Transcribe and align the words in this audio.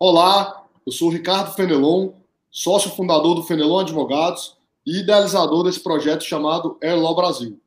Olá, 0.00 0.64
eu 0.86 0.92
sou 0.92 1.08
Ricardo 1.08 1.56
Fenelon, 1.56 2.12
sócio 2.52 2.88
fundador 2.88 3.34
do 3.34 3.42
Fenelon 3.42 3.80
Advogados 3.80 4.56
e 4.86 5.00
idealizador 5.00 5.64
desse 5.64 5.80
projeto 5.80 6.22
chamado 6.22 6.78
Airlaw 6.80 7.16
Brasil, 7.16 7.60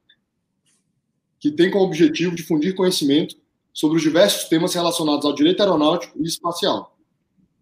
que 1.42 1.52
tem 1.52 1.70
como 1.70 1.84
objetivo 1.84 2.34
difundir 2.34 2.74
conhecimento 2.74 3.36
sobre 3.74 3.98
os 3.98 4.02
diversos 4.02 4.48
temas 4.48 4.74
relacionados 4.74 5.26
ao 5.26 5.36
direito 5.36 5.60
aeronáutico 5.60 6.18
e 6.22 6.26
espacial. 6.26 6.96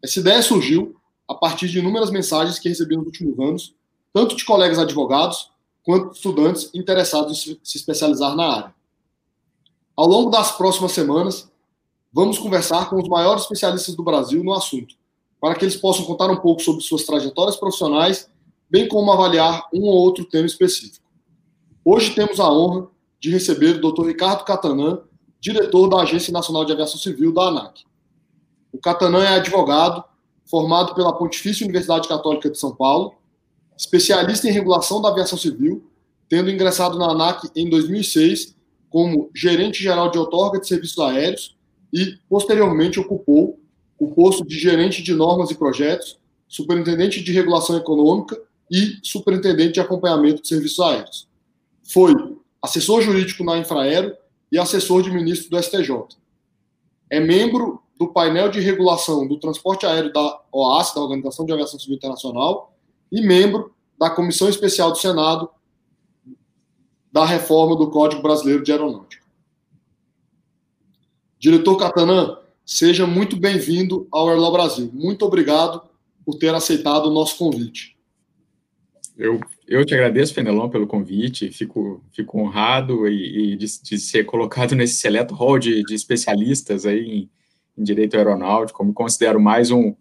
Essa 0.04 0.20
ideia 0.20 0.44
surgiu 0.44 0.96
a 1.28 1.34
partir 1.34 1.68
de 1.68 1.80
inúmeras 1.80 2.12
mensagens 2.12 2.60
que 2.60 2.70
recebi 2.70 2.96
nos 2.96 3.08
últimos 3.08 3.40
anos, 3.40 3.76
tanto 4.14 4.36
de 4.36 4.46
colegas 4.46 4.78
advogados 4.78 5.50
quanto 5.82 6.12
de 6.12 6.18
estudantes 6.18 6.70
interessados 6.76 7.48
em 7.48 7.58
se 7.64 7.78
especializar 7.80 8.36
na 8.36 8.46
área. 8.46 8.76
Ao 9.96 10.06
longo 10.06 10.30
das 10.30 10.52
próximas 10.56 10.92
semanas, 10.92 11.50
vamos 12.12 12.38
conversar 12.38 12.90
com 12.90 12.98
os 12.98 13.08
maiores 13.08 13.44
especialistas 13.44 13.96
do 13.96 14.04
Brasil 14.04 14.44
no 14.44 14.54
assunto, 14.54 14.96
para 15.40 15.56
que 15.56 15.64
eles 15.64 15.76
possam 15.76 16.06
contar 16.06 16.30
um 16.30 16.38
pouco 16.38 16.62
sobre 16.62 16.82
suas 16.82 17.04
trajetórias 17.04 17.56
profissionais, 17.56 18.30
bem 18.70 18.88
como 18.88 19.12
avaliar 19.12 19.68
um 19.74 19.84
ou 19.84 19.96
outro 19.96 20.26
tema 20.26 20.46
específico. 20.46 21.06
Hoje 21.84 22.14
temos 22.14 22.40
a 22.40 22.52
honra 22.52 22.88
de 23.20 23.30
receber 23.30 23.78
o 23.78 23.92
Dr. 23.92 24.08
Ricardo 24.08 24.44
Catanã, 24.44 25.02
diretor 25.40 25.88
da 25.88 26.02
Agência 26.02 26.34
Nacional 26.34 26.66
de 26.66 26.74
Aviação 26.74 27.00
Civil 27.00 27.34
da 27.34 27.44
ANAC. 27.44 27.84
O 28.72 28.80
Catanã 28.80 29.24
é 29.24 29.36
advogado, 29.36 30.04
formado 30.46 30.94
pela 30.94 31.14
Pontifícia 31.14 31.64
Universidade 31.64 32.08
Católica 32.08 32.50
de 32.50 32.60
São 32.60 32.76
Paulo, 32.76 33.16
especialista 33.78 34.48
em 34.48 34.52
regulação 34.52 35.02
da 35.02 35.10
aviação 35.10 35.38
civil, 35.38 35.90
tendo 36.28 36.50
ingressado 36.50 36.98
na 36.98 37.12
ANAC 37.12 37.50
em 37.56 37.70
2006 37.70 38.56
como 38.90 39.30
gerente 39.34 39.82
geral 39.82 40.12
de 40.12 40.18
outorga 40.18 40.60
de 40.60 40.68
serviços 40.68 41.00
aéreos 41.00 41.56
e, 41.94 42.18
posteriormente, 42.30 43.00
ocupou 43.00 43.60
o 43.98 44.12
posto 44.12 44.46
de 44.46 44.58
gerente 44.58 45.04
de 45.04 45.14
normas 45.14 45.52
e 45.52 45.56
projetos, 45.56 46.18
superintendente 46.48 47.22
de 47.22 47.32
regulação 47.32 47.78
econômica 47.78 48.40
e 48.72 48.98
superintendente 49.04 49.74
de 49.74 49.80
acompanhamento 49.82 50.42
de 50.42 50.48
serviços 50.48 50.80
aéreos. 50.80 51.28
Foi 51.84 52.14
assessor 52.62 53.02
jurídico 53.02 53.44
na 53.44 53.58
Infraero 53.58 54.16
e 54.52 54.58
assessor 54.58 55.02
de 55.02 55.12
ministro 55.12 55.50
do 55.50 55.62
STJ. 55.62 55.92
É 57.10 57.20
membro 57.20 57.82
do 57.98 58.08
painel 58.08 58.50
de 58.50 58.60
regulação 58.60 59.28
do 59.28 59.40
transporte 59.40 59.86
aéreo 59.86 60.14
da 60.14 60.42
OAS, 60.52 60.94
da 60.94 61.02
Organização 61.02 61.46
de 61.46 61.52
Aviação 61.52 61.80
Civil 61.80 61.96
Internacional, 61.96 62.74
e 63.12 63.22
membro 63.22 63.74
da 63.98 64.10
Comissão 64.10 64.48
Especial 64.48 64.92
do 64.92 64.98
Senado 64.98 65.50
da 67.12 67.26
reforma 67.26 67.76
do 67.76 67.90
Código 67.90 68.22
Brasileiro 68.22 68.64
de 68.64 68.72
Aeronáutica. 68.72 69.19
Diretor 71.40 71.78
Catanã, 71.78 72.38
seja 72.66 73.08
muito 73.08 73.38
bem-vindo 73.38 74.06
ao 74.12 74.28
Airlaw 74.28 74.52
Brasil. 74.52 74.92
Muito 74.94 75.24
obrigado 75.24 75.82
por 76.26 76.36
ter 76.36 76.54
aceitado 76.54 77.06
o 77.06 77.14
nosso 77.14 77.38
convite. 77.38 77.98
Eu, 79.18 79.40
eu 79.66 79.86
te 79.86 79.94
agradeço, 79.94 80.34
Fenelon, 80.34 80.68
pelo 80.68 80.86
convite, 80.86 81.50
fico, 81.50 82.04
fico 82.12 82.42
honrado 82.42 83.08
e, 83.08 83.54
e 83.54 83.56
de, 83.56 83.66
de, 83.82 83.98
ser 83.98 84.26
colocado 84.26 84.76
nesse 84.76 84.96
seleto 84.96 85.34
hall 85.34 85.58
de, 85.58 85.82
de 85.84 85.96
especialistas 85.96 86.86
aí 86.86 87.06
em, 87.06 87.30
em, 87.78 87.84
direito 87.84 88.18
aeronáutico, 88.18 88.84
me 88.84 88.94
considero 88.94 89.40
mais 89.40 89.72
um, 89.72 89.96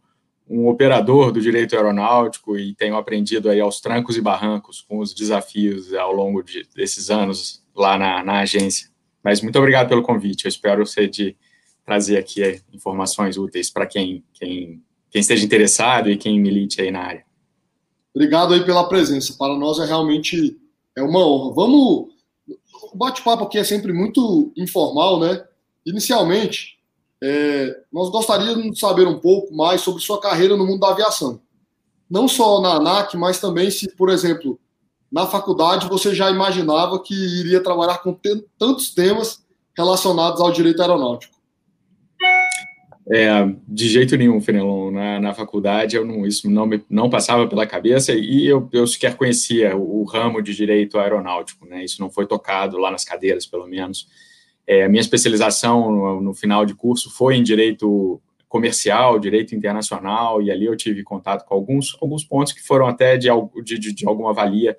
um 0.48 0.66
operador 0.66 1.30
do 1.30 1.40
direito 1.40 1.76
aeronáutico 1.76 2.58
e 2.58 2.74
tenho 2.74 2.96
aprendido 2.96 3.48
aí 3.48 3.60
aos 3.60 3.80
trancos 3.80 4.16
e 4.16 4.20
barrancos 4.20 4.80
com 4.80 4.98
os 4.98 5.14
desafios 5.14 5.94
ao 5.94 6.12
longo 6.12 6.42
de, 6.42 6.66
desses 6.74 7.10
anos 7.10 7.64
lá 7.76 7.96
na, 7.96 8.24
na 8.24 8.40
agência. 8.40 8.88
Mas 9.22 9.40
muito 9.40 9.58
obrigado 9.58 9.88
pelo 9.88 10.02
convite. 10.02 10.44
Eu 10.44 10.48
espero 10.48 10.86
ser 10.86 11.08
de 11.08 11.36
trazer 11.84 12.18
aqui 12.18 12.42
é, 12.42 12.60
informações 12.72 13.36
úteis 13.36 13.70
para 13.70 13.86
quem, 13.86 14.24
quem, 14.34 14.82
quem 15.10 15.20
esteja 15.20 15.44
interessado 15.44 16.10
e 16.10 16.16
quem 16.16 16.40
milite 16.40 16.80
aí 16.80 16.90
na 16.90 17.00
área. 17.00 17.24
Obrigado 18.14 18.54
aí 18.54 18.64
pela 18.64 18.88
presença. 18.88 19.34
Para 19.38 19.56
nós 19.56 19.78
é 19.78 19.86
realmente 19.86 20.58
é 20.96 21.02
uma 21.02 21.26
honra. 21.26 21.54
Vamos. 21.54 22.08
O 22.92 22.96
bate-papo 22.96 23.44
aqui 23.44 23.58
é 23.58 23.64
sempre 23.64 23.92
muito 23.92 24.52
informal, 24.56 25.20
né? 25.20 25.44
Inicialmente, 25.84 26.78
é, 27.22 27.82
nós 27.92 28.10
gostaríamos 28.10 28.72
de 28.72 28.78
saber 28.78 29.06
um 29.06 29.18
pouco 29.18 29.54
mais 29.54 29.80
sobre 29.80 30.02
sua 30.02 30.20
carreira 30.20 30.56
no 30.56 30.66
mundo 30.66 30.80
da 30.80 30.90
aviação. 30.90 31.40
Não 32.08 32.26
só 32.26 32.60
na 32.60 32.74
ANAC, 32.74 33.16
mas 33.16 33.40
também 33.40 33.70
se, 33.70 33.94
por 33.94 34.08
exemplo, 34.08 34.58
na 35.10 35.26
faculdade 35.26 35.88
você 35.88 36.14
já 36.14 36.30
imaginava 36.30 37.02
que 37.02 37.14
iria 37.14 37.62
trabalhar 37.62 37.98
com 37.98 38.16
tantos 38.58 38.94
temas 38.94 39.42
relacionados 39.76 40.40
ao 40.40 40.52
direito 40.52 40.80
aeronáutico? 40.82 41.38
É, 43.10 43.30
de 43.66 43.88
jeito 43.88 44.16
nenhum, 44.16 44.38
Fenelon. 44.40 44.90
Na, 44.90 45.18
na 45.18 45.34
faculdade, 45.34 45.96
eu 45.96 46.04
não, 46.04 46.26
isso 46.26 46.50
não, 46.50 46.66
me, 46.66 46.84
não 46.90 47.08
passava 47.08 47.46
pela 47.46 47.66
cabeça 47.66 48.12
e 48.12 48.46
eu, 48.46 48.68
eu 48.70 48.86
sequer 48.86 49.16
conhecia 49.16 49.74
o, 49.74 50.02
o, 50.02 50.04
ramo 50.04 50.42
de 50.42 50.54
direito 50.54 50.98
aeronáutico, 50.98 51.64
né? 51.64 51.82
Isso 51.82 52.02
não 52.02 52.10
foi 52.10 52.26
tocado 52.26 52.76
lá 52.76 52.90
nas 52.90 53.04
cadeiras, 53.04 53.46
pelo 53.46 53.66
menos. 53.66 54.06
É, 54.66 54.84
a 54.84 54.88
minha 54.90 55.00
especialização 55.00 55.90
no, 55.90 56.20
no 56.20 56.34
final 56.34 56.66
de 56.66 56.74
curso 56.74 57.10
foi 57.10 57.36
em 57.36 57.42
direito 57.42 58.20
comercial, 58.46 59.18
direito 59.18 59.54
internacional, 59.54 60.42
e 60.42 60.50
ali 60.50 60.66
eu 60.66 60.76
tive 60.76 61.02
contato 61.02 61.46
com 61.46 61.54
alguns, 61.54 61.96
alguns 62.02 62.24
pontos 62.24 62.52
que 62.52 62.60
foram 62.60 62.86
até 62.86 63.16
de, 63.16 63.28
de, 63.64 63.78
de 63.94 64.06
alguma 64.06 64.34
valia 64.34 64.76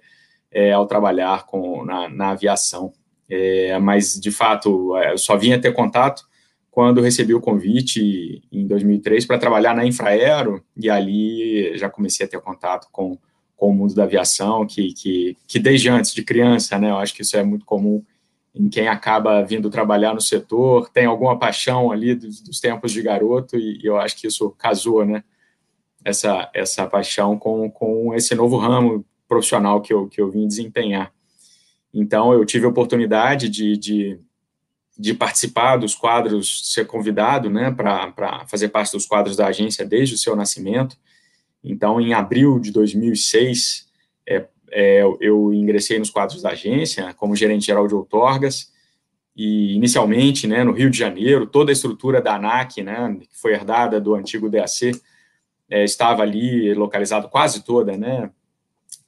é, 0.52 0.72
ao 0.72 0.86
trabalhar 0.86 1.46
com, 1.46 1.84
na, 1.86 2.10
na 2.10 2.30
aviação. 2.32 2.92
É, 3.30 3.78
mas, 3.80 4.20
de 4.20 4.32
fato, 4.32 4.96
é, 4.98 5.14
eu 5.14 5.18
só 5.18 5.38
vinha 5.38 5.60
ter 5.60 5.72
contato 5.74 6.28
quando 6.72 7.02
recebi 7.02 7.34
o 7.34 7.42
convite 7.42 8.42
em 8.52 8.66
2003 8.66 9.26
para 9.26 9.38
trabalhar 9.38 9.76
na 9.76 9.86
Infraero, 9.86 10.64
e 10.78 10.90
ali 10.90 11.78
já 11.78 11.90
comecei 11.90 12.26
a 12.26 12.30
ter 12.30 12.40
contato 12.40 12.88
com, 12.92 13.18
com 13.56 13.70
o 13.70 13.74
mundo 13.74 13.94
da 13.94 14.04
aviação, 14.04 14.66
que, 14.66 14.94
que, 14.94 15.36
que 15.48 15.60
desde 15.60 15.90
antes 15.90 16.14
de 16.14 16.24
criança, 16.24 16.78
né, 16.80 16.90
eu 16.90 16.98
acho 16.98 17.14
que 17.14 17.22
isso 17.22 17.36
é 17.36 17.44
muito 17.44 17.66
comum 17.66 18.04
em 18.56 18.70
quem 18.70 18.88
acaba 18.88 19.44
vindo 19.44 19.70
trabalhar 19.70 20.14
no 20.14 20.22
setor, 20.22 20.90
tem 20.90 21.06
alguma 21.06 21.38
paixão 21.38 21.92
ali 21.92 22.16
dos, 22.16 22.42
dos 22.42 22.60
tempos 22.60 22.92
de 22.92 23.02
garoto, 23.02 23.58
e, 23.58 23.80
e 23.84 23.86
eu 23.86 23.98
acho 23.98 24.16
que 24.16 24.28
isso 24.28 24.50
casou, 24.52 25.06
né, 25.06 25.24
essa, 26.06 26.50
essa 26.54 26.88
paixão 26.88 27.38
com, 27.38 27.70
com 27.70 28.14
esse 28.14 28.34
novo 28.36 28.58
ramo 28.58 29.06
profissional 29.30 29.80
que 29.80 29.94
eu, 29.94 30.08
que 30.08 30.20
eu 30.20 30.30
vim 30.30 30.48
desempenhar. 30.48 31.14
Então, 31.94 32.34
eu 32.34 32.44
tive 32.44 32.66
a 32.66 32.70
oportunidade 32.70 33.48
de, 33.48 33.78
de, 33.78 34.20
de 34.98 35.14
participar 35.14 35.78
dos 35.78 35.96
quadros, 35.96 36.74
ser 36.74 36.86
convidado 36.86 37.50
né, 37.50 37.72
para 37.72 38.46
fazer 38.48 38.70
parte 38.70 38.92
dos 38.92 39.06
quadros 39.06 39.38
da 39.38 39.48
agência 39.48 39.86
desde 39.86 40.16
o 40.16 40.18
seu 40.18 40.36
nascimento. 40.36 40.98
Então, 41.64 42.02
em 42.02 42.14
abril 42.14 42.60
de 42.60 42.72
2006, 42.72 43.88
é, 44.28 44.46
é, 44.72 45.04
eu 45.22 45.54
ingressei 45.54 45.98
nos 46.00 46.10
quadros 46.10 46.42
da 46.42 46.50
agência 46.50 47.14
como 47.14 47.36
gerente 47.36 47.66
geral 47.66 47.88
de 47.88 47.96
outorgas, 47.96 48.72
e 49.36 49.74
inicialmente, 49.74 50.46
né, 50.48 50.66
no 50.66 50.74
Rio 50.74 50.90
de 50.90 50.98
Janeiro, 50.98 51.48
toda 51.48 51.72
a 51.72 51.74
estrutura 51.74 52.22
da 52.22 52.36
ANAC, 52.36 52.84
né, 52.84 53.18
que 53.22 53.40
foi 53.40 53.54
herdada 53.54 54.02
do 54.02 54.14
antigo 54.14 54.50
DAC, 54.50 54.92
é, 55.70 55.86
estava 55.86 56.24
ali 56.24 56.74
localizado 56.74 57.30
quase 57.30 57.64
toda, 57.64 57.96
né, 57.96 58.30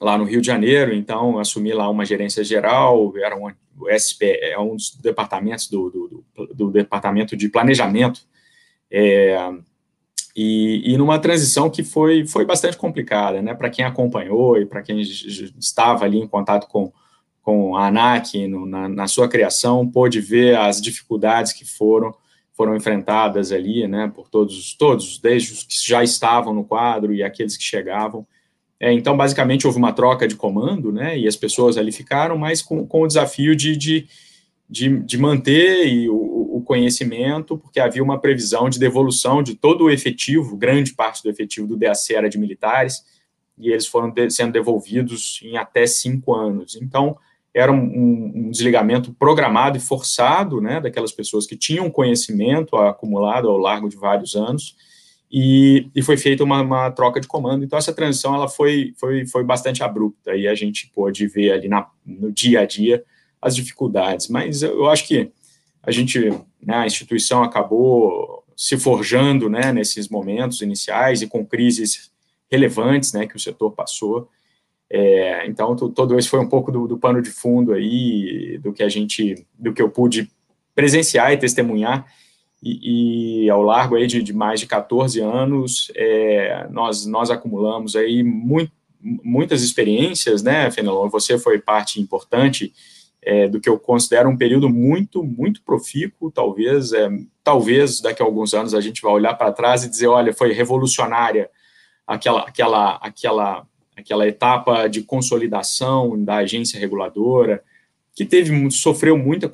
lá 0.02 0.18
no 0.18 0.24
Rio 0.24 0.42
de 0.42 0.48
Janeiro, 0.48 0.92
então 0.94 1.38
assumi 1.38 1.72
lá 1.72 1.88
uma 1.88 2.04
gerência 2.04 2.44
geral, 2.44 3.14
era 3.18 3.38
um, 3.38 3.46
o 3.78 3.88
SP, 3.94 4.34
é 4.42 4.60
um 4.60 4.76
dos 4.76 4.96
departamentos 4.96 5.70
do, 5.70 5.92
do, 5.92 6.26
do, 6.36 6.54
do 6.56 6.72
departamento 6.72 7.38
de 7.38 7.48
planejamento, 7.48 8.22
é, 8.90 9.38
e, 10.36 10.94
e, 10.94 10.98
numa 10.98 11.20
transição 11.20 11.70
que 11.70 11.84
foi, 11.84 12.26
foi 12.26 12.46
bastante 12.46 12.78
complicada, 12.78 13.42
né, 13.42 13.54
para 13.54 13.70
quem 13.70 13.86
acompanhou 13.86 14.58
e 14.58 14.66
para 14.66 14.82
quem 14.82 15.00
estava 15.00 16.04
ali 16.04 16.18
em 16.18 16.28
contato 16.28 16.68
com, 16.68 16.92
com 17.44 17.76
a 17.76 17.88
ANAC 17.88 18.48
no, 18.48 18.66
na, 18.66 18.90
na, 18.90 19.08
sua 19.08 19.28
criação, 19.28 19.88
pôde 19.88 20.20
ver 20.20 20.58
as 20.58 20.82
dificuldades 20.82 21.54
que 21.54 21.64
foram 21.64 22.14
foram 22.54 22.76
enfrentadas 22.76 23.52
ali, 23.52 23.88
né, 23.88 24.12
por 24.14 24.30
todos, 24.30 24.76
todos, 24.76 25.18
desde 25.20 25.54
os 25.54 25.64
que 25.64 25.74
já 25.88 26.04
estavam 26.04 26.54
no 26.54 26.64
quadro 26.64 27.14
e 27.14 27.24
aqueles 27.24 27.58
que 27.58 27.64
chegavam, 27.64 28.28
é, 28.84 28.92
então, 28.92 29.16
basicamente, 29.16 29.68
houve 29.68 29.78
uma 29.78 29.94
troca 29.94 30.28
de 30.28 30.36
comando, 30.36 30.92
né, 30.92 31.16
e 31.16 31.28
as 31.28 31.36
pessoas 31.36 31.78
ali 31.78 31.92
ficaram, 31.92 32.36
mas 32.36 32.64
com, 32.64 32.84
com 32.88 33.04
o 33.04 33.08
desafio 33.08 33.56
de, 33.56 33.78
de, 33.78 34.08
de, 34.68 35.00
de 35.02 35.18
manter 35.20 36.10
o, 36.10 36.58
o, 36.58 36.64
conhecimento, 36.64 37.56
porque 37.60 37.80
havia 37.80 38.02
uma 38.02 38.20
previsão 38.20 38.72
de 38.72 38.80
devolução 38.80 39.44
de 39.44 39.54
todo 39.54 39.84
o 39.84 39.90
efetivo, 39.92 40.58
grande 40.58 40.96
parte 40.96 41.22
do 41.22 41.30
efetivo 41.30 41.68
do 41.68 41.78
DAC 41.78 42.12
era 42.12 42.28
de 42.28 42.40
militares, 42.40 43.06
e 43.56 43.70
eles 43.70 43.86
foram 43.86 44.10
de, 44.10 44.32
sendo 44.32 44.52
devolvidos 44.52 45.40
em 45.44 45.58
até 45.58 45.86
cinco 45.86 46.34
anos. 46.34 46.76
Então, 46.82 47.16
era 47.54 47.72
um, 47.72 47.84
um, 48.48 48.50
desligamento 48.50 49.14
programado 49.14 49.78
e 49.78 49.80
forçado, 49.80 50.60
né, 50.60 50.82
daquelas 50.82 51.12
pessoas 51.12 51.46
que 51.46 51.56
tinham 51.56 51.88
conhecimento 51.88 52.76
acumulado 52.76 53.48
ao 53.48 53.60
largo 53.60 53.88
de 53.88 53.96
vários 53.96 54.36
anos, 54.36 54.76
e, 55.32 55.90
e 55.96 56.02
foi 56.02 56.18
feita 56.18 56.44
uma, 56.44 56.62
uma, 56.62 56.92
troca 56.92 57.22
de 57.22 57.28
comando. 57.28 57.64
Então, 57.64 57.80
essa 57.80 57.94
transição 57.94 58.36
ela 58.36 58.50
foi, 58.50 58.94
foi, 58.98 59.26
foi 59.26 59.44
bastante 59.46 59.82
abrupta 59.82 60.36
e 60.36 60.46
a 60.48 60.54
gente 60.54 60.92
pôde 60.94 61.26
ver 61.26 61.54
ali 61.54 61.70
na, 61.70 61.88
no 62.06 62.32
dia 62.32 62.60
a 62.60 62.66
dia 62.66 63.04
as 63.42 63.56
dificuldades. 63.56 64.28
Mas 64.28 64.62
eu 64.62 64.90
acho 64.90 65.08
que 65.08 65.32
a 65.82 65.90
gente, 65.90 66.30
né, 66.62 66.76
a 66.76 66.86
instituição 66.86 67.44
acabou 67.44 68.44
se 68.58 68.78
forjando, 68.78 69.50
né, 69.50 69.72
nesses 69.72 70.10
momentos 70.10 70.62
iniciais 70.62 71.22
e 71.22 71.28
com 71.28 71.46
crises 71.46 72.12
relevantes, 72.52 73.14
né, 73.14 73.26
que 73.26 73.36
o 73.36 73.40
setor 73.40 73.72
passou. 73.72 74.30
É, 74.90 75.48
então, 75.48 75.74
todo 75.76 76.20
esse 76.20 76.28
foi 76.28 76.42
um 76.42 76.50
pouco 76.50 76.74
do, 76.74 76.86
do, 76.86 76.98
pano 76.98 77.22
de 77.22 77.30
fundo 77.32 77.72
aí, 77.72 78.60
do 78.62 78.74
que 78.74 78.84
a 78.84 78.90
gente, 78.90 79.48
do 79.58 79.74
que 79.74 79.82
eu 79.82 79.90
pude 79.90 80.30
presenciar 80.76 81.32
e 81.32 81.38
testemunhar, 81.38 82.06
e, 82.62 83.46
e 83.46 83.50
ao 83.50 83.62
largo 83.62 83.96
aí 83.96 84.06
de, 84.06 84.22
de, 84.22 84.34
mais 84.34 84.60
de 84.60 84.68
14 84.68 85.20
anos, 85.20 85.92
é, 85.96 86.68
nós, 86.70 87.06
nós 87.06 87.32
acumulamos 87.32 87.96
aí 87.96 88.24
muito, 88.24 88.72
muitas 89.02 89.64
experiências, 89.64 90.44
né, 90.44 90.70
Fenelon, 90.70 91.10
você 91.10 91.40
foi 91.40 91.60
parte 91.60 92.00
importante 92.00 92.72
é, 93.24 93.48
do 93.48 93.60
que 93.60 93.70
eu 93.70 93.80
considero 93.80 94.30
um 94.30 94.38
período 94.38 94.70
muito, 94.70 95.24
muito 95.24 95.62
profícuo, 95.64 96.32
talvez, 96.32 96.94
é, 96.94 97.10
talvez 97.44 98.00
daqui 98.00 98.22
a 98.22 98.26
alguns 98.26 98.54
anos 98.54 98.74
a 98.74 98.82
gente 98.82 99.02
vai 99.02 99.12
olhar 99.12 99.34
para 99.34 99.52
trás 99.52 99.84
e 99.84 99.90
dizer, 99.90 100.08
olha, 100.08 100.34
foi 100.34 100.54
revolucionária 100.54 101.50
aquela, 102.06 102.42
aquela, 102.42 102.96
aquela, 102.96 103.68
aquela 103.96 104.28
etapa 104.28 104.88
de 104.88 105.02
consolidação 105.02 106.24
da 106.24 106.38
agência 106.38 106.80
reguladora, 106.80 107.64
que 108.22 108.26
teve 108.26 108.70
sofreu 108.70 109.18
muita 109.18 109.50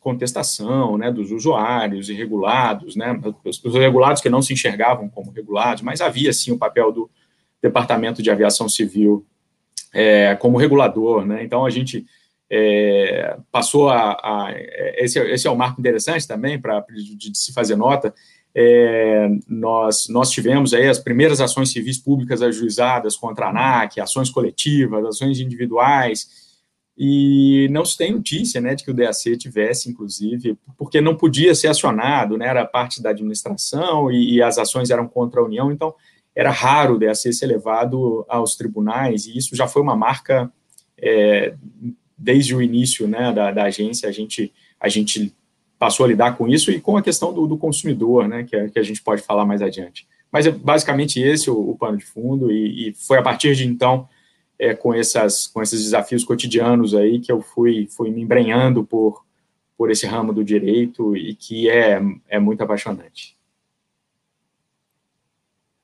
contestação, 0.00 0.96
né, 0.96 1.12
dos 1.12 1.30
usuários 1.30 2.08
irregulados, 2.08 2.96
né, 2.96 3.20
os, 3.44 3.62
os 3.62 3.74
regulados 3.74 4.22
que 4.22 4.30
não 4.30 4.40
se 4.40 4.54
enxergavam 4.54 5.06
como 5.06 5.30
regulados, 5.30 5.82
mas 5.82 6.00
havia 6.00 6.32
sim 6.32 6.50
o 6.50 6.56
papel 6.56 6.90
do 6.90 7.10
Departamento 7.60 8.22
de 8.22 8.30
Aviação 8.30 8.70
Civil 8.70 9.22
é, 9.92 10.34
como 10.36 10.56
regulador, 10.56 11.26
né, 11.26 11.44
então 11.44 11.66
a 11.66 11.68
gente 11.68 12.06
é, 12.50 13.36
passou 13.52 13.90
a, 13.90 14.12
a 14.12 14.54
esse, 14.96 15.18
esse, 15.18 15.46
é 15.46 15.50
um 15.50 15.56
marco 15.56 15.78
interessante 15.78 16.26
também 16.26 16.58
para 16.58 16.80
de, 16.88 17.16
de, 17.16 17.36
se 17.36 17.52
fazer 17.52 17.76
nota. 17.76 18.14
É, 18.54 19.28
nós, 19.46 20.08
nós 20.08 20.30
tivemos 20.30 20.72
aí 20.72 20.88
as 20.88 20.98
primeiras 20.98 21.42
ações 21.42 21.70
civis 21.70 21.98
públicas 21.98 22.40
ajuizadas 22.40 23.14
contra 23.14 23.46
a 23.46 23.50
ANAC, 23.50 24.00
ações 24.00 24.30
coletivas, 24.30 25.04
ações 25.04 25.38
individuais, 25.38 26.45
e 26.98 27.68
não 27.70 27.84
se 27.84 27.96
tem 27.96 28.12
notícia 28.12 28.60
né, 28.60 28.74
de 28.74 28.82
que 28.82 28.90
o 28.90 28.94
DAC 28.94 29.36
tivesse, 29.36 29.90
inclusive, 29.90 30.56
porque 30.78 31.00
não 31.00 31.14
podia 31.14 31.54
ser 31.54 31.68
acionado, 31.68 32.38
né, 32.38 32.46
era 32.46 32.64
parte 32.64 33.02
da 33.02 33.10
administração 33.10 34.10
e, 34.10 34.34
e 34.34 34.42
as 34.42 34.56
ações 34.56 34.90
eram 34.90 35.06
contra 35.06 35.40
a 35.40 35.44
União, 35.44 35.70
então 35.70 35.94
era 36.34 36.50
raro 36.50 36.94
o 36.94 36.98
DAC 36.98 37.32
ser 37.32 37.46
levado 37.46 38.24
aos 38.28 38.56
tribunais, 38.56 39.26
e 39.26 39.36
isso 39.36 39.54
já 39.54 39.68
foi 39.68 39.82
uma 39.82 39.96
marca 39.96 40.50
é, 40.98 41.54
desde 42.16 42.54
o 42.54 42.62
início 42.62 43.06
né, 43.06 43.32
da, 43.32 43.50
da, 43.50 43.64
agência, 43.64 44.08
a 44.08 44.12
gente, 44.12 44.52
a 44.80 44.88
gente 44.88 45.34
passou 45.78 46.06
a 46.06 46.08
lidar 46.08 46.36
com 46.36 46.48
isso 46.48 46.70
e 46.70 46.80
com 46.80 46.96
a 46.96 47.02
questão 47.02 47.32
do, 47.32 47.46
do 47.46 47.58
consumidor, 47.58 48.26
né, 48.26 48.44
que, 48.44 48.68
que, 48.70 48.78
a 48.78 48.82
gente 48.82 49.02
pode 49.02 49.20
falar 49.20 49.44
mais 49.44 49.60
adiante. 49.60 50.06
Mas 50.32 50.46
é 50.46 50.50
basicamente 50.50 51.20
esse 51.20 51.50
o, 51.50 51.70
o 51.70 51.76
pano 51.76 51.98
de 51.98 52.04
fundo, 52.04 52.50
e, 52.50 52.88
e, 52.88 52.94
foi 52.94 53.18
a 53.18 53.22
partir 53.22 53.54
de 53.54 53.66
então, 53.66 54.08
é, 54.58 54.74
com, 54.74 54.94
essas, 54.94 55.46
com 55.46 55.62
esses 55.62 55.82
desafios 55.82 56.24
cotidianos 56.24 56.94
aí, 56.94 57.20
que 57.20 57.30
eu 57.30 57.40
fui, 57.40 57.86
fui 57.90 58.10
me 58.10 58.22
embrenhando 58.22 58.84
por, 58.84 59.24
por 59.76 59.90
esse 59.90 60.06
ramo 60.06 60.32
do 60.32 60.44
direito 60.44 61.16
e 61.16 61.34
que 61.34 61.68
é, 61.68 62.00
é 62.28 62.38
muito 62.38 62.62
apaixonante. 62.62 63.36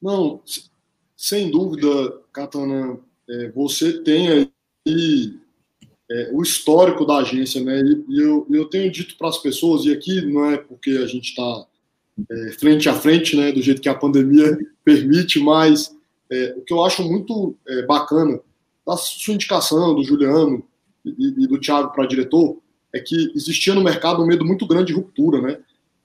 Não, 0.00 0.40
sem 1.16 1.50
dúvida, 1.50 2.20
Catana, 2.32 2.98
é, 3.28 3.50
você 3.50 4.02
tem 4.02 4.28
aí 4.28 5.38
é, 6.10 6.30
o 6.32 6.42
histórico 6.42 7.04
da 7.04 7.18
agência, 7.18 7.62
né? 7.62 7.80
E, 8.08 8.20
eu, 8.20 8.46
eu 8.50 8.64
tenho 8.66 8.90
dito 8.90 9.16
para 9.16 9.28
as 9.28 9.38
pessoas, 9.38 9.84
e 9.84 9.92
aqui 9.92 10.20
não 10.22 10.50
é 10.50 10.56
porque 10.56 10.90
a 10.90 11.06
gente 11.06 11.28
está 11.28 11.66
é, 12.28 12.52
frente 12.52 12.88
a 12.88 12.94
frente, 12.94 13.36
né, 13.36 13.52
do 13.52 13.62
jeito 13.62 13.80
que 13.80 13.88
a 13.88 13.94
pandemia 13.94 14.58
permite, 14.84 15.38
mas 15.38 15.96
é, 16.30 16.54
o 16.56 16.62
que 16.62 16.72
eu 16.72 16.84
acho 16.84 17.02
muito 17.08 17.56
é, 17.68 17.82
bacana 17.82 18.40
da 18.86 18.96
sua 18.96 19.34
indicação, 19.34 19.94
do 19.94 20.02
Juliano 20.02 20.64
e, 21.04 21.44
e 21.44 21.46
do 21.46 21.60
Thiago 21.60 21.92
para 21.92 22.06
diretor, 22.06 22.58
é 22.92 23.00
que 23.00 23.32
existia 23.34 23.74
no 23.74 23.82
mercado 23.82 24.22
um 24.22 24.26
medo 24.26 24.44
muito 24.44 24.66
grande 24.66 24.88
de 24.88 24.92
ruptura, 24.92 25.40
né? 25.40 25.58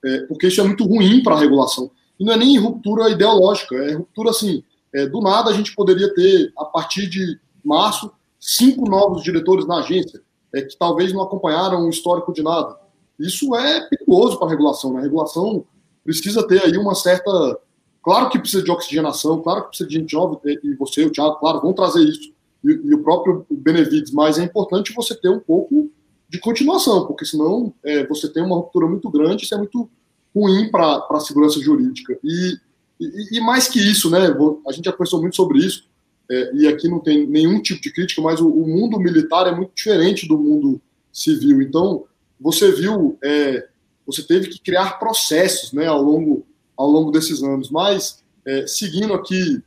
É, 0.03 0.19
porque 0.21 0.47
isso 0.47 0.62
é 0.62 0.63
muito 0.63 0.85
ruim 0.85 1.21
para 1.21 1.35
a 1.35 1.39
regulação. 1.39 1.91
E 2.19 2.24
não 2.24 2.33
é 2.33 2.38
nem 2.38 2.57
ruptura 2.57 3.09
ideológica, 3.09 3.75
é 3.75 3.94
ruptura 3.94 4.29
assim, 4.29 4.63
é, 4.94 5.06
do 5.06 5.21
nada 5.21 5.50
a 5.50 5.53
gente 5.53 5.75
poderia 5.75 6.13
ter, 6.13 6.51
a 6.57 6.65
partir 6.65 7.07
de 7.07 7.39
março, 7.63 8.12
cinco 8.39 8.89
novos 8.89 9.24
diretores 9.24 9.68
na 9.68 9.79
agência, 9.79 10.21
é, 10.53 10.62
que 10.62 10.77
talvez 10.77 11.12
não 11.12 11.21
acompanharam 11.21 11.85
o 11.85 11.89
histórico 11.89 12.33
de 12.33 12.41
nada. 12.41 12.77
Isso 13.19 13.56
é 13.56 13.81
perigoso 13.88 14.38
para 14.38 14.47
a 14.47 14.51
regulação. 14.51 14.94
Né? 14.94 15.00
A 15.00 15.03
regulação 15.03 15.65
precisa 16.03 16.47
ter 16.47 16.63
aí 16.63 16.77
uma 16.77 16.95
certa. 16.95 17.59
Claro 18.01 18.29
que 18.29 18.39
precisa 18.39 18.63
de 18.63 18.71
oxigenação, 18.71 19.41
claro 19.41 19.63
que 19.63 19.69
precisa 19.69 19.89
de 19.89 19.95
gente 19.95 20.12
jovem, 20.12 20.39
e 20.63 20.74
você, 20.75 21.03
o 21.03 21.12
Thiago, 21.12 21.35
claro, 21.39 21.59
vão 21.59 21.74
trazer 21.74 22.03
isso, 22.03 22.31
e, 22.63 22.69
e 22.69 22.94
o 22.94 23.04
próprio 23.04 23.45
Benevides, 23.50 24.12
mas 24.12 24.38
é 24.38 24.44
importante 24.44 24.94
você 24.94 25.15
ter 25.15 25.30
um 25.30 25.39
pouco 25.39 25.92
de 26.30 26.39
continuação, 26.39 27.06
porque 27.06 27.25
senão 27.25 27.74
é, 27.83 28.06
você 28.06 28.27
tem 28.27 28.44
uma 28.44 28.56
ruptura 28.56 28.88
muito 28.88 29.09
grande, 29.09 29.44
isso 29.44 29.56
é 29.56 29.57
muito 29.57 29.89
ruim 30.36 30.69
para 30.69 31.07
a 31.09 31.19
segurança 31.19 31.59
jurídica. 31.59 32.18
E, 32.24 32.57
e, 33.00 33.38
e, 33.38 33.39
mais 33.39 33.68
que 33.68 33.80
isso, 33.80 34.09
né, 34.09 34.27
a 34.68 34.71
gente 34.71 34.86
já 34.86 34.92
conversou 34.92 35.21
muito 35.21 35.36
sobre 35.36 35.59
isso, 35.59 35.88
é, 36.30 36.56
e 36.56 36.68
aqui 36.68 36.89
não 36.89 37.00
tem 37.00 37.25
nenhum 37.25 37.62
tipo 37.62 37.81
de 37.81 37.92
crítica, 37.92 38.21
mas 38.21 38.42
o, 38.42 38.50
o, 38.50 38.68
mundo 38.68 39.00
militar 39.00 39.48
é 39.48 39.56
muito 39.56 39.71
diferente 39.74 40.27
do 40.27 40.38
mundo 40.38 40.81
civil. 41.12 41.62
Então, 41.62 42.03
você 42.39 42.71
viu, 42.71 43.18
é, 43.24 43.68
você 44.06 44.21
teve 44.21 44.50
que 44.50 44.60
criar 44.60 45.00
processos 45.00 45.71
né, 45.71 45.86
ao, 45.86 46.01
longo, 46.01 46.45
ao 46.75 46.89
longo 46.89 47.12
desses 47.12 47.42
anos. 47.42 47.71
Mas, 47.71 48.24
é, 48.45 48.68
seguindo 48.68 49.13
aqui 49.13 49.62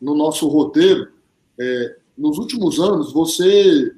no 0.00 0.16
nosso 0.16 0.48
roteiro, 0.48 1.08
é, 1.60 1.96
nos 2.16 2.38
últimos 2.38 2.80
anos, 2.80 3.12
você 3.12 3.94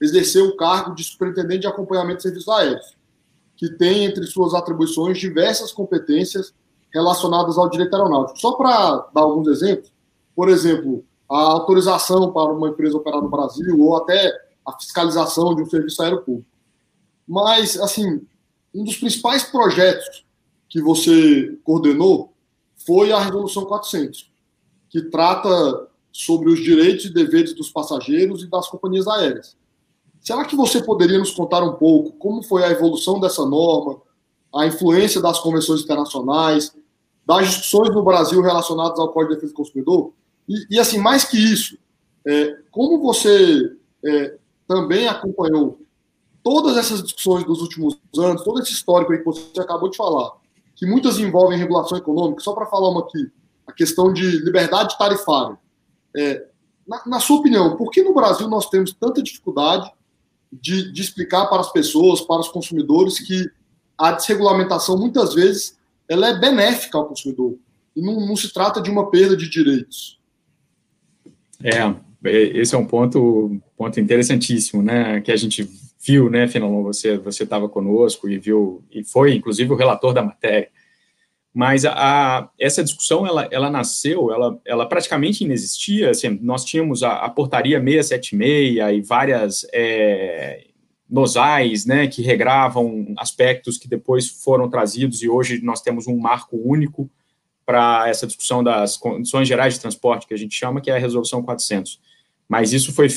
exerceu 0.00 0.46
o 0.46 0.56
cargo 0.56 0.94
de 0.94 1.04
superintendente 1.04 1.60
de 1.60 1.66
acompanhamento 1.68 2.16
de 2.16 2.22
serviços 2.24 2.48
aéreos, 2.48 2.96
que 3.56 3.68
tem 3.70 4.04
entre 4.04 4.26
suas 4.26 4.52
atribuições 4.52 5.18
diversas 5.18 5.72
competências 5.72 6.52
relacionadas 6.92 7.56
ao 7.56 7.70
direito 7.70 7.94
aeronáutico. 7.94 8.38
Só 8.38 8.52
para 8.52 9.08
dar 9.14 9.22
alguns 9.22 9.46
exemplos, 9.46 9.92
por 10.34 10.48
exemplo, 10.48 11.04
a 11.30 11.38
autorização 11.38 12.32
para 12.32 12.52
uma 12.52 12.68
empresa 12.68 12.96
operar 12.96 13.22
no 13.22 13.30
Brasil 13.30 13.80
ou 13.80 13.96
até 13.96 14.32
a 14.66 14.72
fiscalização 14.72 15.54
de 15.54 15.62
um 15.62 15.66
serviço 15.66 16.02
aéreo 16.02 16.22
público. 16.22 16.48
Mas, 17.26 17.78
assim, 17.78 18.26
um 18.74 18.82
dos 18.82 18.96
principais 18.96 19.44
projetos 19.44 20.24
que 20.68 20.80
você 20.80 21.56
coordenou 21.62 22.32
foi 22.84 23.12
a 23.12 23.20
Resolução 23.20 23.64
400, 23.64 24.30
que 24.90 25.02
trata 25.02 25.88
sobre 26.14 26.48
os 26.48 26.62
direitos 26.62 27.06
e 27.06 27.12
deveres 27.12 27.52
dos 27.54 27.70
passageiros 27.70 28.44
e 28.44 28.46
das 28.46 28.68
companhias 28.68 29.08
aéreas. 29.08 29.56
Será 30.20 30.44
que 30.44 30.54
você 30.54 30.80
poderia 30.80 31.18
nos 31.18 31.32
contar 31.32 31.60
um 31.64 31.72
pouco 31.72 32.12
como 32.12 32.40
foi 32.40 32.62
a 32.62 32.70
evolução 32.70 33.18
dessa 33.18 33.44
norma, 33.44 34.00
a 34.54 34.64
influência 34.64 35.20
das 35.20 35.40
convenções 35.40 35.82
internacionais, 35.82 36.72
das 37.26 37.48
discussões 37.48 37.92
no 37.92 38.04
Brasil 38.04 38.40
relacionadas 38.40 38.96
ao 39.00 39.12
Código 39.12 39.30
de 39.30 39.34
Defesa 39.34 39.52
do 39.52 39.56
Consumidor? 39.56 40.12
E, 40.48 40.76
e 40.76 40.78
assim, 40.78 40.98
mais 40.98 41.24
que 41.24 41.36
isso, 41.36 41.76
é, 42.24 42.58
como 42.70 43.00
você 43.00 43.76
é, 44.04 44.38
também 44.68 45.08
acompanhou 45.08 45.80
todas 46.44 46.76
essas 46.76 47.02
discussões 47.02 47.44
dos 47.44 47.60
últimos 47.60 47.98
anos, 48.16 48.44
todo 48.44 48.60
esse 48.60 48.72
histórico 48.72 49.12
aí 49.12 49.18
que 49.18 49.24
você 49.24 49.60
acabou 49.60 49.90
de 49.90 49.96
falar, 49.96 50.30
que 50.76 50.86
muitas 50.86 51.18
envolvem 51.18 51.58
regulação 51.58 51.98
econômica, 51.98 52.40
só 52.40 52.52
para 52.52 52.66
falar 52.66 52.90
uma 52.90 53.00
aqui, 53.00 53.32
a 53.66 53.72
questão 53.72 54.12
de 54.12 54.38
liberdade 54.44 54.96
tarifária. 54.96 55.58
É, 56.16 56.46
na, 56.86 57.02
na, 57.06 57.20
sua 57.20 57.38
opinião, 57.38 57.76
por 57.76 57.90
que 57.90 58.02
no 58.02 58.14
Brasil 58.14 58.48
nós 58.48 58.68
temos 58.68 58.92
tanta 58.92 59.22
dificuldade 59.22 59.90
de, 60.52 60.92
de 60.92 61.02
explicar 61.02 61.46
para 61.46 61.60
as 61.60 61.72
pessoas, 61.72 62.20
para 62.20 62.40
os 62.40 62.48
consumidores, 62.48 63.18
que 63.18 63.50
a 63.98 64.12
desregulamentação, 64.12 64.98
muitas 64.98 65.34
vezes, 65.34 65.78
ela 66.08 66.28
é 66.28 66.38
benéfica 66.38 66.98
ao 66.98 67.06
consumidor, 67.06 67.56
e 67.96 68.02
não, 68.02 68.26
não 68.26 68.36
se 68.36 68.52
trata 68.52 68.80
de 68.80 68.90
uma 68.90 69.10
perda 69.10 69.36
de 69.36 69.48
direitos? 69.48 70.20
É, 71.62 71.78
é, 72.24 72.42
esse 72.58 72.74
é 72.74 72.78
um 72.78 72.86
ponto, 72.86 73.60
ponto 73.76 74.00
interessantíssimo, 74.00 74.82
né, 74.82 75.20
que 75.20 75.32
a 75.32 75.36
gente 75.36 75.68
viu, 76.04 76.28
né, 76.28 76.46
Fenelon, 76.46 76.82
você 76.82 77.20
estava 77.42 77.68
conosco 77.68 78.28
e 78.28 78.38
viu 78.38 78.84
e 78.90 79.02
foi 79.02 79.34
inclusive 79.34 79.72
o 79.72 79.76
relator 79.76 80.12
da 80.12 80.22
matéria. 80.22 80.68
Mas 81.54 81.84
a, 81.84 81.92
a, 81.92 82.48
essa 82.58 82.82
discussão 82.82 83.24
ela, 83.24 83.48
ela 83.48 83.70
nasceu, 83.70 84.32
ela, 84.32 84.60
ela 84.66 84.86
praticamente 84.86 85.44
inexistia. 85.44 86.10
Assim, 86.10 86.36
nós 86.42 86.64
tínhamos 86.64 87.04
a, 87.04 87.18
a 87.18 87.30
portaria 87.30 87.78
676 87.78 88.98
e 88.98 89.00
várias 89.00 89.64
é, 89.72 90.64
nosais, 91.08 91.86
né, 91.86 92.08
que 92.08 92.22
regravam 92.22 93.14
aspectos 93.16 93.78
que 93.78 93.86
depois 93.86 94.28
foram 94.28 94.68
trazidos 94.68 95.22
e 95.22 95.28
hoje 95.28 95.62
nós 95.62 95.80
temos 95.80 96.08
um 96.08 96.18
marco 96.18 96.56
único 96.56 97.08
para 97.64 98.08
essa 98.08 98.26
discussão 98.26 98.62
das 98.62 98.96
condições 98.96 99.46
gerais 99.46 99.74
de 99.74 99.80
transporte, 99.80 100.26
que 100.26 100.34
a 100.34 100.36
gente 100.36 100.54
chama, 100.54 100.80
que 100.80 100.90
é 100.90 100.96
a 100.96 100.98
resolução 100.98 101.40
400. 101.40 102.00
Mas 102.48 102.72
isso 102.72 102.92
foi, 102.92 103.08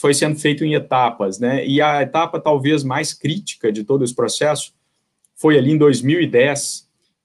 foi 0.00 0.14
sendo 0.14 0.36
feito 0.36 0.64
em 0.64 0.74
etapas, 0.74 1.38
né? 1.38 1.64
E 1.64 1.80
a 1.80 2.02
etapa 2.02 2.40
talvez 2.40 2.82
mais 2.82 3.14
crítica 3.14 3.70
de 3.70 3.84
todo 3.84 4.02
esse 4.02 4.14
processo 4.14 4.72
foi 5.36 5.56
ali 5.56 5.70
em 5.70 5.78
2010, 5.78 6.81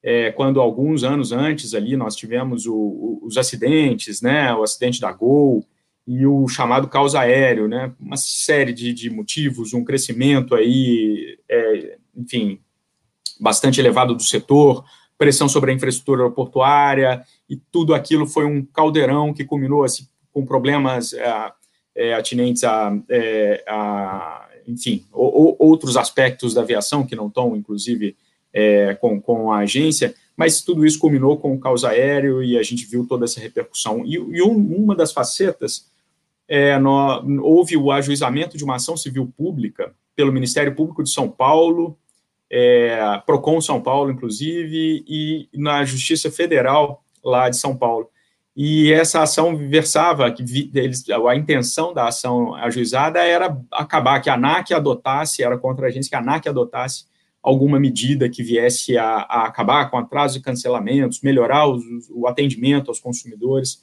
é, 0.09 0.31
quando 0.31 0.61
alguns 0.61 1.03
anos 1.03 1.33
antes 1.33 1.73
ali 1.73 1.97
nós 1.97 2.15
tivemos 2.15 2.65
o, 2.65 2.73
o, 2.73 3.19
os 3.23 3.35
acidentes, 3.35 4.21
né, 4.21 4.53
o 4.53 4.63
acidente 4.63 5.01
da 5.01 5.11
Gol 5.11 5.65
e 6.07 6.25
o 6.25 6.47
chamado 6.47 6.87
caos 6.87 7.13
aéreo, 7.13 7.67
né, 7.67 7.91
uma 7.99 8.15
série 8.15 8.71
de, 8.71 8.93
de 8.93 9.09
motivos, 9.09 9.73
um 9.73 9.83
crescimento 9.83 10.55
aí, 10.55 11.37
é, 11.49 11.97
enfim, 12.15 12.61
bastante 13.37 13.81
elevado 13.81 14.15
do 14.15 14.23
setor, 14.23 14.85
pressão 15.17 15.49
sobre 15.49 15.71
a 15.71 15.73
infraestrutura 15.73 16.21
aeroportuária, 16.21 17.21
e 17.49 17.57
tudo 17.57 17.93
aquilo 17.93 18.25
foi 18.25 18.45
um 18.45 18.63
caldeirão 18.63 19.33
que 19.33 19.43
culminou 19.43 19.83
assim, 19.83 20.07
com 20.31 20.45
problemas 20.45 21.11
é, 21.11 21.51
é, 21.93 22.13
atinentes 22.13 22.63
a, 22.63 22.97
é, 23.09 23.61
a 23.67 24.47
enfim, 24.65 25.05
outros 25.11 25.97
aspectos 25.97 26.53
da 26.53 26.61
aviação 26.61 27.05
que 27.05 27.15
não 27.15 27.27
estão, 27.27 27.57
inclusive, 27.57 28.15
é, 28.53 28.95
com, 28.95 29.21
com 29.21 29.51
a 29.51 29.59
agência, 29.59 30.13
mas 30.35 30.61
tudo 30.61 30.85
isso 30.85 30.99
culminou 30.99 31.37
com 31.37 31.53
o 31.53 31.59
caos 31.59 31.83
aéreo 31.83 32.43
e 32.43 32.57
a 32.57 32.63
gente 32.63 32.85
viu 32.85 33.05
toda 33.07 33.25
essa 33.25 33.39
repercussão. 33.39 34.05
E, 34.05 34.13
e 34.13 34.41
um, 34.41 34.55
uma 34.55 34.95
das 34.95 35.11
facetas, 35.11 35.87
é, 36.47 36.77
no, 36.77 37.43
houve 37.43 37.75
o 37.75 37.91
ajuizamento 37.91 38.57
de 38.57 38.63
uma 38.63 38.75
ação 38.75 38.95
civil 38.95 39.31
pública 39.35 39.93
pelo 40.15 40.31
Ministério 40.31 40.75
Público 40.75 41.03
de 41.03 41.09
São 41.09 41.29
Paulo, 41.29 41.97
é, 42.49 43.21
PROCON 43.25 43.59
São 43.59 43.81
Paulo, 43.81 44.11
inclusive, 44.11 45.03
e 45.07 45.49
na 45.53 45.83
Justiça 45.83 46.31
Federal 46.31 47.03
lá 47.23 47.49
de 47.49 47.57
São 47.57 47.75
Paulo. 47.75 48.09
E 48.55 48.91
essa 48.91 49.21
ação 49.21 49.55
versava 49.55 50.31
que 50.31 50.43
eles, 50.73 51.05
a 51.09 51.35
intenção 51.35 51.93
da 51.93 52.07
ação 52.07 52.55
ajuizada 52.55 53.19
era 53.19 53.55
acabar 53.71 54.19
que 54.19 54.31
a 54.31 54.33
ANAC 54.33 54.73
adotasse, 54.73 55.43
era 55.43 55.57
contra 55.57 55.85
a 55.85 55.89
agência 55.89 56.09
que 56.09 56.15
a 56.15 56.19
ANAC 56.19 56.47
adotasse 56.47 57.05
alguma 57.47 57.79
medida 57.79 58.27
que 58.27 58.43
viesse 58.43 58.97
a, 58.97 59.05
a 59.05 59.45
acabar 59.45 59.89
com 59.89 59.97
atrasos 59.97 60.35
e 60.35 60.41
cancelamentos, 60.41 61.21
melhorar 61.21 61.65
os, 61.65 61.81
o 62.09 62.27
atendimento 62.27 62.89
aos 62.89 62.99
consumidores. 62.99 63.79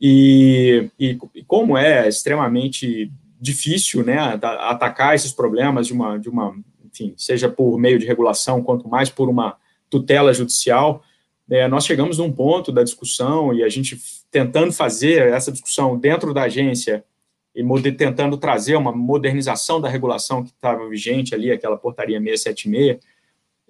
E, 0.00 0.88
e, 0.98 1.18
e, 1.34 1.44
como 1.44 1.76
é 1.76 2.08
extremamente 2.08 3.12
difícil 3.38 4.02
né, 4.02 4.16
atacar 4.18 5.14
esses 5.14 5.32
problemas 5.32 5.86
de 5.86 5.92
uma, 5.92 6.18
de 6.18 6.30
uma, 6.30 6.56
enfim, 6.82 7.12
seja 7.14 7.46
por 7.46 7.78
meio 7.78 7.98
de 7.98 8.06
regulação, 8.06 8.62
quanto 8.62 8.88
mais 8.88 9.10
por 9.10 9.28
uma 9.28 9.58
tutela 9.90 10.32
judicial, 10.32 11.02
é, 11.50 11.68
nós 11.68 11.84
chegamos 11.84 12.16
num 12.16 12.32
ponto 12.32 12.72
da 12.72 12.82
discussão 12.82 13.52
e 13.52 13.62
a 13.62 13.68
gente 13.68 14.00
tentando 14.30 14.72
fazer 14.72 15.28
essa 15.28 15.52
discussão 15.52 15.98
dentro 15.98 16.32
da 16.32 16.44
agência 16.44 17.04
e 17.54 17.92
tentando 17.92 18.36
trazer 18.36 18.76
uma 18.76 18.92
modernização 18.92 19.80
da 19.80 19.88
regulação 19.88 20.44
que 20.44 20.50
estava 20.50 20.88
vigente 20.88 21.34
ali, 21.34 21.50
aquela 21.50 21.76
portaria 21.76 22.18
676, 22.18 22.98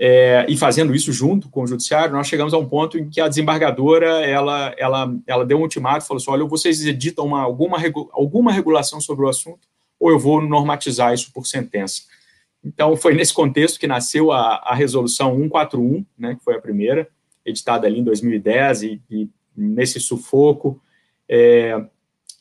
é, 0.01 0.47
e 0.49 0.57
fazendo 0.57 0.95
isso 0.95 1.13
junto 1.13 1.49
com 1.49 1.63
o 1.63 1.67
judiciário, 1.67 2.15
nós 2.15 2.29
chegamos 2.29 2.55
a 2.55 2.59
um 2.59 2.69
ponto 2.69 2.97
em 2.97 3.09
que 3.09 3.21
a 3.21 3.27
desembargadora, 3.27 4.25
ela, 4.25 4.73
ela, 4.79 5.13
ela 5.27 5.45
deu 5.45 5.59
um 5.59 5.63
ultimato, 5.63 6.07
falou 6.07 6.21
assim, 6.21 6.31
olha, 6.31 6.45
vocês 6.45 6.85
editam 6.87 7.27
uma, 7.27 7.43
alguma, 7.43 7.79
alguma 8.13 8.53
regulação 8.53 9.01
sobre 9.01 9.25
o 9.25 9.29
assunto, 9.29 9.67
ou 9.99 10.11
eu 10.11 10.19
vou 10.19 10.41
normatizar 10.41 11.13
isso 11.13 11.33
por 11.33 11.47
sentença. 11.47 12.03
Então, 12.65 12.97
foi 12.97 13.13
nesse 13.13 13.35
contexto 13.35 13.79
que 13.79 13.89
nasceu 13.89 14.31
a, 14.31 14.57
a 14.57 14.75
resolução 14.75 15.37
141, 15.37 16.05
né, 16.17 16.37
que 16.37 16.45
foi 16.45 16.55
a 16.55 16.61
primeira, 16.61 17.09
editada 17.45 17.87
ali 17.87 17.99
em 17.99 18.05
2010, 18.05 18.83
e, 18.83 19.03
e 19.11 19.29
nesse 19.57 19.99
sufoco, 19.99 20.81
é, 21.29 21.85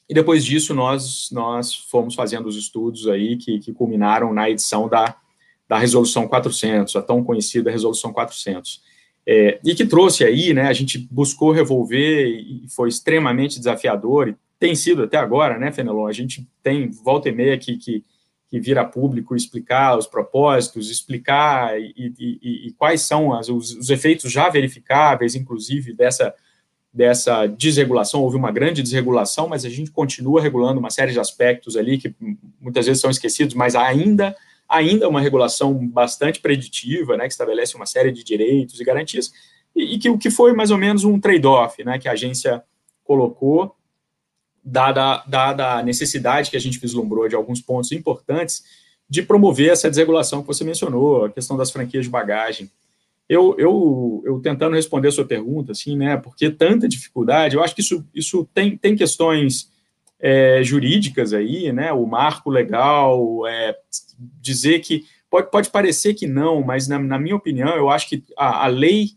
e 0.10 0.14
depois 0.14 0.46
disso, 0.46 0.74
nós, 0.74 1.30
nós 1.32 1.76
fomos 1.76 2.16
fazendo 2.16 2.48
os 2.48 2.56
estudos 2.56 3.08
aí 3.08 3.36
que, 3.36 3.60
que 3.60 3.74
culminaram 3.74 4.34
na 4.34 4.50
edição 4.50 4.88
da, 4.88 5.16
da 5.68 5.78
Resolução 5.78 6.28
400, 6.28 6.96
a 6.96 7.02
tão 7.02 7.24
conhecida 7.24 7.70
Resolução 7.70 8.14
400. 8.14 8.82
É, 9.30 9.60
e 9.66 9.76
que 9.76 9.86
trouxe 9.86 10.24
aí, 10.24 10.54
né, 10.54 10.68
a 10.68 10.74
gente 10.74 10.98
buscou 11.12 11.52
revolver 11.52 12.26
e 12.26 12.66
foi 12.70 12.88
extremamente 12.88 13.58
desafiador, 13.58 14.30
e 14.30 14.36
tem 14.58 14.74
sido 14.74 15.04
até 15.04 15.18
agora, 15.18 15.60
né, 15.60 15.70
Fenelon, 15.72 16.08
a 16.08 16.14
gente 16.14 16.48
tem 16.64 16.90
volta 16.90 17.28
e 17.28 17.34
meia 17.34 17.58
que, 17.58 17.76
que, 17.76 18.02
que 18.50 18.60
vira 18.62 18.86
público 18.86 19.36
explicar 19.36 19.98
os 19.98 20.08
propósitos, 20.08 20.90
explicar 20.90 21.78
e, 21.78 21.94
e, 22.18 22.68
e, 22.68 22.72
quais 22.78 23.02
são 23.02 23.34
as, 23.34 23.50
os, 23.50 23.76
os 23.76 23.90
efeitos 23.90 24.32
já 24.32 24.48
verificáveis, 24.48 25.36
inclusive, 25.36 25.94
dessa 25.94 26.34
dessa 26.98 27.46
desregulação, 27.46 28.24
houve 28.24 28.36
uma 28.36 28.52
grande 28.52 28.82
desregulação, 28.82 29.48
mas 29.48 29.64
a 29.64 29.70
gente 29.70 29.92
continua 29.92 30.42
regulando 30.42 30.80
uma 30.80 30.90
série 30.90 31.12
de 31.12 31.20
aspectos 31.20 31.78
ali 31.78 32.00
que 32.00 32.12
muitas 32.60 32.88
vezes 32.88 33.00
são 33.00 33.12
esquecidos, 33.12 33.54
mas 33.54 33.76
ainda 33.76 34.36
ainda 34.68 35.06
é 35.06 35.08
uma 35.08 35.22
regulação 35.22 35.74
bastante 35.88 36.42
preditiva, 36.42 37.16
né, 37.16 37.26
que 37.26 37.32
estabelece 37.32 37.76
uma 37.76 37.86
série 37.86 38.12
de 38.12 38.24
direitos 38.24 38.82
e 38.82 38.84
garantias, 38.84 39.32
e, 39.76 39.94
e 39.94 40.00
que 40.00 40.10
o 40.10 40.18
que 40.18 40.32
foi 40.32 40.54
mais 40.54 40.72
ou 40.72 40.78
menos 40.78 41.04
um 41.04 41.20
trade-off, 41.20 41.84
né, 41.86 42.00
que 42.00 42.10
a 42.10 42.14
agência 42.14 42.64
colocou, 43.04 43.76
dada, 44.62 45.24
dada 45.28 45.76
a 45.76 45.84
necessidade 45.84 46.50
que 46.50 46.58
a 46.58 46.60
gente 46.60 46.80
vislumbrou 46.80 47.30
de 47.30 47.36
alguns 47.36 47.62
pontos 47.62 47.92
importantes, 47.92 48.64
de 49.08 49.22
promover 49.22 49.70
essa 49.70 49.88
desregulação 49.88 50.42
que 50.42 50.48
você 50.48 50.64
mencionou, 50.64 51.26
a 51.26 51.30
questão 51.30 51.56
das 51.56 51.72
franquias 51.72 52.04
de 52.04 52.10
bagagem, 52.10 52.70
eu, 53.30 53.56
eu, 53.58 54.24
eu 54.26 54.40
tentando 54.40 54.76
responder 54.76 55.10
a 55.10 55.12
sua 55.12 55.26
pergunta, 55.26 55.74
assim, 55.74 55.98
né, 55.98 56.18
porque 56.18 56.50
tanta 56.50 56.88
dificuldade, 56.88 57.56
eu 57.56 57.64
acho 57.64 57.76
que 57.76 57.82
isso, 57.82 58.06
isso 58.14 58.48
tem, 58.54 58.78
tem 58.78 58.96
questões 58.96 59.70
é, 60.20 60.62
jurídicas 60.64 61.34
aí, 61.34 61.72
né, 61.74 61.92
o 61.92 62.06
marco 62.06 62.50
legal, 62.50 63.46
é, 63.46 63.76
dizer 64.42 64.80
que, 64.80 65.06
pode, 65.30 65.52
pode 65.52 65.70
parecer 65.70 66.14
que 66.14 66.26
não, 66.26 66.62
mas 66.62 66.88
na, 66.88 66.98
na 66.98 67.20
minha 67.20 67.36
opinião, 67.36 67.76
eu 67.76 67.90
acho 67.90 68.08
que 68.08 68.24
a, 68.38 68.66
a 68.66 68.68
lei 68.68 69.12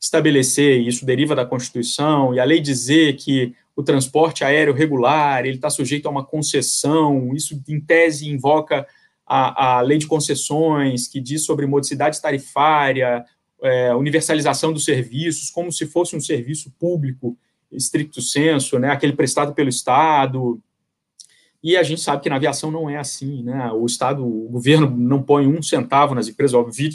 estabelecer, 0.00 0.78
e 0.78 0.88
isso 0.88 1.04
deriva 1.04 1.34
da 1.34 1.44
Constituição, 1.44 2.34
e 2.34 2.38
a 2.38 2.44
lei 2.44 2.60
dizer 2.60 3.16
que 3.16 3.54
o 3.74 3.82
transporte 3.82 4.44
aéreo 4.44 4.72
regular, 4.72 5.44
ele 5.44 5.56
está 5.56 5.68
sujeito 5.68 6.06
a 6.06 6.10
uma 6.10 6.24
concessão, 6.24 7.34
isso 7.34 7.60
em 7.68 7.80
tese 7.80 8.28
invoca 8.28 8.86
a, 9.26 9.78
a 9.78 9.80
lei 9.80 9.98
de 9.98 10.06
concessões, 10.06 11.08
que 11.08 11.20
diz 11.20 11.44
sobre 11.44 11.66
modicidade 11.66 12.22
tarifária, 12.22 13.24
é, 13.66 13.94
universalização 13.94 14.72
dos 14.72 14.84
serviços, 14.84 15.50
como 15.50 15.72
se 15.72 15.86
fosse 15.86 16.16
um 16.16 16.20
serviço 16.20 16.70
público, 16.78 17.36
estricto 17.70 18.22
senso, 18.22 18.78
né, 18.78 18.90
aquele 18.90 19.12
prestado 19.12 19.54
pelo 19.54 19.68
Estado. 19.68 20.60
E 21.62 21.76
a 21.76 21.82
gente 21.82 22.00
sabe 22.00 22.22
que 22.22 22.28
na 22.28 22.36
aviação 22.36 22.70
não 22.70 22.88
é 22.88 22.96
assim, 22.96 23.42
né? 23.42 23.72
O 23.72 23.86
Estado, 23.86 24.24
o 24.24 24.48
governo 24.48 24.88
não 24.88 25.20
põe 25.20 25.48
um 25.48 25.60
centavo 25.60 26.14
nas 26.14 26.28
empresas. 26.28 26.54
Óbvio, 26.54 26.90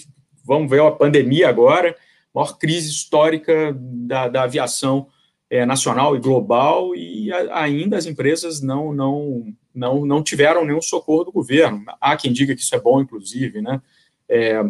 vamos 0.46 0.70
ver 0.70 0.82
a 0.82 0.92
pandemia 0.92 1.50
agora, 1.50 1.96
maior 2.34 2.58
crise 2.58 2.90
histórica 2.90 3.76
da, 3.78 4.30
da 4.30 4.44
aviação 4.44 5.08
é, 5.50 5.66
nacional 5.66 6.16
e 6.16 6.20
global, 6.20 6.96
e 6.96 7.30
a, 7.34 7.64
ainda 7.64 7.98
as 7.98 8.06
empresas 8.06 8.62
não, 8.62 8.94
não, 8.94 9.54
não, 9.76 10.06
não 10.06 10.24
tiveram 10.24 10.64
nenhum 10.66 10.82
socorro 10.82 11.26
do 11.26 11.32
governo. 11.34 11.84
Há 12.00 12.16
quem 12.16 12.32
diga 12.32 12.56
que 12.56 12.62
isso 12.62 12.74
é 12.74 12.80
bom, 12.80 13.02
inclusive, 13.02 13.62
né? 13.62 13.82
É, 14.30 14.64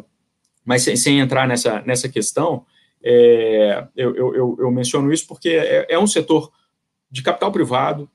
mas 0.65 0.83
sem, 0.83 0.95
sem 0.95 1.19
entrar 1.19 1.47
nessa, 1.47 1.81
nessa 1.81 2.07
questão, 2.07 2.65
é, 3.03 3.87
eu, 3.95 4.15
eu, 4.15 4.57
eu, 4.59 4.71
menciono 4.71 5.11
isso 5.11 5.27
porque 5.27 5.49
é, 5.49 5.87
é, 5.89 5.99
um 5.99 6.05
setor 6.05 6.51
de 7.09 7.21
capital 7.21 7.51
privado, 7.51 8.09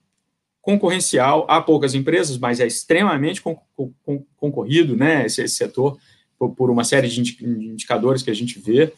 concorrencial, 0.61 1.45
há 1.49 1.61
poucas 1.61 1.95
empresas, 1.95 2.39
mas 2.39 2.61
é 2.61 2.67
extremamente 2.67 3.43
con, 3.43 3.57
con, 3.75 4.25
concorrido, 4.37 4.97
né, 4.97 5.27
esse, 5.27 5.43
esse 5.43 5.55
setor, 5.55 5.99
por, 6.39 6.55
por, 6.55 6.71
uma 6.71 6.85
série 6.85 7.09
de 7.09 7.21
indicadores 7.45 8.23
que 8.23 8.31
a 8.31 8.35
gente 8.35 8.59
vê, 8.59 8.93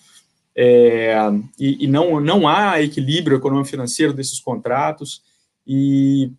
é, 0.54 1.14
e, 1.58 1.84
e, 1.84 1.86
não, 1.86 2.20
não 2.20 2.48
há 2.48 2.82
equilíbrio 2.82 3.36
econômico-financeiro 3.36 4.12
desses 4.12 4.40
contratos, 4.40 5.22
e 5.66 6.30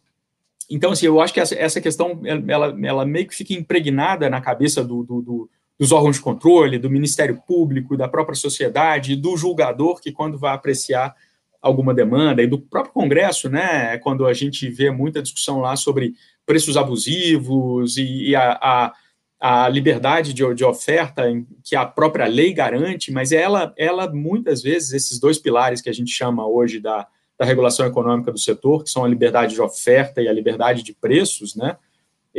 então, 0.69 0.91
assim, 0.91 1.07
eu 1.07 1.19
acho 1.19 1.33
que 1.33 1.39
essa, 1.39 1.55
essa 1.55 1.81
questão, 1.81 2.21
ela, 2.23 2.77
ela 2.83 3.05
meio 3.05 3.27
que 3.27 3.35
fica 3.35 3.53
impregnada 3.53 4.29
na 4.29 4.39
cabeça 4.39 4.83
do, 4.83 5.03
do, 5.03 5.21
do 5.21 5.49
dos 5.79 5.93
órgãos 5.93 6.17
de 6.17 6.21
controle, 6.21 6.77
do 6.77 6.89
Ministério 6.89 7.41
Público, 7.47 7.95
da 7.95 8.07
própria 8.07 8.35
sociedade, 8.35 9.15
do 9.15 9.37
julgador 9.37 10.01
que, 10.01 10.11
quando 10.11 10.37
vai 10.37 10.53
apreciar 10.53 11.15
alguma 11.61 11.93
demanda, 11.93 12.41
e 12.41 12.47
do 12.47 12.59
próprio 12.59 12.93
Congresso, 12.93 13.49
né, 13.49 13.97
quando 13.99 14.25
a 14.25 14.33
gente 14.33 14.69
vê 14.69 14.91
muita 14.91 15.21
discussão 15.21 15.59
lá 15.59 15.75
sobre 15.75 16.13
preços 16.45 16.77
abusivos 16.77 17.97
e, 17.97 18.29
e 18.29 18.35
a, 18.35 18.59
a, 18.61 18.93
a, 19.39 19.69
liberdade 19.69 20.33
de, 20.33 20.53
de, 20.53 20.63
oferta 20.63 21.23
que 21.63 21.75
a 21.75 21.85
própria 21.85 22.27
lei 22.27 22.53
garante, 22.53 23.11
mas 23.11 23.31
ela, 23.31 23.73
ela, 23.77 24.09
muitas 24.11 24.61
vezes, 24.61 24.93
esses 24.93 25.19
dois 25.19 25.37
pilares 25.37 25.81
que 25.81 25.89
a 25.89 25.93
gente 25.93 26.11
chama 26.11 26.47
hoje 26.47 26.79
da, 26.79 27.07
da 27.37 27.45
regulação 27.45 27.85
econômica 27.85 28.31
do 28.31 28.39
setor, 28.39 28.83
que 28.83 28.89
são 28.89 29.03
a 29.03 29.07
liberdade 29.07 29.53
de 29.53 29.61
oferta 29.61 30.21
e 30.21 30.27
a 30.27 30.33
liberdade 30.33 30.81
de 30.81 30.93
preços, 30.93 31.55
né, 31.55 31.77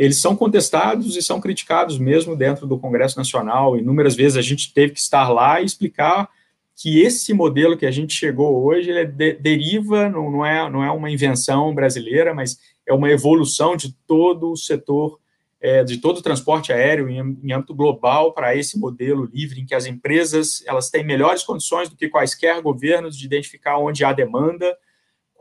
eles 0.01 0.17
são 0.17 0.35
contestados 0.35 1.15
e 1.15 1.21
são 1.21 1.39
criticados 1.39 1.99
mesmo 1.99 2.35
dentro 2.35 2.65
do 2.65 2.79
Congresso 2.79 3.19
Nacional. 3.19 3.77
Inúmeras 3.77 4.15
vezes 4.15 4.35
a 4.35 4.41
gente 4.41 4.73
teve 4.73 4.93
que 4.93 4.99
estar 4.99 5.29
lá 5.29 5.61
e 5.61 5.65
explicar 5.65 6.27
que 6.75 6.99
esse 7.01 7.35
modelo 7.35 7.77
que 7.77 7.85
a 7.85 7.91
gente 7.91 8.11
chegou 8.11 8.65
hoje 8.65 8.89
ele 8.89 8.99
é 9.01 9.05
de, 9.05 9.33
deriva, 9.33 10.09
não, 10.09 10.31
não, 10.31 10.43
é, 10.43 10.67
não 10.71 10.83
é 10.83 10.89
uma 10.89 11.11
invenção 11.11 11.75
brasileira, 11.75 12.33
mas 12.33 12.57
é 12.83 12.91
uma 12.91 13.11
evolução 13.11 13.75
de 13.75 13.93
todo 14.07 14.51
o 14.51 14.57
setor 14.57 15.19
é, 15.61 15.83
de 15.83 15.99
todo 15.99 16.17
o 16.17 16.23
transporte 16.23 16.73
aéreo 16.73 17.07
em, 17.07 17.19
em, 17.43 17.53
âmbito 17.53 17.75
global 17.75 18.33
para 18.33 18.55
esse 18.55 18.79
modelo 18.79 19.29
livre, 19.31 19.61
em 19.61 19.67
que 19.67 19.75
as 19.75 19.85
empresas 19.85 20.63
elas 20.65 20.89
têm 20.89 21.03
melhores 21.03 21.43
condições 21.43 21.87
do 21.87 21.95
que 21.95 22.09
quaisquer 22.09 22.59
governos 22.63 23.15
de 23.15 23.27
identificar 23.27 23.77
onde 23.77 24.03
há 24.03 24.11
demanda, 24.11 24.75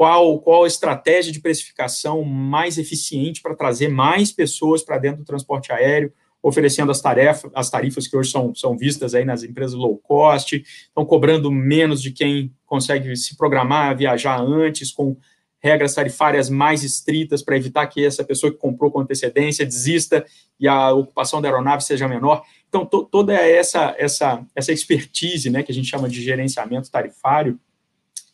qual, 0.01 0.41
qual 0.41 0.65
a 0.65 0.67
estratégia 0.67 1.31
de 1.31 1.41
precificação 1.41 2.25
mais 2.25 2.79
eficiente 2.79 3.43
para 3.43 3.55
trazer 3.55 3.89
mais 3.89 4.33
pessoas 4.33 4.83
para 4.83 4.97
dentro 4.97 5.19
do 5.19 5.27
transporte 5.27 5.71
aéreo, 5.73 6.11
oferecendo 6.43 6.91
as, 6.91 7.03
tarefas, 7.03 7.51
as 7.55 7.69
tarifas 7.69 8.09
que 8.09 8.17
hoje 8.17 8.31
são, 8.31 8.55
são 8.55 8.79
vistas 8.79 9.15
aí 9.15 9.27
nas 9.27 9.43
empresas 9.43 9.75
low 9.75 9.99
cost, 9.99 10.57
estão 10.57 11.05
cobrando 11.05 11.53
menos 11.53 12.01
de 12.01 12.13
quem 12.13 12.51
consegue 12.65 13.15
se 13.15 13.37
programar, 13.37 13.95
viajar 13.95 14.41
antes, 14.41 14.91
com 14.91 15.19
regras 15.63 15.95
tarifárias 15.95 16.49
mais 16.49 16.83
estritas 16.83 17.43
para 17.43 17.59
evitar 17.59 17.87
que 17.87 18.03
essa 18.03 18.25
pessoa 18.25 18.51
que 18.51 18.57
comprou 18.57 18.91
com 18.91 19.01
antecedência 19.01 19.67
desista 19.67 20.25
e 20.59 20.67
a 20.67 20.95
ocupação 20.95 21.43
da 21.43 21.49
aeronave 21.49 21.85
seja 21.85 22.09
menor. 22.09 22.43
Então, 22.71 22.87
to, 22.87 23.05
toda 23.05 23.35
essa, 23.35 23.95
essa, 23.99 24.43
essa 24.57 24.73
expertise, 24.73 25.51
né, 25.51 25.63
que 25.63 25.71
a 25.71 25.75
gente 25.75 25.91
chama 25.91 26.09
de 26.09 26.23
gerenciamento 26.23 26.91
tarifário, 26.91 27.61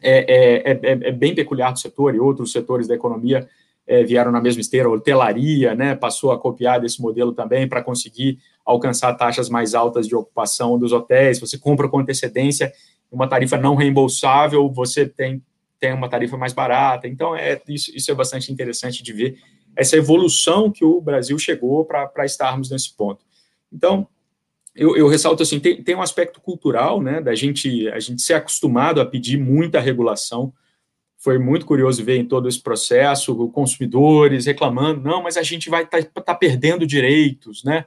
é, 0.03 0.71
é, 0.71 0.73
é, 0.73 1.09
é 1.09 1.13
bem 1.13 1.35
peculiar 1.35 1.73
do 1.73 1.79
setor 1.79 2.15
e 2.15 2.21
outros 2.21 2.53
setores 2.53 2.87
da 2.87 2.95
economia 2.95 3.49
é, 3.87 4.03
vieram 4.03 4.33
na 4.33 4.41
mesma 4.41 4.61
esteira, 4.61 4.91
hotelaria, 4.91 5.75
né, 5.75 5.95
passou 5.95 6.33
a 6.33 6.39
copiar 6.39 6.81
desse 6.81 7.01
modelo 7.01 7.33
também 7.33 7.69
para 7.69 7.83
conseguir 7.83 8.39
alcançar 8.65 9.15
taxas 9.15 9.49
mais 9.49 9.75
altas 9.75 10.09
de 10.09 10.15
ocupação 10.15 10.79
dos 10.79 10.93
hotéis. 10.93 11.39
Você 11.39 11.57
compra 11.57 11.89
com 11.89 12.01
antecedência, 12.01 12.73
uma 13.11 13.29
tarifa 13.29 13.57
não 13.57 13.77
reembolsável, 13.77 14.69
você 14.69 15.07
tem, 15.07 15.41
tem 15.79 15.93
uma 15.93 16.09
tarifa 16.09 16.37
mais 16.37 16.53
barata. 16.53 17.07
Então, 17.07 17.37
é, 17.37 17.61
isso, 17.69 17.93
isso 17.95 18.11
é 18.11 18.15
bastante 18.15 18.53
interessante 18.53 19.03
de 19.03 19.13
ver 19.13 19.39
essa 19.77 19.97
evolução 19.97 20.71
que 20.71 20.85
o 20.85 21.01
Brasil 21.01 21.39
chegou 21.39 21.85
para 21.85 22.25
estarmos 22.25 22.71
nesse 22.71 22.97
ponto. 22.97 23.25
Então, 23.73 24.09
eu, 24.77 24.97
eu, 24.97 25.09
ressalto 25.09 25.43
assim, 25.43 25.59
tem, 25.59 25.83
tem 25.83 25.95
um 25.95 26.03
aspecto 26.03 26.41
cultural, 26.41 27.03
né, 27.03 27.21
da 27.21 27.35
gente, 27.35 27.89
a 27.89 27.99
gente 27.99 28.23
ser 28.23 28.35
acostumado 28.35 29.01
a 29.01 29.07
pedir 29.07 29.39
muita 29.39 29.81
regulação, 29.81 30.53
foi 31.17 31.39
muito 31.39 31.67
curioso 31.67 32.05
ver 32.05 32.19
em 32.19 32.25
todo 32.25 32.49
esse 32.49 32.61
processo 32.61 33.49
consumidores 33.49 34.47
reclamando, 34.47 35.03
não, 35.03 35.23
mas 35.23 35.37
a 35.37 35.43
gente 35.43 35.69
vai 35.69 35.83
estar 35.83 36.05
tá, 36.05 36.21
tá 36.21 36.35
perdendo 36.35 36.87
direitos, 36.87 37.65
né? 37.65 37.85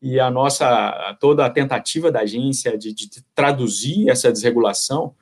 E 0.00 0.20
a 0.20 0.30
nossa 0.30 1.16
toda 1.18 1.44
a 1.44 1.50
tentativa 1.50 2.12
da 2.12 2.20
agência 2.20 2.76
de, 2.76 2.92
de 2.92 3.08
traduzir 3.34 4.10
essa 4.10 4.30
desregulação 4.30 5.14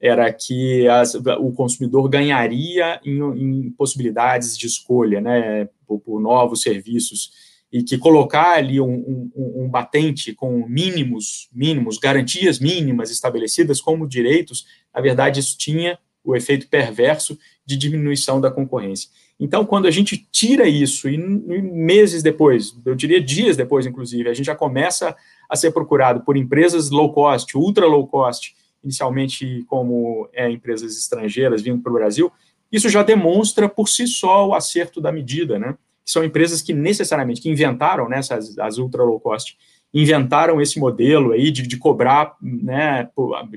era 0.00 0.30
que 0.32 0.86
as, 0.88 1.14
o 1.14 1.52
consumidor 1.52 2.08
ganharia 2.08 3.00
em, 3.04 3.18
em, 3.20 3.70
possibilidades 3.70 4.58
de 4.58 4.66
escolha, 4.66 5.20
né, 5.20 5.68
por, 5.86 6.00
por, 6.00 6.20
novos 6.20 6.60
serviços 6.60 7.30
e 7.76 7.82
que 7.82 7.98
colocar 7.98 8.56
ali 8.56 8.80
um, 8.80 9.30
um, 9.36 9.64
um 9.64 9.68
batente 9.68 10.32
com 10.32 10.66
mínimos, 10.66 11.46
mínimos, 11.52 11.98
garantias 11.98 12.58
mínimas 12.58 13.10
estabelecidas 13.10 13.82
como 13.82 14.08
direitos, 14.08 14.66
na 14.94 15.02
verdade 15.02 15.40
isso 15.40 15.58
tinha 15.58 15.98
o 16.24 16.34
efeito 16.34 16.68
perverso 16.68 17.38
de 17.66 17.76
diminuição 17.76 18.40
da 18.40 18.50
concorrência. 18.50 19.10
Então, 19.38 19.66
quando 19.66 19.86
a 19.86 19.90
gente 19.90 20.16
tira 20.32 20.66
isso, 20.66 21.06
e 21.06 21.18
meses 21.18 22.22
depois, 22.22 22.74
eu 22.86 22.94
diria 22.94 23.20
dias 23.20 23.58
depois, 23.58 23.84
inclusive, 23.84 24.26
a 24.26 24.32
gente 24.32 24.46
já 24.46 24.56
começa 24.56 25.14
a 25.48 25.54
ser 25.54 25.70
procurado 25.70 26.22
por 26.22 26.34
empresas 26.34 26.88
low 26.88 27.12
cost, 27.12 27.54
ultra 27.58 27.86
low 27.86 28.06
cost, 28.06 28.56
inicialmente 28.82 29.64
como 29.68 30.30
é, 30.32 30.50
empresas 30.50 30.96
estrangeiras 30.96 31.60
vindo 31.60 31.82
para 31.82 31.92
o 31.92 31.96
Brasil, 31.96 32.32
isso 32.72 32.88
já 32.88 33.02
demonstra 33.02 33.68
por 33.68 33.86
si 33.86 34.06
só 34.06 34.48
o 34.48 34.54
acerto 34.54 34.98
da 34.98 35.12
medida, 35.12 35.58
né? 35.58 35.76
São 36.06 36.24
empresas 36.24 36.62
que 36.62 36.72
necessariamente, 36.72 37.40
que 37.40 37.50
inventaram 37.50 38.08
né, 38.08 38.18
essas, 38.18 38.56
as 38.58 38.78
ultra 38.78 39.02
low 39.02 39.18
cost, 39.18 39.58
inventaram 39.92 40.60
esse 40.60 40.78
modelo 40.78 41.32
aí 41.32 41.50
de, 41.50 41.66
de 41.66 41.76
cobrar 41.76 42.36
né, 42.40 43.08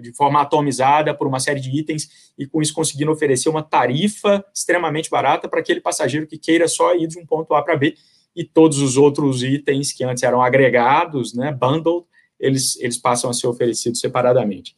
de 0.02 0.14
forma 0.14 0.42
atomizada 0.42 1.14
por 1.14 1.28
uma 1.28 1.40
série 1.40 1.60
de 1.60 1.70
itens 1.70 2.32
e 2.38 2.48
com 2.48 2.62
isso 2.62 2.74
conseguindo 2.74 3.12
oferecer 3.12 3.50
uma 3.50 3.62
tarifa 3.62 4.44
extremamente 4.54 5.10
barata 5.10 5.48
para 5.48 5.60
aquele 5.60 5.82
passageiro 5.82 6.26
que 6.26 6.38
queira 6.38 6.68
só 6.68 6.96
ir 6.96 7.08
de 7.08 7.20
um 7.20 7.26
ponto 7.26 7.54
A 7.54 7.62
para 7.62 7.78
B 7.78 7.96
e 8.36 8.44
todos 8.44 8.80
os 8.80 8.98
outros 8.98 9.44
itens 9.44 9.92
que 9.92 10.04
antes 10.04 10.24
eram 10.24 10.42
agregados, 10.42 11.34
né, 11.34 11.52
bundled, 11.52 12.06
eles, 12.40 12.78
eles 12.80 12.98
passam 12.98 13.30
a 13.30 13.34
ser 13.34 13.48
oferecidos 13.48 14.00
separadamente. 14.00 14.76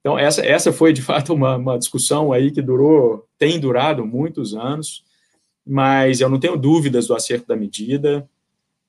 Então, 0.00 0.18
essa, 0.18 0.46
essa 0.46 0.72
foi, 0.72 0.92
de 0.92 1.02
fato, 1.02 1.34
uma, 1.34 1.56
uma 1.56 1.78
discussão 1.78 2.32
aí 2.32 2.50
que 2.50 2.62
durou, 2.62 3.26
tem 3.36 3.58
durado 3.58 4.06
muitos 4.06 4.54
anos, 4.54 5.04
mas 5.70 6.20
eu 6.20 6.28
não 6.28 6.40
tenho 6.40 6.56
dúvidas 6.56 7.06
do 7.06 7.14
acerto 7.14 7.46
da 7.46 7.54
medida, 7.54 8.28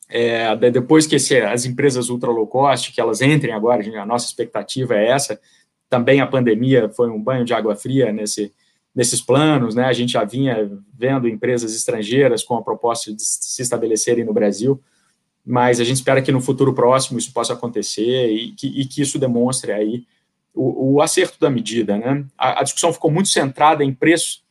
é, 0.10 0.56
depois 0.72 1.06
que 1.06 1.16
esse, 1.16 1.38
as 1.38 1.64
empresas 1.64 2.10
ultra 2.10 2.32
low 2.32 2.48
cost, 2.48 2.92
que 2.92 3.00
elas 3.00 3.22
entrem 3.22 3.54
agora, 3.54 3.84
a 4.02 4.06
nossa 4.06 4.26
expectativa 4.26 4.96
é 4.96 5.10
essa, 5.10 5.40
também 5.88 6.22
a 6.22 6.26
pandemia 6.26 6.90
foi 6.90 7.12
um 7.12 7.22
banho 7.22 7.46
de 7.46 7.54
água 7.54 7.76
fria 7.76 8.12
nesse, 8.12 8.52
nesses 8.96 9.22
planos, 9.22 9.76
né, 9.76 9.86
a 9.86 9.94
gente 9.94 10.14
já 10.14 10.24
vinha 10.24 10.72
vendo 10.92 11.28
empresas 11.28 11.76
estrangeiras 11.76 12.44
com 12.44 12.58
a 12.58 12.64
proposta 12.64 13.14
de 13.14 13.22
se 13.22 13.62
estabelecerem 13.62 14.26
no 14.26 14.34
Brasil, 14.34 14.82
mas 15.46 15.80
a 15.80 15.84
gente 15.84 15.98
espera 15.98 16.20
que 16.20 16.32
no 16.32 16.42
futuro 16.42 16.74
próximo 16.74 17.20
isso 17.20 17.32
possa 17.32 17.54
acontecer 17.54 18.28
e 18.32 18.54
que, 18.54 18.68
e 18.68 18.86
que 18.86 19.04
isso 19.04 19.20
demonstre 19.20 19.72
aí 19.72 20.04
o, 20.52 20.96
o, 20.96 21.02
acerto 21.02 21.40
da 21.40 21.50
medida, 21.50 21.96
né, 21.96 22.26
a, 22.36 22.62
a, 22.62 22.64
discussão 22.64 22.92
ficou 22.92 23.12
muito 23.12 23.30
centrada 23.30 23.84
em 23.84 23.94
preço 23.94 24.42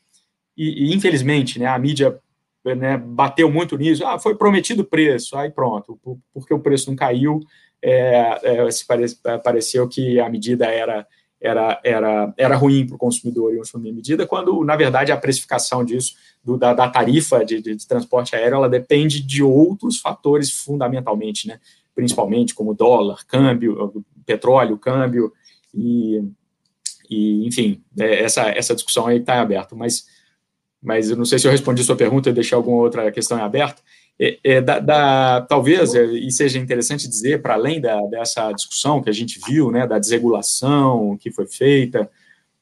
e, 0.56 0.90
e 0.90 0.94
infelizmente, 0.94 1.58
né, 1.58 1.66
a 1.66 1.78
mídia 1.78 2.18
né, 2.64 2.96
bateu 2.96 3.50
muito 3.50 3.76
nisso, 3.76 4.06
ah, 4.06 4.18
foi 4.18 4.34
prometido 4.34 4.84
preço, 4.84 5.36
aí 5.36 5.50
pronto, 5.50 5.98
porque 6.32 6.52
o 6.52 6.60
preço 6.60 6.90
não 6.90 6.96
caiu, 6.96 7.40
é, 7.82 8.38
é, 8.42 8.68
parece, 8.86 9.16
pareceu 9.42 9.88
que 9.88 10.20
a 10.20 10.28
medida 10.28 10.66
era, 10.66 11.06
era, 11.40 11.80
era, 11.82 12.34
era 12.36 12.56
ruim 12.56 12.86
para 12.86 12.96
o 12.96 12.98
consumidor 12.98 13.54
e 13.54 13.60
assumir 13.60 13.90
a 13.90 13.94
medida, 13.94 14.26
quando, 14.26 14.62
na 14.62 14.76
verdade, 14.76 15.10
a 15.10 15.16
precificação 15.16 15.84
disso, 15.84 16.14
do, 16.44 16.58
da, 16.58 16.74
da, 16.74 16.88
tarifa 16.88 17.44
de, 17.44 17.62
de, 17.62 17.74
de, 17.74 17.86
transporte 17.86 18.36
aéreo, 18.36 18.56
ela 18.56 18.68
depende 18.68 19.22
de 19.22 19.42
outros 19.42 19.98
fatores 19.98 20.50
fundamentalmente, 20.50 21.48
né, 21.48 21.58
principalmente 21.94 22.54
como 22.54 22.74
dólar, 22.74 23.24
câmbio, 23.26 24.04
petróleo, 24.26 24.76
câmbio, 24.76 25.32
e, 25.74 26.22
e 27.08 27.46
enfim, 27.46 27.82
é, 27.98 28.22
essa, 28.22 28.42
essa 28.50 28.74
discussão 28.74 29.06
aí 29.06 29.18
está 29.18 29.40
aberta, 29.40 29.74
mas 29.74 30.04
mas 30.82 31.10
eu 31.10 31.16
não 31.16 31.24
sei 31.24 31.38
se 31.38 31.46
eu 31.46 31.50
respondi 31.50 31.84
sua 31.84 31.96
pergunta 31.96 32.30
e 32.30 32.32
deixei 32.32 32.56
alguma 32.56 32.78
outra 32.78 33.10
questão 33.12 33.38
em 33.38 33.42
aberto. 33.42 33.82
É, 34.18 34.38
é, 34.44 34.60
da, 34.60 34.78
da, 34.78 35.40
talvez, 35.48 35.94
é, 35.94 36.04
e 36.04 36.30
seja 36.30 36.58
interessante 36.58 37.08
dizer, 37.08 37.40
para 37.40 37.54
além 37.54 37.80
da, 37.80 38.00
dessa 38.02 38.52
discussão 38.52 39.02
que 39.02 39.08
a 39.08 39.12
gente 39.12 39.40
viu, 39.46 39.70
né, 39.70 39.86
da 39.86 39.98
desregulação 39.98 41.16
que 41.18 41.30
foi 41.30 41.46
feita, 41.46 42.10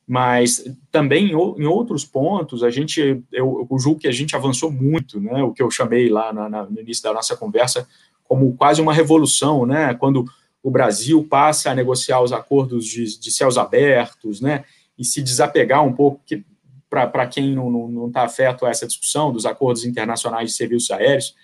mas 0.07 0.65
também 0.91 1.33
em, 1.33 1.67
outros 1.67 2.05
pontos, 2.05 2.63
a 2.63 2.71
gente, 2.71 3.23
eu, 3.33 3.67
eu 3.71 3.79
julgo 3.79 4.01
que 4.01 4.09
a 4.09 4.13
gente 4.13 4.35
avançou 4.35 4.71
muito, 4.71 5.21
né, 5.21 5.43
o 5.43 5.53
que 5.53 5.63
eu 5.63 5.71
chamei 5.71 6.09
lá 6.09 6.33
na, 6.33 6.49
na, 6.49 6.65
no 6.65 6.81
início 6.81 7.03
da 7.03 7.13
nossa 7.13 7.37
conversa 7.37 7.87
como 8.25 8.55
quase 8.57 8.81
uma 8.81 8.95
revolução, 8.95 9.67
né, 9.67 9.95
quando 9.95 10.25
o 10.63 10.71
Brasil 10.71 11.25
passa 11.25 11.71
a 11.71 11.75
negociar 11.75 12.21
os 12.21 12.33
acordos 12.33 12.87
de, 12.87 13.19
de 13.19 13.31
céus 13.33 13.59
abertos, 13.59 14.41
né, 14.41 14.65
e 14.99 15.05
se 15.05 15.21
desapegar 15.23 15.85
um 15.85 15.93
pouco, 15.93 16.21
que 16.25 16.45
para 16.89 17.27
quem 17.27 17.55
não 17.55 18.07
está 18.09 18.23
afeto 18.23 18.65
a 18.65 18.71
essa 18.71 18.87
discussão 18.87 19.33
dos 19.33 19.45
acordos 19.45 19.85
internacionais 19.85 20.51
de 20.51 20.57
serviços 20.57 20.91
aéreos, 20.91 21.35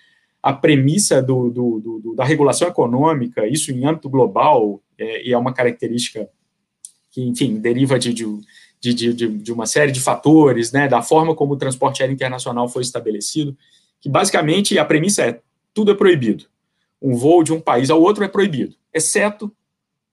a 0.41 0.53
premissa 0.53 1.21
do, 1.21 1.49
do, 1.49 1.79
do, 1.79 2.15
da 2.15 2.23
regulação 2.23 2.67
econômica, 2.67 3.47
isso 3.47 3.71
em 3.71 3.85
âmbito 3.85 4.09
global, 4.09 4.81
é, 4.97 5.27
e 5.27 5.33
é 5.33 5.37
uma 5.37 5.53
característica 5.53 6.29
que, 7.11 7.21
enfim, 7.23 7.57
deriva 7.57 7.97
de, 7.97 8.13
de, 8.13 8.93
de, 8.93 9.13
de, 9.13 9.51
uma 9.51 9.65
série 9.65 9.91
de 9.91 9.99
fatores, 9.99 10.71
né, 10.71 10.87
da 10.87 11.01
forma 11.01 11.33
como 11.33 11.53
o 11.53 11.57
transporte 11.57 12.01
aéreo 12.01 12.13
internacional 12.13 12.67
foi 12.67 12.83
estabelecido, 12.83 13.57
que 13.99 14.09
basicamente 14.09 14.77
a 14.77 14.85
premissa 14.85 15.23
é 15.23 15.41
tudo 15.73 15.91
é 15.91 15.95
proibido. 15.95 16.45
Um 17.01 17.15
voo 17.15 17.43
de 17.43 17.51
um 17.51 17.59
país 17.59 17.89
ao 17.89 18.01
outro 18.01 18.23
é 18.23 18.27
proibido, 18.27 18.75
exceto 18.93 19.51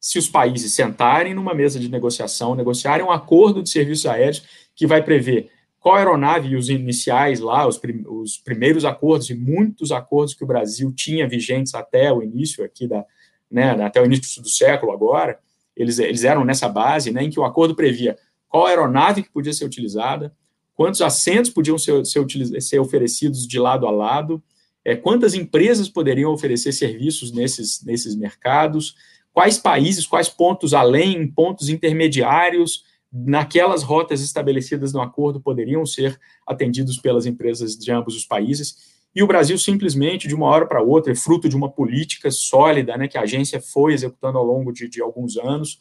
se 0.00 0.18
os 0.18 0.28
países 0.28 0.72
sentarem 0.72 1.32
numa 1.32 1.54
mesa 1.54 1.78
de 1.78 1.88
negociação, 1.88 2.56
negociarem 2.56 3.06
um 3.06 3.10
acordo 3.10 3.62
de 3.62 3.70
serviços 3.70 4.06
aéreos 4.06 4.42
que 4.74 4.86
vai 4.86 5.02
prever 5.02 5.50
qual 5.82 5.96
aeronave 5.96 6.50
e 6.50 6.56
os 6.56 6.68
iniciais 6.68 7.40
lá, 7.40 7.66
os, 7.66 7.76
prim 7.76 8.04
os 8.06 8.38
primeiros 8.38 8.84
acordos 8.84 9.28
e 9.30 9.34
muitos 9.34 9.90
acordos 9.90 10.32
que 10.32 10.44
o 10.44 10.46
Brasil 10.46 10.92
tinha 10.92 11.28
vigentes 11.28 11.74
até 11.74 12.12
o 12.12 12.22
início 12.22 12.64
aqui 12.64 12.86
da, 12.86 13.04
né, 13.50 13.70
até 13.84 14.00
o 14.00 14.04
início 14.04 14.40
do 14.40 14.48
século 14.48 14.92
agora, 14.92 15.38
eles, 15.76 15.98
eles 15.98 16.22
eram 16.22 16.44
nessa 16.44 16.68
base, 16.68 17.10
né, 17.10 17.24
em 17.24 17.30
que 17.30 17.40
o 17.40 17.44
acordo 17.44 17.74
previa 17.74 18.16
qual 18.48 18.66
aeronave 18.66 19.24
que 19.24 19.30
podia 19.30 19.52
ser 19.52 19.64
utilizada, 19.64 20.32
quantos 20.74 21.02
assentos 21.02 21.50
podiam 21.50 21.76
ser, 21.76 22.04
ser, 22.06 22.24
ser 22.60 22.78
oferecidos 22.78 23.46
de 23.46 23.58
lado 23.58 23.86
a 23.86 23.90
lado, 23.90 24.42
é, 24.84 24.94
quantas 24.94 25.34
empresas 25.34 25.88
poderiam 25.88 26.32
oferecer 26.32 26.72
serviços 26.72 27.32
nesses, 27.32 27.82
nesses 27.84 28.14
mercados, 28.14 28.94
quais 29.32 29.58
países, 29.58 30.06
quais 30.06 30.28
pontos 30.28 30.74
além, 30.74 31.26
pontos 31.26 31.68
intermediários, 31.68 32.84
naquelas 33.12 33.82
rotas 33.82 34.22
estabelecidas 34.22 34.92
no 34.92 35.02
acordo 35.02 35.40
poderiam 35.40 35.84
ser 35.84 36.18
atendidos 36.46 36.96
pelas 36.96 37.26
empresas 37.26 37.76
de 37.76 37.92
ambos 37.92 38.16
os 38.16 38.24
países. 38.24 38.90
e 39.14 39.22
o 39.22 39.26
Brasil 39.26 39.58
simplesmente, 39.58 40.26
de 40.26 40.34
uma 40.34 40.46
hora 40.46 40.64
para 40.64 40.80
outra, 40.80 41.12
é 41.12 41.14
fruto 41.14 41.46
de 41.46 41.54
uma 41.54 41.70
política 41.70 42.30
sólida 42.30 42.96
né, 42.96 43.06
que 43.06 43.18
a 43.18 43.22
agência 43.22 43.60
foi 43.60 43.92
executando 43.92 44.38
ao 44.38 44.44
longo 44.44 44.72
de, 44.72 44.88
de 44.88 45.02
alguns 45.02 45.36
anos, 45.36 45.78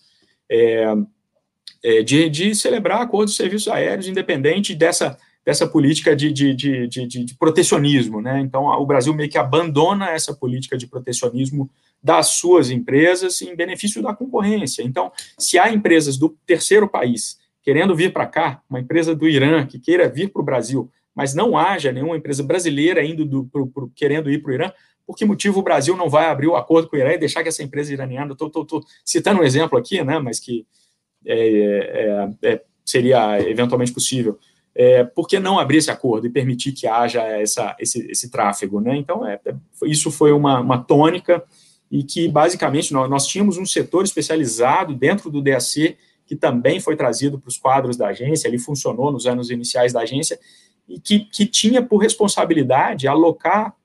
é, 0.50 0.94
é, 1.82 2.04
de, 2.04 2.30
de, 2.30 2.54
celebrar 2.54 3.02
acordos 3.02 3.34
de 3.34 3.38
serviços 3.38 3.70
aéreos, 3.70 4.08
independente 4.08 4.76
dessa, 4.76 5.18
dessa 5.46 5.66
política 5.66 6.14
de, 6.14 6.34
de, 6.34 6.54
de, 6.88 7.36
protecionismo. 7.40 8.22
Né? 8.22 8.42
Então, 8.42 8.66
o 8.66 8.86
Brasil 8.86 9.14
meio 9.14 9.30
que 9.30 9.38
abandona 9.38 10.10
essa 10.10 10.36
política 10.36 10.78
de 10.78 10.86
protecionismo 10.86 11.70
das 12.04 12.28
suas 12.28 12.72
empresas 12.72 13.42
em 13.42 13.56
benefício 13.56 14.02
da 14.02 14.14
concorrência. 14.14 14.82
Então, 14.82 15.12
se 15.38 15.60
há 15.60 15.72
empresas 15.72 16.18
do 16.18 16.30
terceiro 16.46 16.88
país 16.88 17.40
querendo 17.64 17.96
vir 17.96 18.12
para 18.12 18.26
cá, 18.26 18.62
uma 18.70 18.80
empresa 18.80 19.16
do 19.16 19.28
Irã 19.28 19.66
que 19.66 19.80
queira 19.80 20.10
vir 20.10 20.32
para 20.32 20.42
o 20.42 20.46
Brasil, 20.46 20.90
mas 21.14 21.36
não 21.36 21.58
haja 21.58 21.92
nenhuma 21.92 22.18
empresa 22.18 22.42
brasileira 22.42 23.04
indo 23.04 23.24
do, 23.24 23.46
pro, 23.46 23.68
pro, 23.68 23.92
querendo 23.96 24.32
ir 24.32 24.42
para 24.42 24.52
o 24.52 24.54
Irã, 24.54 24.72
por 25.06 25.16
que 25.16 25.26
motivo 25.26 25.60
o 25.60 25.64
Brasil 25.64 25.96
não 25.96 26.10
vai 26.10 26.26
abrir 26.26 26.48
o 26.48 26.56
acordo 26.56 26.90
com 26.90 26.96
o 26.96 27.00
Irã 27.00 27.12
e 27.12 27.18
deixar 27.18 27.44
que 27.44 27.50
essa 27.50 27.64
empresa 27.64 27.94
iraniana, 27.94 28.34
estou 28.34 28.84
citando 29.06 29.42
um 29.42 29.44
exemplo 29.44 29.78
aqui, 29.78 30.04
né, 30.04 30.20
mas 30.20 30.40
que 30.40 30.66
é, 31.26 32.30
é, 32.44 32.50
é, 32.50 32.62
seria 32.84 33.40
eventualmente 33.48 33.94
possível, 33.94 34.40
é, 34.74 35.04
por 35.04 35.28
que 35.28 35.38
não 35.38 35.60
abrir 35.60 35.78
esse 35.78 35.92
acordo 35.92 36.26
e 36.26 36.32
permitir 36.32 36.72
que 36.72 36.88
haja 36.88 37.22
essa, 37.24 37.76
esse, 37.78 38.10
esse 38.10 38.32
tráfego? 38.32 38.80
Né? 38.80 38.96
Então, 38.96 39.28
é, 39.28 39.40
é, 39.46 39.54
isso 39.84 40.10
foi 40.10 40.32
uma, 40.32 40.60
uma 40.62 40.78
tônica 40.78 41.44
e 41.92 42.04
que, 42.04 42.28
basicamente, 42.30 42.94
nós, 42.94 43.10
nós 43.10 43.28
tínhamos 43.28 43.58
um 43.58 43.66
setor 43.66 44.06
especializado 44.06 44.96
dentro 44.96 45.30
do 45.30 45.42
DAC 45.42 45.98
que 46.26 46.36
também 46.38 46.80
foi 46.80 46.96
trazido 46.96 47.38
para 47.38 47.50
os 47.50 47.58
quadros 47.58 47.98
da 47.98 48.08
agência, 48.08 48.48
ele 48.48 48.58
funcionou 48.58 49.12
nos 49.12 49.28
anos 49.28 49.50
iniciais 49.50 49.92
da 49.92 50.00
agência, 50.00 50.40
e 50.88 50.98
que, 50.98 51.20
que 51.20 51.46
tinha 51.46 51.82
por 51.82 51.98
responsabilidade 51.98 53.06
alocar 53.06 53.76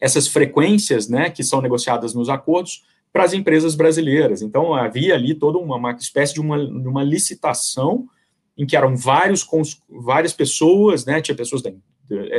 essas 0.00 0.26
frequências 0.26 1.08
né, 1.08 1.28
que 1.28 1.44
são 1.44 1.60
negociadas 1.60 2.14
nos 2.14 2.30
acordos 2.30 2.84
para 3.12 3.24
as 3.24 3.34
empresas 3.34 3.74
brasileiras. 3.74 4.40
Então, 4.40 4.74
havia 4.74 5.14
ali 5.14 5.34
toda 5.34 5.58
uma, 5.58 5.76
uma 5.76 5.92
espécie 5.92 6.32
de 6.32 6.40
uma, 6.40 6.56
uma 6.56 7.02
licitação 7.02 8.08
em 8.56 8.64
que 8.64 8.76
eram 8.76 8.96
vários, 8.96 9.46
várias 9.88 10.32
pessoas, 10.32 11.04
né, 11.04 11.20
tinha 11.20 11.36
pessoas 11.36 11.60
da, 11.60 11.70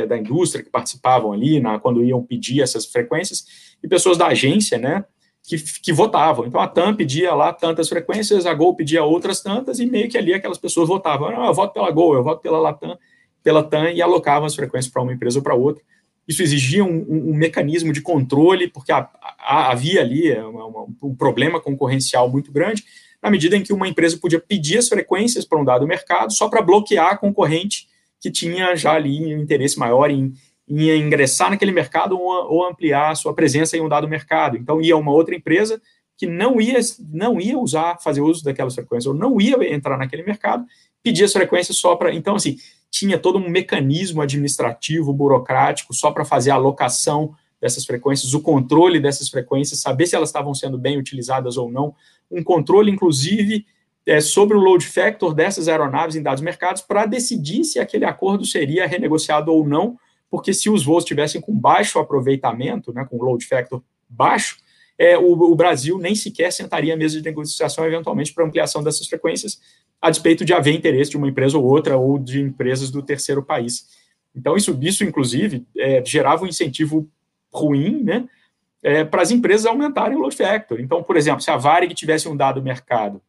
da 0.08 0.16
indústria 0.16 0.62
que 0.62 0.70
participavam 0.70 1.32
ali 1.32 1.60
na, 1.60 1.78
quando 1.78 2.04
iam 2.04 2.22
pedir 2.22 2.62
essas 2.62 2.86
frequências, 2.86 3.44
e 3.82 3.88
pessoas 3.88 4.16
da 4.16 4.28
agência, 4.28 4.78
né, 4.78 5.04
que, 5.42 5.56
que, 5.80 5.92
votavam. 5.92 6.46
Então 6.46 6.60
a 6.60 6.66
TAM 6.66 6.94
pedia 6.94 7.34
lá 7.34 7.52
tantas 7.52 7.88
frequências, 7.88 8.46
a 8.46 8.54
Gol 8.54 8.74
pedia 8.74 9.04
outras 9.04 9.40
tantas, 9.40 9.78
e 9.78 9.86
meio 9.86 10.08
que 10.08 10.18
ali 10.18 10.34
aquelas 10.34 10.58
pessoas 10.58 10.88
votavam. 10.88 11.30
Não, 11.30 11.46
eu 11.46 11.54
voto 11.54 11.72
pela 11.72 11.90
Gol, 11.90 12.14
eu 12.14 12.22
voto 12.22 12.40
pela 12.42 12.58
Latam, 12.58 12.98
pela 13.42 13.62
TAM, 13.62 13.90
e 13.90 14.02
alocavam 14.02 14.46
as 14.46 14.54
frequências 14.54 14.92
para 14.92 15.02
uma 15.02 15.12
empresa 15.12 15.38
ou 15.38 15.42
para 15.42 15.54
outra. 15.54 15.82
Isso 16.26 16.42
exigia 16.42 16.84
um, 16.84 17.06
um, 17.08 17.30
um, 17.30 17.34
mecanismo 17.34 17.92
de 17.92 18.00
controle, 18.00 18.68
porque 18.68 18.90
a, 18.90 19.08
a, 19.38 19.70
havia 19.70 20.00
ali 20.00 20.30
é, 20.30 20.44
uma, 20.44 20.66
uma, 20.66 20.86
um 21.02 21.14
problema 21.14 21.60
concorrencial 21.60 22.28
muito 22.28 22.50
grande, 22.50 22.84
na 23.22 23.30
medida 23.30 23.56
em 23.56 23.62
que 23.62 23.72
uma 23.72 23.86
empresa 23.86 24.18
podia 24.18 24.40
pedir 24.40 24.78
as 24.78 24.88
frequências 24.88 25.44
para 25.44 25.60
um 25.60 25.64
dado 25.64 25.86
mercado 25.86 26.32
só 26.32 26.48
para 26.48 26.60
bloquear 26.60 27.12
a 27.12 27.16
concorrente 27.16 27.86
que 28.26 28.30
tinha 28.32 28.74
já 28.74 28.94
ali 28.94 29.36
um 29.36 29.40
interesse 29.40 29.78
maior 29.78 30.10
em, 30.10 30.32
em 30.68 31.00
ingressar 31.00 31.48
naquele 31.48 31.70
mercado 31.70 32.18
ou, 32.18 32.52
ou 32.52 32.66
ampliar 32.66 33.12
a 33.12 33.14
sua 33.14 33.32
presença 33.32 33.76
em 33.76 33.80
um 33.80 33.88
dado 33.88 34.08
mercado. 34.08 34.56
Então, 34.56 34.80
ia 34.82 34.96
uma 34.96 35.12
outra 35.12 35.32
empresa 35.32 35.80
que 36.18 36.26
não 36.26 36.60
ia, 36.60 36.80
não 37.08 37.40
ia 37.40 37.56
usar, 37.56 37.98
fazer 38.02 38.22
uso 38.22 38.42
daquelas 38.42 38.74
frequências, 38.74 39.06
ou 39.06 39.14
não 39.14 39.40
ia 39.40 39.72
entrar 39.72 39.96
naquele 39.96 40.24
mercado, 40.24 40.64
pedir 41.04 41.22
as 41.22 41.32
frequências 41.32 41.78
só 41.78 41.94
para. 41.94 42.12
Então, 42.12 42.34
assim, 42.34 42.56
tinha 42.90 43.16
todo 43.16 43.38
um 43.38 43.48
mecanismo 43.48 44.20
administrativo, 44.20 45.12
burocrático, 45.12 45.94
só 45.94 46.10
para 46.10 46.24
fazer 46.24 46.50
a 46.50 46.54
alocação 46.54 47.32
dessas 47.60 47.84
frequências, 47.84 48.34
o 48.34 48.40
controle 48.40 48.98
dessas 48.98 49.28
frequências, 49.28 49.80
saber 49.80 50.06
se 50.06 50.16
elas 50.16 50.30
estavam 50.30 50.52
sendo 50.52 50.76
bem 50.76 50.98
utilizadas 50.98 51.56
ou 51.56 51.70
não, 51.70 51.94
um 52.28 52.42
controle, 52.42 52.90
inclusive, 52.90 53.64
é, 54.06 54.20
sobre 54.20 54.56
o 54.56 54.60
load 54.60 54.86
factor 54.86 55.34
dessas 55.34 55.66
aeronaves 55.66 56.14
em 56.14 56.22
dados 56.22 56.42
mercados, 56.42 56.80
para 56.80 57.04
decidir 57.06 57.64
se 57.64 57.80
aquele 57.80 58.04
acordo 58.04 58.44
seria 58.44 58.86
renegociado 58.86 59.52
ou 59.52 59.66
não, 59.66 59.98
porque 60.30 60.54
se 60.54 60.70
os 60.70 60.84
voos 60.84 61.04
tivessem 61.04 61.40
com 61.40 61.52
baixo 61.52 61.98
aproveitamento, 61.98 62.92
né, 62.92 63.04
com 63.04 63.22
load 63.22 63.44
factor 63.44 63.82
baixo, 64.08 64.58
é, 64.98 65.18
o, 65.18 65.32
o, 65.32 65.54
Brasil 65.54 65.98
nem 65.98 66.14
sequer 66.14 66.50
sentaria 66.52 66.94
a 66.94 66.96
mesa 66.96 67.18
de 67.18 67.24
negociação 67.24 67.84
eventualmente 67.84 68.32
para 68.32 68.46
ampliação 68.46 68.82
dessas 68.82 69.06
frequências, 69.06 69.60
a 70.00 70.08
despeito 70.08 70.44
de 70.44 70.54
haver 70.54 70.74
interesse 70.74 71.10
de 71.10 71.16
uma 71.16 71.28
empresa 71.28 71.58
ou 71.58 71.64
outra 71.64 71.96
ou 71.96 72.18
de 72.18 72.40
empresas 72.40 72.90
do 72.90 73.02
terceiro 73.02 73.42
país. 73.42 73.88
Então, 74.34 74.56
isso, 74.56 74.78
isso 74.80 75.04
inclusive, 75.04 75.66
é, 75.76 76.02
gerava 76.04 76.44
um 76.44 76.46
incentivo 76.46 77.08
ruim 77.52 78.02
né, 78.02 78.26
é, 78.82 79.04
para 79.04 79.22
as 79.22 79.30
empresas 79.30 79.66
aumentarem 79.66 80.16
o 80.16 80.20
load 80.20 80.36
factor. 80.36 80.80
Então, 80.80 81.02
por 81.02 81.16
exemplo, 81.16 81.40
se 81.42 81.50
a 81.50 81.56
Varig 81.56 81.92
tivesse 81.94 82.28
um 82.28 82.36
dado 82.36 82.62
mercado 82.62 83.20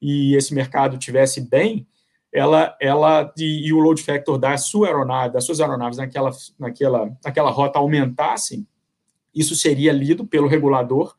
e 0.00 0.34
esse 0.34 0.54
mercado 0.54 0.98
tivesse 0.98 1.40
bem, 1.40 1.86
ela, 2.32 2.76
ela 2.80 3.32
e, 3.38 3.66
e, 3.66 3.72
o 3.72 3.78
load 3.78 4.02
factor 4.02 4.36
da 4.38 4.56
sua 4.56 4.88
aeronave, 4.88 5.32
das 5.32 5.44
suas 5.44 5.60
aeronaves 5.60 5.96
naquela, 5.96 6.30
naquela, 6.58 7.10
naquela 7.24 7.50
rota 7.50 7.78
aumentassem, 7.78 8.66
isso 9.34 9.54
seria 9.54 9.92
lido 9.92 10.26
pelo 10.26 10.48
regulador 10.48 11.14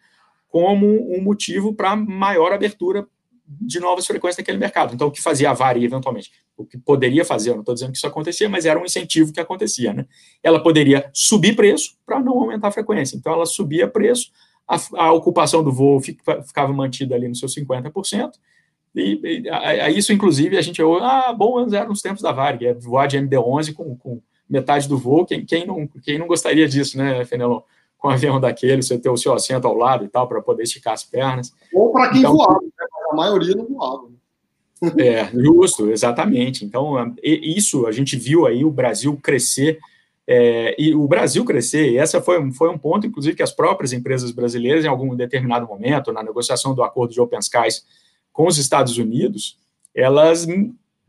como 0.49 0.85
um 1.15 1.21
motivo 1.21 1.73
para 1.73 1.95
maior 1.95 2.51
abertura 2.51 3.07
de 3.47 3.79
novas 3.79 4.05
frequências 4.05 4.37
naquele 4.37 4.57
mercado. 4.57 4.93
Então, 4.93 5.07
o 5.07 5.11
que 5.11 5.21
fazia 5.21 5.49
a 5.49 5.53
Vari, 5.53 5.85
eventualmente, 5.85 6.31
o 6.57 6.65
que 6.65 6.77
poderia 6.77 7.23
fazer, 7.23 7.51
eu 7.51 7.53
não 7.53 7.61
estou 7.61 7.73
dizendo 7.73 7.91
que 7.91 7.97
isso 7.97 8.07
acontecia, 8.07 8.49
mas 8.49 8.65
era 8.65 8.79
um 8.79 8.83
incentivo 8.83 9.31
que 9.31 9.39
acontecia, 9.39 9.93
né? 9.93 10.05
Ela 10.43 10.61
poderia 10.61 11.09
subir 11.13 11.55
preço 11.55 11.95
para 12.05 12.19
não 12.19 12.39
aumentar 12.39 12.67
a 12.67 12.71
frequência. 12.71 13.15
Então, 13.15 13.31
ela 13.31 13.45
subia 13.45 13.87
preço, 13.87 14.31
a, 14.67 14.77
a 14.97 15.13
ocupação 15.13 15.63
do 15.63 15.71
voo 15.71 16.01
ficava 16.01 16.73
mantida 16.73 17.15
ali 17.15 17.27
no 17.27 17.35
seu 17.35 17.47
50%, 17.47 18.31
e, 18.97 19.41
e 19.43 19.49
a, 19.49 19.85
a 19.85 19.89
isso, 19.89 20.11
inclusive, 20.11 20.57
a 20.57 20.61
gente 20.61 20.81
ouve, 20.81 21.05
ah, 21.05 21.33
bom, 21.33 21.73
eram 21.73 21.91
os 21.91 22.01
tempos 22.01 22.21
da 22.21 22.31
Varg, 22.31 22.65
é 22.65 22.73
voar 22.73 23.07
de 23.07 23.17
MD-11 23.17 23.73
com, 23.73 23.95
com, 23.95 24.21
metade 24.49 24.87
do 24.87 24.97
voo, 24.97 25.25
quem, 25.25 25.45
quem, 25.45 25.65
não, 25.65 25.87
quem 26.03 26.17
não 26.17 26.27
gostaria 26.27 26.67
disso, 26.67 26.97
né, 26.97 27.23
Fenelon? 27.25 27.61
Com 27.97 28.09
um 28.09 28.11
avião 28.11 28.39
daquele, 28.39 28.81
você 28.81 28.97
ter 28.97 29.09
o 29.09 29.17
seu 29.17 29.33
assento 29.33 29.67
ao 29.67 29.75
lado 29.75 30.05
e 30.05 30.07
tal, 30.07 30.27
para 30.27 30.41
poder 30.41 30.63
esticar 30.63 30.93
as 30.93 31.03
pernas. 31.03 31.51
Ou 31.73 31.91
para 31.91 32.09
quem 32.09 32.19
então, 32.19 32.37
voava, 32.37 32.61
né? 32.61 32.69
a 33.11 33.15
maioria 33.15 33.55
não 33.55 33.65
voava. 33.65 34.07
É, 34.99 35.25
justo, 35.33 35.89
exatamente. 35.89 36.63
Então, 36.63 37.15
isso 37.23 37.87
a 37.87 37.91
gente 37.91 38.15
viu 38.15 38.45
aí 38.45 38.63
o 38.63 38.69
Brasil 38.69 39.17
crescer, 39.17 39.79
é, 40.27 40.75
e 40.77 40.93
o 40.93 41.07
Brasil 41.07 41.43
crescer, 41.43 41.89
e 41.89 41.97
essa 41.97 42.21
foi, 42.21 42.51
foi 42.51 42.69
um 42.69 42.77
ponto, 42.77 43.07
inclusive, 43.07 43.35
que 43.35 43.41
as 43.41 43.51
próprias 43.51 43.91
empresas 43.91 44.29
brasileiras, 44.29 44.85
em 44.85 44.87
algum 44.87 45.15
determinado 45.15 45.65
momento, 45.65 46.11
na 46.11 46.21
negociação 46.21 46.75
do 46.75 46.83
acordo 46.83 47.11
de 47.11 47.19
Open 47.19 47.39
Skies, 47.39 47.83
com 48.37 48.45
os 48.45 48.59
Estados 48.59 48.99
Unidos, 48.99 49.57
elas 49.95 50.45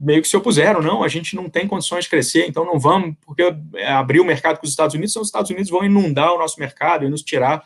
meio 0.00 0.22
que 0.22 0.28
se 0.28 0.34
opuseram, 0.34 0.80
não, 0.80 1.02
a 1.02 1.08
gente 1.08 1.36
não 1.36 1.46
tem 1.46 1.68
condições 1.68 2.04
de 2.04 2.10
crescer, 2.10 2.46
então 2.48 2.64
não 2.64 2.78
vamos, 2.78 3.14
porque 3.20 3.54
abrir 3.86 4.18
o 4.18 4.24
mercado 4.24 4.58
com 4.58 4.64
os 4.64 4.70
Estados 4.70 4.94
Unidos, 4.94 5.12
então 5.12 5.20
os 5.20 5.28
Estados 5.28 5.50
Unidos 5.50 5.68
vão 5.68 5.84
inundar 5.84 6.32
o 6.32 6.38
nosso 6.38 6.58
mercado 6.58 7.04
e 7.04 7.10
nos 7.10 7.22
tirar, 7.22 7.62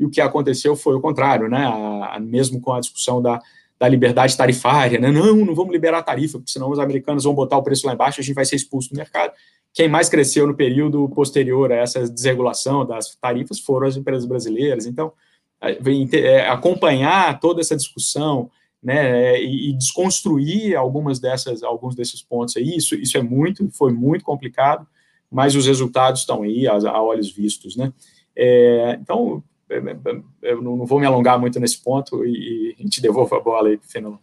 e 0.00 0.04
o 0.04 0.10
que 0.10 0.20
aconteceu 0.20 0.74
foi 0.74 0.96
o 0.96 1.00
contrário, 1.00 1.48
né, 1.48 1.64
a, 1.64 2.16
a, 2.16 2.18
mesmo 2.18 2.60
com 2.60 2.72
a 2.72 2.80
discussão 2.80 3.22
da, 3.22 3.40
da 3.78 3.86
liberdade 3.86 4.36
tarifária, 4.36 4.98
né, 4.98 5.12
não, 5.12 5.36
não 5.36 5.54
vamos 5.54 5.72
liberar 5.72 5.98
a 5.98 6.02
tarifa, 6.02 6.38
porque 6.38 6.50
senão 6.50 6.68
os 6.68 6.80
americanos 6.80 7.22
vão 7.22 7.34
botar 7.34 7.56
o 7.56 7.62
preço 7.62 7.86
lá 7.86 7.92
embaixo, 7.92 8.20
a 8.20 8.24
gente 8.24 8.34
vai 8.34 8.44
ser 8.44 8.56
expulso 8.56 8.90
do 8.90 8.96
mercado. 8.96 9.32
Quem 9.72 9.88
mais 9.88 10.08
cresceu 10.08 10.44
no 10.44 10.56
período 10.56 11.08
posterior 11.10 11.70
a 11.70 11.76
essa 11.76 12.08
desregulação 12.08 12.84
das 12.84 13.14
tarifas 13.14 13.60
foram 13.60 13.86
as 13.86 13.96
empresas 13.96 14.24
brasileiras, 14.24 14.86
então, 14.86 15.12
é, 15.60 16.48
acompanhar 16.48 17.38
toda 17.38 17.60
essa 17.60 17.76
discussão, 17.76 18.50
né, 18.84 19.40
e, 19.42 19.70
e, 19.70 19.72
desconstruir 19.72 20.76
algumas 20.76 21.18
dessas, 21.18 21.62
alguns 21.62 21.94
desses 21.94 22.20
pontos 22.20 22.54
aí, 22.58 22.76
isso, 22.76 22.94
isso 22.94 23.16
é 23.16 23.22
muito, 23.22 23.66
foi 23.70 23.90
muito 23.94 24.22
complicado, 24.22 24.86
mas 25.30 25.56
os 25.56 25.66
resultados 25.66 26.20
estão 26.20 26.42
aí, 26.42 26.68
a, 26.68 26.74
a 26.74 27.02
olhos 27.02 27.32
vistos, 27.32 27.76
né. 27.76 27.90
É, 28.36 28.98
então, 29.00 29.42
é, 29.70 29.78
é, 29.78 30.12
é, 30.42 30.52
eu 30.52 30.60
não 30.60 30.84
vou 30.84 31.00
me 31.00 31.06
alongar 31.06 31.40
muito 31.40 31.58
nesse 31.58 31.82
ponto 31.82 32.26
e, 32.26 32.28
e 32.28 32.76
a 32.78 32.82
gente 32.82 33.00
devolve 33.00 33.34
a 33.34 33.40
bola 33.40 33.70
aí 33.70 33.78
para 33.78 33.86
o 33.86 33.90
Fenelon. 33.90 34.18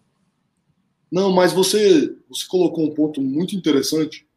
Não, 1.12 1.32
mas 1.32 1.52
você, 1.52 2.16
você 2.30 2.46
colocou 2.48 2.86
um 2.86 2.94
ponto 2.94 3.20
muito 3.20 3.56
interessante 3.56 4.28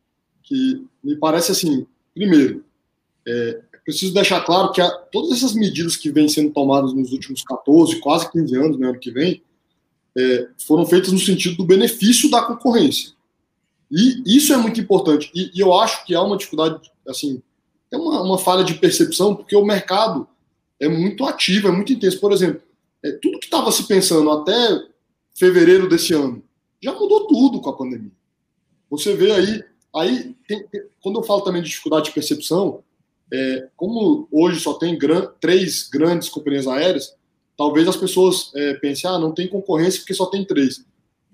que 0.42 0.84
me 1.02 1.16
parece 1.16 1.52
assim, 1.52 1.86
primeiro, 2.14 2.64
é, 3.26 3.60
preciso 3.84 4.14
deixar 4.14 4.40
claro 4.40 4.72
que 4.72 4.80
a, 4.80 4.90
todas 4.90 5.32
essas 5.32 5.54
medidas 5.54 5.96
que 5.96 6.10
vêm 6.10 6.28
sendo 6.28 6.50
tomadas 6.50 6.94
nos 6.94 7.12
últimos 7.12 7.42
14, 7.42 8.00
quase 8.00 8.30
15 8.32 8.56
anos, 8.56 8.78
né, 8.78 8.88
ano 8.88 8.98
que 8.98 9.10
vem, 9.10 9.42
é, 10.16 10.48
foram 10.66 10.86
feitas 10.86 11.12
no 11.12 11.18
sentido 11.18 11.56
do 11.56 11.64
benefício 11.64 12.30
da 12.30 12.42
concorrência. 12.42 13.12
E 13.90 14.22
isso 14.36 14.52
é 14.52 14.56
muito 14.56 14.80
importante. 14.80 15.30
E, 15.34 15.50
e 15.54 15.60
eu 15.60 15.72
acho 15.72 16.04
que 16.04 16.14
há 16.14 16.22
uma 16.22 16.36
dificuldade, 16.36 16.90
assim, 17.06 17.42
é 17.90 17.96
uma, 17.96 18.22
uma, 18.22 18.38
falha 18.38 18.64
de 18.64 18.74
percepção, 18.74 19.34
porque 19.34 19.54
o 19.54 19.64
mercado 19.64 20.26
é 20.80 20.88
muito 20.88 21.24
ativo, 21.24 21.68
é 21.68 21.70
muito 21.70 21.92
intenso. 21.92 22.18
Por 22.20 22.32
exemplo, 22.32 22.62
é, 23.02 23.12
tudo 23.12 23.38
que 23.38 23.44
estava 23.46 23.70
se 23.70 23.86
pensando 23.86 24.30
até 24.30 24.84
fevereiro 25.34 25.88
desse 25.88 26.12
ano 26.12 26.42
já 26.82 26.92
mudou 26.92 27.26
tudo 27.26 27.60
com 27.60 27.70
a 27.70 27.76
pandemia. 27.76 28.10
Você 28.90 29.14
vê 29.14 29.32
aí, 29.32 29.64
aí 29.94 30.36
tem, 30.46 30.66
tem, 30.68 30.82
quando 31.00 31.18
eu 31.18 31.24
falo 31.24 31.40
também 31.40 31.62
de 31.62 31.68
dificuldade 31.68 32.06
de 32.06 32.12
percepção, 32.12 32.82
é, 33.32 33.68
como 33.76 34.28
hoje 34.30 34.60
só 34.60 34.74
tem 34.74 34.98
gran, 34.98 35.26
três 35.40 35.88
grandes 35.88 36.28
companhias 36.28 36.66
aéreas, 36.66 37.14
talvez 37.56 37.86
as 37.88 37.96
pessoas 37.96 38.50
é, 38.54 38.74
pensem, 38.74 39.08
ah, 39.08 39.18
não 39.18 39.32
tem 39.32 39.48
concorrência 39.48 40.00
porque 40.00 40.14
só 40.14 40.26
tem 40.26 40.44
três. 40.44 40.84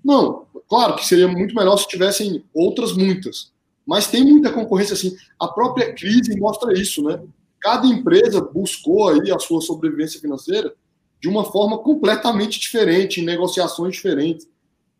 Não, 0.03 0.45
claro 0.67 0.95
que 0.95 1.05
seria 1.05 1.27
muito 1.27 1.55
melhor 1.55 1.77
se 1.77 1.87
tivessem 1.87 2.43
outras 2.53 2.93
muitas, 2.93 3.51
mas 3.85 4.07
tem 4.07 4.23
muita 4.23 4.51
concorrência 4.51 4.93
assim. 4.93 5.15
A 5.39 5.47
própria 5.47 5.93
crise 5.93 6.39
mostra 6.39 6.73
isso, 6.73 7.03
né? 7.03 7.21
Cada 7.59 7.85
empresa 7.87 8.41
buscou 8.41 9.09
aí 9.09 9.31
a 9.31 9.37
sua 9.37 9.61
sobrevivência 9.61 10.19
financeira 10.19 10.73
de 11.21 11.29
uma 11.29 11.45
forma 11.45 11.77
completamente 11.77 12.59
diferente, 12.59 13.21
em 13.21 13.25
negociações 13.25 13.93
diferentes. 13.93 14.47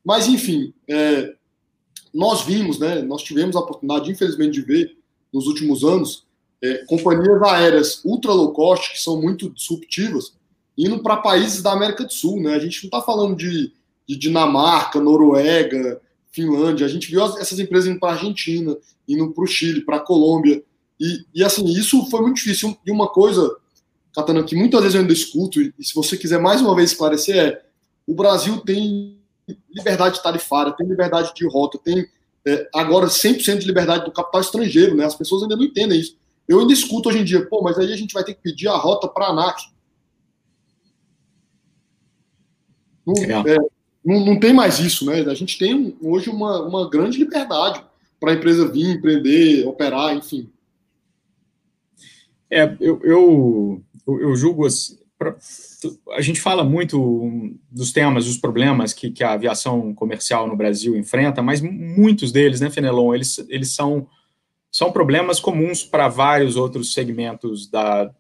Mas, 0.06 0.28
enfim, 0.28 0.72
é, 0.88 1.34
nós 2.14 2.44
vimos, 2.44 2.78
né, 2.78 3.02
nós 3.02 3.24
tivemos 3.24 3.56
a 3.56 3.60
oportunidade, 3.60 4.12
infelizmente, 4.12 4.54
de 4.54 4.62
ver 4.62 4.98
nos 5.34 5.48
últimos 5.48 5.84
anos 5.84 6.26
é, 6.62 6.86
companhias 6.86 7.42
aéreas 7.42 8.06
ultra 8.06 8.32
low 8.32 8.52
cost, 8.54 8.92
que 8.92 9.00
são 9.00 9.20
muito 9.20 9.50
disruptivas, 9.50 10.36
indo 10.78 11.02
para 11.02 11.18
países 11.18 11.62
da 11.62 11.72
América 11.72 12.04
do 12.04 12.14
Sul. 12.14 12.42
Né? 12.42 12.54
A 12.54 12.60
gente 12.60 12.84
não 12.84 12.88
está 12.88 13.02
falando 13.02 13.36
de, 13.36 13.72
de, 14.08 14.16
Dinamarca, 14.18 15.00
Noruega, 15.00 16.02
Finlândia. 16.32 16.86
A 16.86 16.90
gente 16.90 17.10
viu 17.10 17.24
essas 17.38 17.60
empresas 17.60 17.90
indo 17.90 18.00
para 18.00 18.10
a 18.10 18.14
Argentina, 18.14 18.76
indo 19.08 19.32
para 19.32 19.44
o 19.44 19.48
Chile, 19.48 19.82
para 19.82 19.98
a 19.98 20.02
Colômbia. 20.02 20.64
E, 21.00 21.26
e, 21.34 21.44
assim, 21.44 21.66
isso 21.66 22.06
foi 22.10 22.22
muito 22.22 22.38
difícil. 22.38 22.78
E 22.86 22.92
uma 22.92 23.08
coisa, 23.08 23.56
Catana, 24.14 24.44
que 24.44 24.56
muitas 24.56 24.82
vezes 24.82 24.96
eu 24.96 25.02
ainda 25.02 25.14
escuto, 25.14 25.62
e 25.62 25.74
se 25.80 25.94
você 25.94 26.16
quiser 26.16 26.40
mais 26.40 26.62
uma 26.62 26.76
vez 26.76 26.92
esclarecer, 26.92 27.36
é 27.36 27.62
o 28.08 28.14
Brasil 28.14 28.60
tem 28.62 29.18
liberdade 29.74 30.22
tarifária, 30.22 30.74
tem 30.74 30.88
liberdade 30.88 31.34
de 31.34 31.48
rota, 31.48 31.78
tem 31.78 32.08
é, 32.46 32.68
agora 32.74 33.08
100% 33.08 33.60
de 33.60 33.68
liberdade 33.68 34.06
do 34.06 34.12
capital 34.12 34.42
estrangeiro, 34.42 34.96
né? 34.96 35.06
As 35.06 35.16
pessoas 35.16 35.44
ainda 35.44 35.56
não 35.56 35.64
entendem 35.64 36.00
isso. 36.00 36.18
Eu 36.48 36.60
ainda 36.60 36.74
escuto 36.74 37.10
hoje 37.10 37.20
em 37.20 37.24
dia, 37.24 37.46
pô, 37.48 37.62
mas 37.62 37.78
aí 37.78 37.94
a 37.94 37.96
gente 37.96 38.14
vai 38.14 38.24
ter 38.24 38.34
que 38.34 38.42
pedir 38.42 38.68
a 38.68 38.76
rota 38.76 39.08
para 39.08 39.28
a 39.28 39.30
ANAC. 39.30 39.62
Não, 43.14 43.48
é. 43.48 43.56
É, 43.56 43.58
não, 44.04 44.26
não, 44.26 44.40
tem 44.40 44.54
mais 44.54 44.80
isso, 44.80 45.06
né? 45.06 45.22
A 45.22 45.34
gente 45.34 45.58
tem 45.58 45.96
hoje 46.02 46.30
uma, 46.30 46.62
uma 46.62 46.90
grande 46.90 47.18
liberdade 47.18 47.84
para 48.20 48.32
a 48.32 48.36
empresa 48.36 48.68
vir, 48.68 48.98
empreender, 48.98 49.68
operar, 49.68 50.16
enfim. 50.16 50.50
É, 52.50 52.76
eu, 52.80 53.00
eu, 53.04 53.84
eu 54.08 54.36
julgo 54.36 54.66
assim, 54.66 54.98
a 56.12 56.22
gente 56.22 56.42
fala 56.42 56.64
muito 56.64 57.54
dos 57.72 57.92
temas, 57.92 58.26
dos 58.26 58.38
problemas 58.38 58.94
que, 58.94 59.12
que, 59.12 59.24
a 59.24 59.34
aviação 59.34 59.94
comercial 59.94 60.48
no 60.48 60.56
Brasil 60.56 60.96
enfrenta, 60.96 61.42
mas 61.42 61.62
muitos 61.62 62.32
deles, 62.32 62.60
né, 62.60 62.70
Fenelon, 62.70 63.14
eles, 63.14 63.44
eles 63.50 63.74
são, 63.74 64.08
são 64.72 64.92
problemas 64.92 65.40
comuns 65.40 65.84
para 65.84 66.08
vários 66.08 66.56
outros 66.56 66.94
segmentos 66.94 67.70
da, 67.70 68.12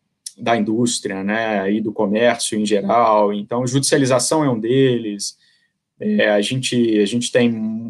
da 0.41 0.57
indústria, 0.57 1.23
né, 1.23 1.71
e 1.71 1.79
do 1.79 1.93
comércio 1.93 2.59
em 2.59 2.65
geral. 2.65 3.31
Então, 3.31 3.67
judicialização 3.67 4.43
é 4.43 4.49
um 4.49 4.59
deles. 4.59 5.37
É, 5.99 6.31
a, 6.31 6.41
gente, 6.41 6.99
a 6.99 7.05
gente 7.05 7.31
tem 7.31 7.49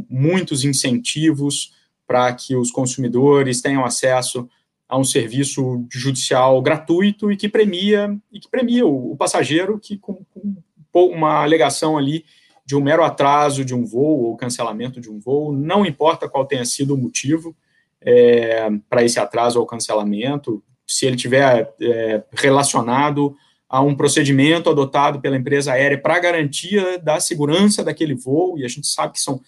muitos 0.09 0.65
incentivos 0.65 1.73
para 2.05 2.33
que 2.33 2.55
os 2.55 2.69
consumidores 2.69 3.61
tenham 3.61 3.85
acesso 3.85 4.49
a 4.87 4.97
um 4.97 5.03
serviço 5.05 5.85
judicial 5.89 6.61
gratuito 6.61 7.31
e 7.31 7.37
que 7.37 7.47
premia 7.47 8.13
e 8.29 8.37
que 8.37 8.49
premia 8.49 8.85
o, 8.85 9.13
o 9.13 9.15
passageiro 9.15 9.79
que 9.79 9.97
com, 9.97 10.21
com, 10.33 10.57
uma 10.93 11.41
alegação 11.41 11.97
ali 11.97 12.25
de 12.65 12.75
um 12.75 12.81
mero 12.81 13.01
atraso 13.01 13.63
de 13.63 13.73
um 13.73 13.85
voo 13.85 14.23
ou 14.23 14.35
cancelamento 14.35 14.99
de 14.99 15.09
um 15.09 15.17
voo, 15.17 15.53
não 15.53 15.85
importa 15.85 16.27
qual 16.27 16.45
tenha 16.45 16.65
sido 16.65 16.95
o 16.95 16.97
motivo 16.97 17.55
é, 18.01 18.69
para 18.89 19.05
esse 19.05 19.17
atraso 19.17 19.57
ou 19.57 19.65
cancelamento, 19.65 20.61
se 21.01 21.07
ele 21.07 21.15
tiver 21.15 21.73
é, 21.81 22.23
relacionado 22.31 23.35
a 23.67 23.81
um 23.81 23.95
procedimento 23.95 24.69
adotado 24.69 25.19
pela 25.19 25.35
empresa 25.35 25.73
aérea 25.73 25.99
para 25.99 26.19
garantia 26.19 26.99
da 26.99 27.19
segurança 27.19 27.83
daquele 27.83 28.13
voo, 28.13 28.59
e 28.59 28.63
a 28.63 28.67
gente 28.67 28.85
sabe 28.85 29.13
que 29.13 29.19
são 29.19 29.41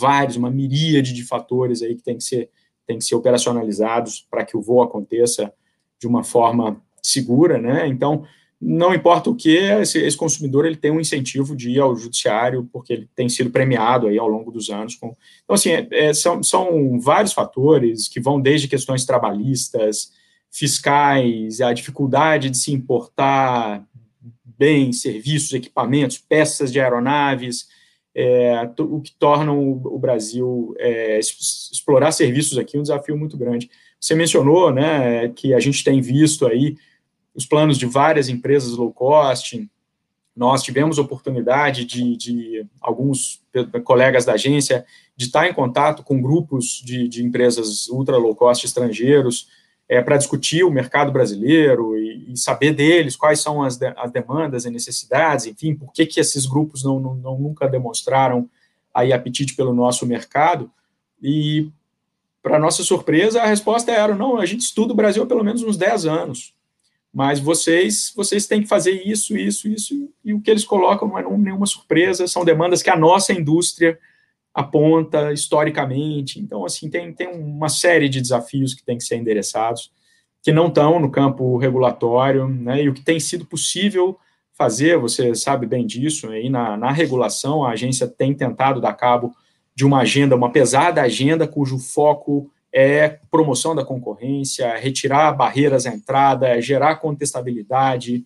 vários, 0.00 0.36
uma 0.36 0.50
miríade 0.50 1.12
de 1.12 1.22
fatores 1.22 1.82
aí 1.82 1.94
que 1.96 2.02
tem 2.02 2.16
que 2.16 2.24
ser 2.24 2.48
têm 2.86 2.96
que 2.96 3.04
ser 3.04 3.14
operacionalizados 3.14 4.26
para 4.30 4.42
que 4.42 4.56
o 4.56 4.62
voo 4.62 4.80
aconteça 4.80 5.52
de 6.00 6.06
uma 6.06 6.24
forma 6.24 6.80
segura, 7.02 7.58
né? 7.58 7.86
Então, 7.88 8.24
não 8.58 8.94
importa 8.94 9.28
o 9.28 9.34
que, 9.34 9.54
esse, 9.54 9.98
esse, 9.98 10.16
consumidor 10.16 10.64
ele 10.64 10.76
tem 10.76 10.92
um 10.92 11.00
incentivo 11.00 11.54
de 11.54 11.72
ir 11.72 11.80
ao 11.80 11.94
judiciário, 11.94 12.66
porque 12.72 12.92
ele 12.92 13.10
tem 13.14 13.28
sido 13.28 13.50
premiado 13.50 14.06
aí 14.06 14.16
ao 14.16 14.28
longo 14.28 14.50
dos 14.50 14.70
anos. 14.70 14.94
Com... 14.94 15.14
Então, 15.44 15.54
assim, 15.54 15.72
é, 15.72 15.88
é, 15.90 16.14
são, 16.14 16.42
são 16.42 16.98
vários 16.98 17.34
fatores 17.34 18.08
que 18.08 18.20
vão 18.20 18.40
desde 18.40 18.68
questões 18.68 19.04
trabalhistas, 19.04 20.12
fiscais, 20.50 21.60
a 21.60 21.72
dificuldade 21.72 22.50
de 22.50 22.56
se 22.56 22.72
importar 22.72 23.86
bens, 24.58 25.02
serviços, 25.02 25.52
equipamentos, 25.52 26.18
peças 26.18 26.72
de 26.72 26.80
aeronaves, 26.80 27.68
é, 28.14 28.70
o 28.78 29.00
que 29.02 29.12
torna 29.12 29.52
o, 29.52 29.98
Brasil 29.98 30.74
é, 30.78 31.18
explorar 31.18 32.12
serviços 32.12 32.56
aqui 32.56 32.78
um 32.78 32.82
desafio 32.82 33.16
muito 33.16 33.36
grande. 33.36 33.70
Você 34.00 34.14
mencionou, 34.14 34.72
né, 34.72 35.28
que 35.28 35.52
a 35.52 35.60
gente 35.60 35.84
tem 35.84 36.00
visto 36.00 36.46
aí 36.46 36.76
os 37.34 37.44
planos 37.44 37.76
de 37.76 37.84
várias 37.84 38.30
empresas 38.30 38.72
low 38.72 38.90
cost. 38.90 39.68
Nós 40.34 40.62
tivemos 40.62 40.96
oportunidade 40.96 41.84
de, 41.84 42.16
de 42.16 42.66
alguns 42.80 43.42
colegas 43.84 44.24
da 44.24 44.32
agência 44.32 44.86
de 45.14 45.26
estar 45.26 45.46
em 45.46 45.52
contato 45.52 46.02
com 46.02 46.20
grupos 46.20 46.80
de, 46.82 47.08
de 47.08 47.22
empresas 47.22 47.86
ultra 47.88 48.16
low 48.16 48.34
cost 48.34 48.64
estrangeiros 48.64 49.48
é, 49.88 50.00
para 50.02 50.16
discutir 50.16 50.64
o 50.64 50.70
mercado 50.70 51.12
brasileiro 51.12 51.96
e, 51.96 52.32
e, 52.32 52.36
saber 52.36 52.72
deles 52.72 53.14
quais 53.14 53.40
são 53.40 53.62
as, 53.62 53.76
de, 53.76 53.86
as 53.96 54.10
demandas 54.10 54.64
e 54.64 54.70
necessidades, 54.70 55.46
enfim, 55.46 55.74
por 55.74 55.92
que, 55.92 56.06
que 56.06 56.18
esses 56.18 56.44
grupos 56.44 56.82
não, 56.82 56.98
não, 56.98 57.14
não, 57.14 57.38
nunca 57.38 57.68
demonstraram 57.68 58.48
aí 58.92 59.12
apetite 59.12 59.54
pelo 59.54 59.72
nosso 59.72 60.04
mercado. 60.06 60.70
E, 61.22 61.70
para 62.42 62.58
nossa 62.58 62.82
surpresa, 62.82 63.42
a 63.42 63.46
resposta 63.46 63.92
era: 63.92 64.14
não, 64.14 64.38
a 64.38 64.46
gente 64.46 64.62
estuda 64.62 64.92
o 64.92 64.96
Brasil 64.96 65.22
há 65.22 65.26
pelo 65.26 65.44
menos 65.44 65.62
uns 65.62 65.76
10 65.76 66.06
anos, 66.06 66.54
mas 67.12 67.38
vocês, 67.38 68.12
vocês 68.14 68.46
têm 68.46 68.62
que 68.62 68.68
fazer 68.68 69.06
isso, 69.06 69.36
isso, 69.36 69.68
isso, 69.68 70.10
e 70.24 70.34
o 70.34 70.40
que 70.40 70.50
eles 70.50 70.64
colocam 70.64 71.08
não 71.08 71.18
é 71.18 71.38
nenhuma 71.38 71.66
surpresa, 71.66 72.26
são 72.26 72.44
demandas 72.44 72.82
que 72.82 72.90
a 72.90 72.96
nossa 72.96 73.32
indústria 73.32 73.98
aponta 74.56 75.34
historicamente. 75.34 76.40
Então, 76.40 76.64
assim, 76.64 76.88
tem, 76.88 77.12
tem 77.12 77.28
uma 77.28 77.68
série 77.68 78.08
de 78.08 78.22
desafios 78.22 78.72
que 78.72 78.82
tem 78.82 78.96
que 78.96 79.04
ser 79.04 79.16
endereçados, 79.16 79.92
que 80.42 80.50
não 80.50 80.68
estão 80.68 80.98
no 80.98 81.10
campo 81.10 81.58
regulatório, 81.58 82.48
né, 82.48 82.82
e 82.82 82.88
o 82.88 82.94
que 82.94 83.02
tem 83.02 83.20
sido 83.20 83.44
possível 83.44 84.16
fazer, 84.54 84.96
você 84.96 85.34
sabe 85.34 85.66
bem 85.66 85.84
disso, 85.84 86.30
aí 86.30 86.48
na, 86.48 86.74
na 86.74 86.90
regulação, 86.90 87.62
a 87.62 87.72
agência 87.72 88.08
tem 88.08 88.32
tentado 88.32 88.80
dar 88.80 88.94
cabo 88.94 89.34
de 89.74 89.84
uma 89.84 89.98
agenda, 89.98 90.34
uma 90.34 90.50
pesada 90.50 91.02
agenda, 91.02 91.46
cujo 91.46 91.78
foco 91.78 92.50
é 92.72 93.18
promoção 93.30 93.74
da 93.74 93.84
concorrência, 93.84 94.74
retirar 94.78 95.32
barreiras 95.32 95.84
à 95.84 95.92
entrada, 95.92 96.58
gerar 96.62 96.96
contestabilidade, 96.96 98.24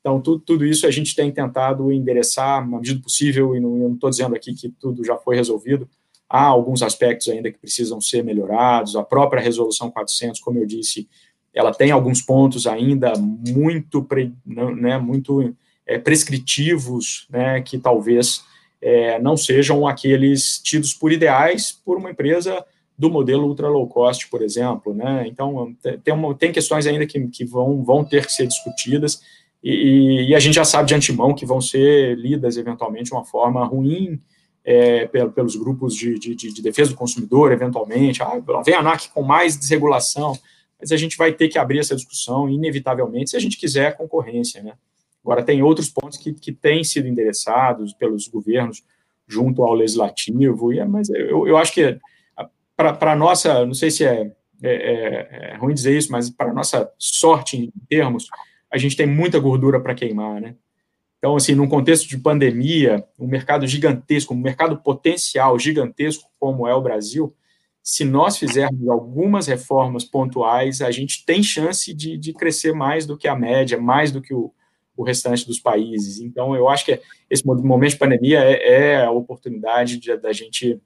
então, 0.00 0.20
tudo, 0.20 0.40
tudo 0.40 0.64
isso 0.64 0.86
a 0.86 0.90
gente 0.90 1.14
tem 1.14 1.30
tentado 1.30 1.92
endereçar 1.92 2.66
na 2.68 2.78
medida 2.78 3.00
possível, 3.00 3.54
e 3.54 3.60
não 3.60 3.92
estou 3.92 4.08
dizendo 4.08 4.34
aqui 4.34 4.54
que 4.54 4.70
tudo 4.70 5.04
já 5.04 5.16
foi 5.16 5.36
resolvido, 5.36 5.88
há 6.28 6.44
alguns 6.44 6.82
aspectos 6.82 7.28
ainda 7.28 7.50
que 7.50 7.58
precisam 7.58 8.00
ser 8.00 8.24
melhorados, 8.24 8.96
a 8.96 9.02
própria 9.02 9.42
resolução 9.42 9.90
400, 9.90 10.40
como 10.40 10.58
eu 10.58 10.66
disse, 10.66 11.08
ela 11.52 11.72
tem 11.72 11.90
alguns 11.90 12.22
pontos 12.22 12.66
ainda 12.66 13.12
muito, 13.18 14.06
né, 14.46 14.96
muito 14.96 15.54
é, 15.84 15.98
prescritivos, 15.98 17.26
né, 17.28 17.60
que 17.60 17.76
talvez 17.76 18.44
é, 18.80 19.18
não 19.18 19.36
sejam 19.36 19.86
aqueles 19.86 20.60
tidos 20.62 20.94
por 20.94 21.12
ideais 21.12 21.72
por 21.84 21.98
uma 21.98 22.10
empresa 22.10 22.64
do 22.96 23.10
modelo 23.10 23.46
ultra 23.46 23.68
low 23.68 23.86
cost, 23.88 24.28
por 24.28 24.40
exemplo, 24.40 24.94
né, 24.94 25.24
então 25.26 25.74
tem, 26.04 26.14
uma, 26.14 26.34
tem 26.34 26.52
questões 26.52 26.86
ainda 26.86 27.04
que, 27.06 27.26
que 27.28 27.44
vão, 27.44 27.82
vão 27.82 28.04
ter 28.04 28.24
que 28.24 28.32
ser 28.32 28.46
discutidas, 28.46 29.20
e, 29.62 30.30
e, 30.30 30.34
a 30.34 30.38
gente 30.38 30.54
já 30.54 30.64
sabe 30.64 30.88
de 30.88 30.94
antemão 30.94 31.34
que 31.34 31.44
vão 31.44 31.60
ser 31.60 32.16
lidas 32.16 32.56
eventualmente 32.56 33.04
de 33.04 33.12
uma 33.12 33.24
forma 33.24 33.64
ruim 33.64 34.20
é, 34.64 35.06
pelos 35.06 35.56
grupos 35.56 35.94
de, 35.94 36.18
de, 36.18 36.34
de, 36.34 36.62
defesa 36.62 36.90
do 36.90 36.96
consumidor, 36.96 37.52
eventualmente. 37.52 38.22
Ah, 38.22 38.40
vem 38.64 38.74
a 38.74 38.80
ANAC 38.80 39.08
com 39.10 39.22
mais 39.22 39.58
desregulação, 39.58 40.32
mas 40.78 40.92
a 40.92 40.96
gente 40.96 41.16
vai 41.16 41.32
ter 41.32 41.48
que 41.48 41.58
abrir 41.58 41.78
essa 41.78 41.94
discussão, 41.94 42.48
inevitavelmente, 42.48 43.30
se 43.30 43.36
a 43.36 43.40
gente 43.40 43.58
quiser 43.58 43.96
concorrência. 43.96 44.62
Né? 44.62 44.72
Agora, 45.22 45.42
tem 45.42 45.62
outros 45.62 45.88
pontos 45.90 46.18
que, 46.18 46.32
que 46.32 46.52
têm 46.52 46.82
sido 46.82 47.06
endereçados 47.06 47.92
pelos 47.92 48.28
governos 48.28 48.82
junto 49.26 49.62
ao 49.62 49.74
legislativo, 49.74 50.72
e 50.72 50.78
é, 50.78 50.84
mas 50.84 51.08
eu, 51.10 51.46
eu 51.46 51.56
acho 51.56 51.72
que 51.72 51.98
para 52.76 53.12
a 53.12 53.16
nossa, 53.16 53.64
não 53.66 53.74
sei 53.74 53.90
se 53.90 54.04
é, 54.04 54.32
é, 54.62 54.70
é, 54.72 55.50
é 55.52 55.56
ruim 55.56 55.74
dizer 55.74 55.96
isso, 55.96 56.10
mas 56.10 56.30
para 56.30 56.50
a 56.50 56.54
nossa 56.54 56.90
sorte 56.98 57.56
em 57.56 57.72
termos 57.88 58.26
a 58.72 58.78
gente 58.78 58.96
tem 58.96 59.06
muita 59.06 59.38
gordura 59.38 59.80
para 59.80 59.94
queimar, 59.94 60.40
né? 60.40 60.54
Então, 61.18 61.36
assim, 61.36 61.54
num 61.54 61.68
contexto 61.68 62.08
de 62.08 62.16
pandemia, 62.16 63.04
um 63.18 63.26
mercado 63.26 63.66
gigantesco, 63.66 64.32
um 64.32 64.38
mercado 64.38 64.78
potencial 64.78 65.58
gigantesco 65.58 66.30
como 66.38 66.66
é 66.66 66.74
o 66.74 66.80
Brasil, 66.80 67.34
se 67.82 68.04
nós 68.04 68.38
fizermos 68.38 68.88
algumas 68.88 69.46
reformas 69.46 70.04
pontuais, 70.04 70.80
a 70.80 70.90
gente 70.90 71.24
tem 71.24 71.42
chance 71.42 71.92
de, 71.92 72.16
de 72.16 72.32
crescer 72.32 72.72
mais 72.72 73.04
do 73.04 73.18
que 73.18 73.28
a 73.28 73.36
média, 73.36 73.78
mais 73.78 74.12
do 74.12 74.22
que 74.22 74.32
o, 74.32 74.52
o 74.96 75.02
restante 75.02 75.46
dos 75.46 75.58
países. 75.58 76.20
Então, 76.20 76.54
eu 76.54 76.68
acho 76.68 76.84
que 76.84 77.00
esse 77.28 77.44
momento 77.46 77.90
de 77.90 77.98
pandemia 77.98 78.40
é, 78.40 78.94
é 78.94 79.04
a 79.04 79.10
oportunidade 79.10 80.00
da 80.18 80.32
gente 80.32 80.80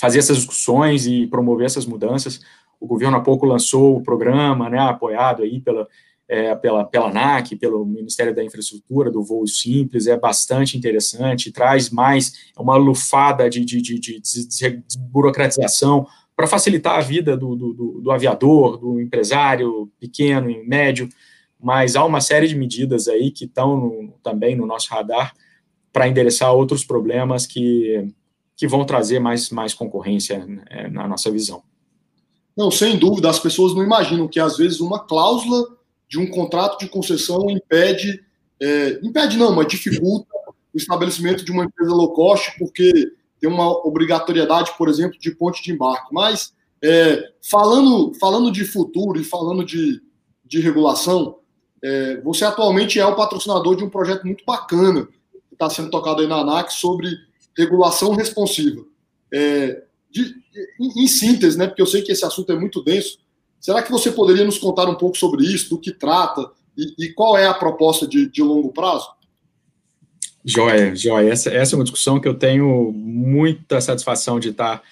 fazer 0.00 0.18
essas 0.18 0.36
discussões 0.38 1.06
e 1.06 1.26
promover 1.26 1.66
essas 1.66 1.86
mudanças. 1.86 2.40
O 2.80 2.86
governo 2.86 3.16
há 3.16 3.20
pouco 3.20 3.46
lançou 3.46 3.96
o 3.96 4.02
programa, 4.02 4.70
né, 4.70 4.78
apoiado 4.78 5.42
aí 5.42 5.60
pela, 5.60 5.86
é, 6.30 6.54
pela, 6.54 6.84
pela 6.84 7.08
ANAC, 7.08 7.56
pelo 7.56 7.84
Ministério 7.84 8.32
da 8.32 8.44
Infraestrutura, 8.44 9.10
do 9.10 9.20
Voo 9.20 9.48
Simples, 9.48 10.06
é 10.06 10.16
bastante 10.16 10.78
interessante, 10.78 11.50
traz 11.50 11.90
mais 11.90 12.50
uma 12.56 12.76
lufada 12.76 13.50
de, 13.50 13.64
de, 13.64 13.82
de, 13.82 13.98
de 13.98 14.82
burocratização 15.10 16.06
para 16.36 16.46
facilitar 16.46 16.98
a 16.98 17.00
vida 17.00 17.36
do, 17.36 17.56
do, 17.56 18.00
do, 18.00 18.10
aviador, 18.12 18.78
do 18.78 19.00
empresário 19.00 19.90
pequeno 19.98 20.48
e 20.48 20.64
médio, 20.64 21.08
mas 21.60 21.96
há 21.96 22.04
uma 22.04 22.20
série 22.20 22.46
de 22.46 22.54
medidas 22.54 23.08
aí 23.08 23.32
que 23.32 23.46
estão 23.46 24.14
também 24.22 24.54
no 24.54 24.66
nosso 24.66 24.88
radar 24.88 25.34
para 25.92 26.06
endereçar 26.06 26.54
outros 26.54 26.84
problemas 26.84 27.44
que, 27.44 28.08
que 28.56 28.68
vão 28.68 28.84
trazer 28.84 29.18
mais, 29.18 29.50
mais 29.50 29.74
concorrência 29.74 30.46
né, 30.46 30.88
na 30.92 31.08
nossa 31.08 31.28
visão. 31.28 31.60
Não, 32.56 32.70
sem 32.70 32.96
dúvida, 32.96 33.28
as 33.28 33.40
pessoas 33.40 33.74
não 33.74 33.82
imaginam 33.82 34.28
que 34.28 34.38
às 34.38 34.56
vezes 34.56 34.80
uma 34.80 35.00
cláusula 35.00 35.79
de 36.10 36.18
um 36.18 36.26
contrato 36.26 36.80
de 36.80 36.88
concessão 36.88 37.48
impede, 37.48 38.22
é, 38.60 38.98
impede 39.02 39.38
não, 39.38 39.54
mas 39.54 39.68
dificulta 39.68 40.28
o 40.74 40.76
estabelecimento 40.76 41.44
de 41.44 41.52
uma 41.52 41.64
empresa 41.64 41.92
low 41.92 42.12
cost, 42.12 42.52
porque 42.58 43.12
tem 43.40 43.48
uma 43.48 43.70
obrigatoriedade, 43.86 44.72
por 44.76 44.88
exemplo, 44.88 45.18
de 45.18 45.30
ponte 45.30 45.62
de 45.62 45.72
embarque. 45.72 46.12
Mas, 46.12 46.52
é, 46.82 47.32
falando, 47.48 48.12
falando 48.18 48.50
de 48.50 48.64
futuro 48.64 49.20
e 49.20 49.24
falando 49.24 49.64
de, 49.64 50.02
de 50.44 50.60
regulação, 50.60 51.38
é, 51.82 52.20
você 52.20 52.44
atualmente 52.44 52.98
é 52.98 53.06
o 53.06 53.14
patrocinador 53.16 53.76
de 53.76 53.84
um 53.84 53.88
projeto 53.88 54.26
muito 54.26 54.44
bacana 54.44 55.06
que 55.06 55.54
está 55.54 55.70
sendo 55.70 55.90
tocado 55.90 56.20
aí 56.20 56.26
na 56.26 56.40
ANAC 56.40 56.72
sobre 56.72 57.08
regulação 57.56 58.14
responsiva. 58.14 58.84
É, 59.32 59.84
de, 60.10 60.34
em, 60.78 61.04
em, 61.04 61.06
síntese, 61.06 61.56
né, 61.56 61.68
porque 61.68 61.80
eu 61.80 61.86
sei 61.86 62.02
que 62.02 62.10
esse 62.10 62.24
assunto 62.24 62.50
é 62.50 62.58
muito 62.58 62.82
denso, 62.82 63.18
Será 63.60 63.82
que 63.82 63.92
você 63.92 64.10
poderia 64.10 64.44
nos 64.44 64.58
contar 64.58 64.88
um 64.88 64.94
pouco 64.94 65.16
sobre 65.16 65.44
isso, 65.44 65.70
do 65.70 65.78
que 65.78 65.92
trata 65.92 66.50
e, 66.76 67.06
e 67.06 67.12
qual 67.12 67.36
é 67.36 67.46
a 67.46 67.54
proposta 67.54 68.06
de, 68.06 68.28
de 68.28 68.42
longo 68.42 68.72
prazo? 68.72 69.08
Joia, 70.44 70.96
joia. 70.96 71.30
Essa, 71.30 71.50
essa, 71.50 71.74
é 71.74 71.76
uma 71.76 71.84
discussão 71.84 72.18
que 72.18 72.26
eu 72.26 72.34
tenho 72.34 72.90
muita 72.92 73.80
satisfação 73.80 74.40
de 74.40 74.48
estar 74.48 74.78
tá, 74.78 74.82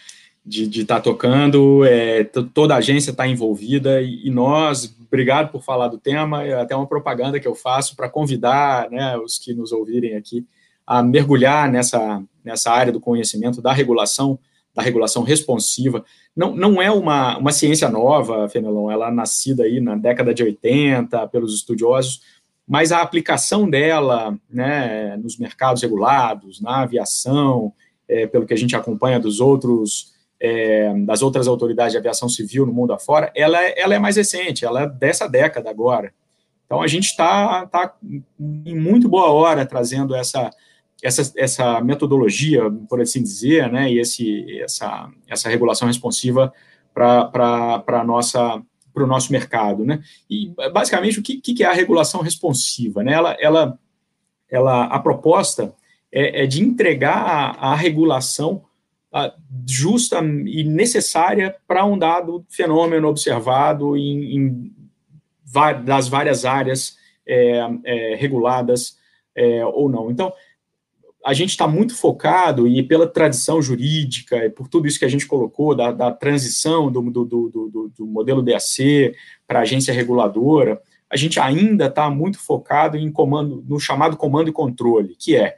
de, 0.45 0.67
de 0.67 0.85
tá 0.85 1.01
tocando. 1.01 1.85
É, 1.87 2.25
toda 2.53 2.75
a 2.75 2.79
agência 2.79 3.11
está 3.11 3.27
envolvida 3.27 4.03
e, 4.03 4.27
e, 4.27 4.31
nós, 4.31 4.95
obrigado 5.07 5.51
por 5.51 5.63
falar 5.63 5.89
do 5.89 5.97
tema. 5.97 6.45
É 6.45 6.61
até 6.61 6.77
uma 6.77 6.87
propaganda 6.87 7.41
que 7.41 7.49
eu 7.49 7.55
faço 7.55 7.97
para 7.97 8.11
convidar 8.11 8.91
né, 8.91 9.17
os 9.17 9.39
que 9.39 9.55
nos 9.55 9.73
ouvirem 9.73 10.17
aqui 10.17 10.47
a 10.87 11.03
mergulhar 11.03 11.71
nessa, 11.71 12.23
nessa 12.45 12.71
área 12.71 12.93
do 12.93 13.01
conhecimento 13.01 13.61
da 13.61 13.73
regulação, 13.73 14.39
da 14.79 14.85
regulação 14.85 15.25
responsiva 15.25 16.05
não, 16.37 16.55
não 16.55 16.81
é 16.81 16.89
uma, 16.89 17.37
uma 17.37 17.51
ciência 17.51 17.89
nova, 17.89 18.49
Fenelon, 18.49 18.89
ela 18.89 19.09
é 19.09 19.11
nascida 19.11 19.65
aí 19.65 19.81
na 19.81 19.97
década 19.97 20.33
de 20.33 20.45
80 20.45 21.27
pelos 21.27 21.53
estudiosos, 21.53 22.21
mas 22.65 22.93
a 22.93 23.03
aplicação 23.03 23.69
dela 23.69 24.39
né, 24.49 25.17
nos 25.17 25.37
mercados 25.37 25.83
regulados, 25.83 26.61
na 26.61 26.83
aviação, 26.83 27.73
é, 28.09 28.29
pelo 28.29 28.47
que 28.47 28.55
a 28.55 28.57
gente 28.57 28.77
acompanha 28.77 29.19
dos 29.19 29.41
outros, 29.41 30.13
é, 30.41 30.95
das 31.01 31.23
outras 31.23 31.49
autoridades 31.49 31.91
de 31.91 31.99
aviação 31.99 32.29
civil 32.29 32.65
no 32.65 32.73
mundo 32.73 32.93
afora, 32.93 33.33
ela, 33.35 33.61
é, 33.61 33.81
ela 33.81 33.97
é 33.97 33.99
mais 33.99 34.15
recente, 34.15 34.65
ela 34.65 34.83
é 34.83 34.89
dessa 34.89 35.27
década 35.27 35.69
agora. 35.69 36.15
Então, 36.67 36.81
a 36.81 36.87
gente 36.87 37.07
está 37.07 37.67
tá 37.67 37.97
em 38.39 38.79
muito 38.79 39.09
boa 39.09 39.33
hora 39.33 39.67
trazendo 39.67 40.15
essa, 40.15 40.53
essa, 41.03 41.33
essa 41.37 41.81
metodologia, 41.81 42.63
por 42.89 43.01
assim 43.01 43.23
dizer, 43.23 43.71
né, 43.71 43.91
e 43.91 43.99
esse, 43.99 44.61
essa, 44.61 45.11
essa 45.29 45.49
regulação 45.49 45.87
responsiva 45.87 46.53
para 46.93 48.05
nossa 48.05 48.63
para 48.93 49.05
o 49.05 49.07
nosso 49.07 49.31
mercado, 49.31 49.85
né? 49.85 50.03
E 50.29 50.53
basicamente 50.73 51.21
o 51.21 51.23
que, 51.23 51.41
que 51.41 51.63
é 51.63 51.67
a 51.67 51.73
regulação 51.73 52.21
responsiva, 52.21 53.05
né? 53.05 53.13
Ela, 53.13 53.37
ela, 53.39 53.79
ela 54.51 54.85
a 54.87 54.99
proposta 54.99 55.73
é, 56.11 56.43
é 56.43 56.47
de 56.47 56.61
entregar 56.61 57.17
a, 57.17 57.73
a 57.73 57.75
regulação 57.77 58.65
a, 59.13 59.33
justa 59.69 60.19
e 60.19 60.65
necessária 60.65 61.55
para 61.67 61.85
um 61.85 61.97
dado 61.97 62.45
fenômeno 62.49 63.09
observado 63.09 63.97
em, 63.97 64.37
em 64.37 64.73
das 65.85 66.09
várias 66.09 66.45
áreas 66.45 66.97
é, 67.27 67.61
é, 67.85 68.15
reguladas 68.17 68.99
é, 69.35 69.65
ou 69.65 69.89
não. 69.89 70.11
Então, 70.11 70.33
a 71.29 71.35
gente 71.35 71.51
está 71.51 71.69
muito 71.69 71.95
focado, 71.95 72.67
e 72.67 72.83
pela 72.83 73.07
tradição 73.07 73.61
jurídica, 73.61 74.47
e 74.47 74.49
por 74.49 74.67
tudo 74.67 74.89
isso 74.89 74.99
que 74.99 75.05
a 75.05 75.11
gente 75.11 75.27
colocou, 75.27 75.75
da, 75.75 75.93
da 75.93 76.11
transição 76.11 76.91
do, 76.91 77.03
do, 77.03 77.25
do, 77.27 77.93
do, 77.99 78.07
modelo 78.07 78.41
DAC 78.41 79.15
para 79.47 79.61
agência 79.61 79.93
reguladora, 79.93 80.81
a 81.11 81.19
gente 81.19 81.39
ainda 81.39 81.85
está 81.85 82.09
muito 82.09 82.39
focado 82.39 82.97
em 82.97 83.13
comando, 83.13 83.63
no 83.69 83.79
chamado 83.79 84.17
comando 84.17 84.49
e 84.49 84.55
controle, 84.55 85.15
que 85.19 85.37
é, 85.37 85.55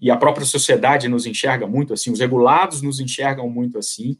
e 0.00 0.10
a 0.10 0.16
própria 0.16 0.44
sociedade 0.44 1.06
nos 1.06 1.26
enxerga 1.26 1.64
muito 1.64 1.92
assim, 1.92 2.10
os 2.10 2.18
regulados 2.18 2.82
nos 2.82 2.98
enxergam 2.98 3.48
muito 3.48 3.78
assim, 3.78 4.16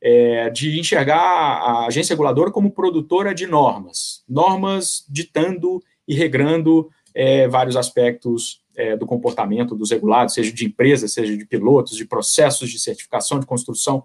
é, 0.00 0.50
de 0.50 0.76
enxergar 0.76 1.20
a 1.20 1.86
agência 1.86 2.14
reguladora 2.14 2.50
como 2.50 2.72
produtora 2.72 3.32
de 3.32 3.46
normas, 3.46 4.24
normas 4.28 5.06
ditando 5.08 5.80
e 6.08 6.16
regrando 6.16 6.90
é, 7.14 7.46
vários 7.46 7.76
aspectos 7.76 8.60
é, 8.76 8.96
do 8.96 9.06
comportamento 9.06 9.74
dos 9.74 9.90
regulados, 9.90 10.34
seja 10.34 10.52
de 10.52 10.64
empresas, 10.64 11.12
seja 11.12 11.36
de 11.36 11.44
pilotos, 11.44 11.96
de 11.96 12.04
processos 12.04 12.70
de 12.70 12.78
certificação, 12.78 13.38
de 13.38 13.46
construção, 13.46 14.04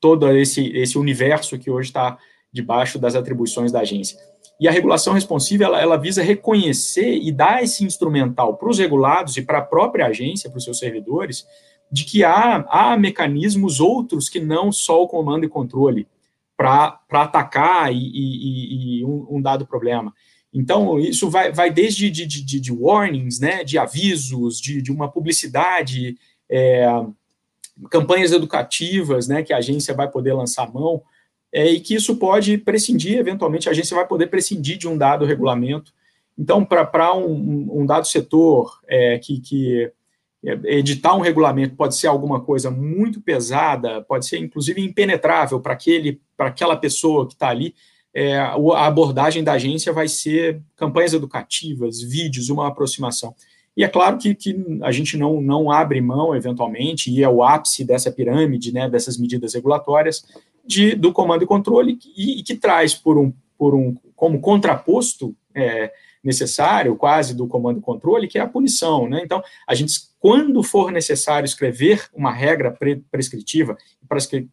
todo 0.00 0.30
esse, 0.36 0.68
esse 0.76 0.98
universo 0.98 1.58
que 1.58 1.70
hoje 1.70 1.88
está 1.88 2.18
debaixo 2.52 2.98
das 2.98 3.14
atribuições 3.14 3.70
da 3.70 3.80
agência. 3.80 4.18
E 4.58 4.66
a 4.66 4.72
regulação 4.72 5.12
responsiva, 5.12 5.64
ela, 5.64 5.80
ela 5.80 5.96
visa 5.96 6.22
reconhecer 6.22 7.18
e 7.22 7.30
dar 7.30 7.62
esse 7.62 7.84
instrumental 7.84 8.56
para 8.56 8.70
os 8.70 8.78
regulados 8.78 9.36
e 9.36 9.42
para 9.42 9.58
a 9.58 9.62
própria 9.62 10.06
agência, 10.06 10.48
para 10.48 10.56
os 10.58 10.64
seus 10.64 10.78
servidores, 10.78 11.46
de 11.92 12.04
que 12.04 12.24
há, 12.24 12.64
há 12.68 12.96
mecanismos 12.96 13.80
outros 13.80 14.28
que 14.28 14.40
não 14.40 14.72
só 14.72 15.02
o 15.02 15.08
comando 15.08 15.44
e 15.44 15.48
controle 15.48 16.08
para 16.56 16.98
atacar 17.10 17.92
e, 17.92 17.96
e, 17.98 19.00
e 19.00 19.04
um, 19.04 19.26
um 19.30 19.42
dado 19.42 19.66
problema. 19.66 20.14
Então, 20.56 20.98
isso 20.98 21.28
vai, 21.28 21.52
vai 21.52 21.70
desde 21.70 22.10
de, 22.10 22.24
de, 22.24 22.58
de 22.58 22.72
warnings, 22.72 23.38
né, 23.38 23.62
de 23.62 23.76
avisos, 23.76 24.58
de, 24.58 24.80
de 24.80 24.90
uma 24.90 25.06
publicidade, 25.06 26.16
é, 26.48 26.86
campanhas 27.90 28.32
educativas 28.32 29.28
né, 29.28 29.42
que 29.42 29.52
a 29.52 29.58
agência 29.58 29.92
vai 29.92 30.10
poder 30.10 30.32
lançar 30.32 30.72
mão, 30.72 31.02
é, 31.52 31.66
e 31.70 31.78
que 31.78 31.94
isso 31.94 32.16
pode 32.16 32.56
prescindir, 32.56 33.18
eventualmente, 33.18 33.68
a 33.68 33.72
agência 33.72 33.94
vai 33.94 34.06
poder 34.06 34.28
prescindir 34.28 34.78
de 34.78 34.88
um 34.88 34.96
dado 34.96 35.26
regulamento. 35.26 35.92
Então, 36.38 36.64
para 36.64 37.14
um, 37.14 37.82
um, 37.82 37.84
dado 37.84 38.06
setor 38.06 38.80
é, 38.88 39.18
que, 39.18 39.40
que 39.40 39.92
editar 40.64 41.14
um 41.14 41.20
regulamento 41.20 41.76
pode 41.76 41.96
ser 41.96 42.06
alguma 42.06 42.40
coisa 42.40 42.70
muito 42.70 43.20
pesada, 43.20 44.00
pode 44.00 44.26
ser, 44.26 44.38
inclusive, 44.38 44.80
impenetrável 44.80 45.60
para 45.60 45.76
aquela 46.38 46.76
pessoa 46.76 47.26
que 47.26 47.34
está 47.34 47.48
ali, 47.48 47.74
é, 48.18 48.38
a 48.38 48.86
abordagem 48.86 49.44
da 49.44 49.52
agência 49.52 49.92
vai 49.92 50.08
ser 50.08 50.62
campanhas 50.74 51.12
educativas, 51.12 52.00
vídeos, 52.00 52.48
uma 52.48 52.66
aproximação. 52.66 53.34
E 53.76 53.84
é 53.84 53.88
claro 53.88 54.16
que, 54.16 54.34
que 54.34 54.56
a 54.80 54.90
gente 54.90 55.18
não, 55.18 55.38
não 55.38 55.70
abre 55.70 56.00
mão, 56.00 56.34
eventualmente, 56.34 57.10
e 57.10 57.22
é 57.22 57.28
o 57.28 57.44
ápice 57.44 57.84
dessa 57.84 58.10
pirâmide, 58.10 58.72
né, 58.72 58.88
dessas 58.88 59.18
medidas 59.18 59.52
regulatórias, 59.52 60.24
de, 60.66 60.94
do 60.94 61.12
comando 61.12 61.44
e 61.44 61.46
controle, 61.46 61.98
e, 62.16 62.40
e 62.40 62.42
que 62.42 62.54
traz 62.54 62.94
por 62.94 63.18
um, 63.18 63.30
por 63.58 63.74
um 63.74 63.94
como 64.14 64.40
contraposto 64.40 65.36
é, 65.54 65.92
necessário, 66.24 66.96
quase, 66.96 67.34
do 67.34 67.46
comando 67.46 67.80
e 67.80 67.82
controle, 67.82 68.28
que 68.28 68.38
é 68.38 68.40
a 68.40 68.48
punição. 68.48 69.06
Né? 69.10 69.20
Então, 69.22 69.42
a 69.68 69.74
gente, 69.74 69.92
quando 70.18 70.62
for 70.62 70.90
necessário 70.90 71.44
escrever 71.44 72.08
uma 72.14 72.32
regra 72.32 72.70
pre 72.70 72.96
prescritiva 73.10 73.76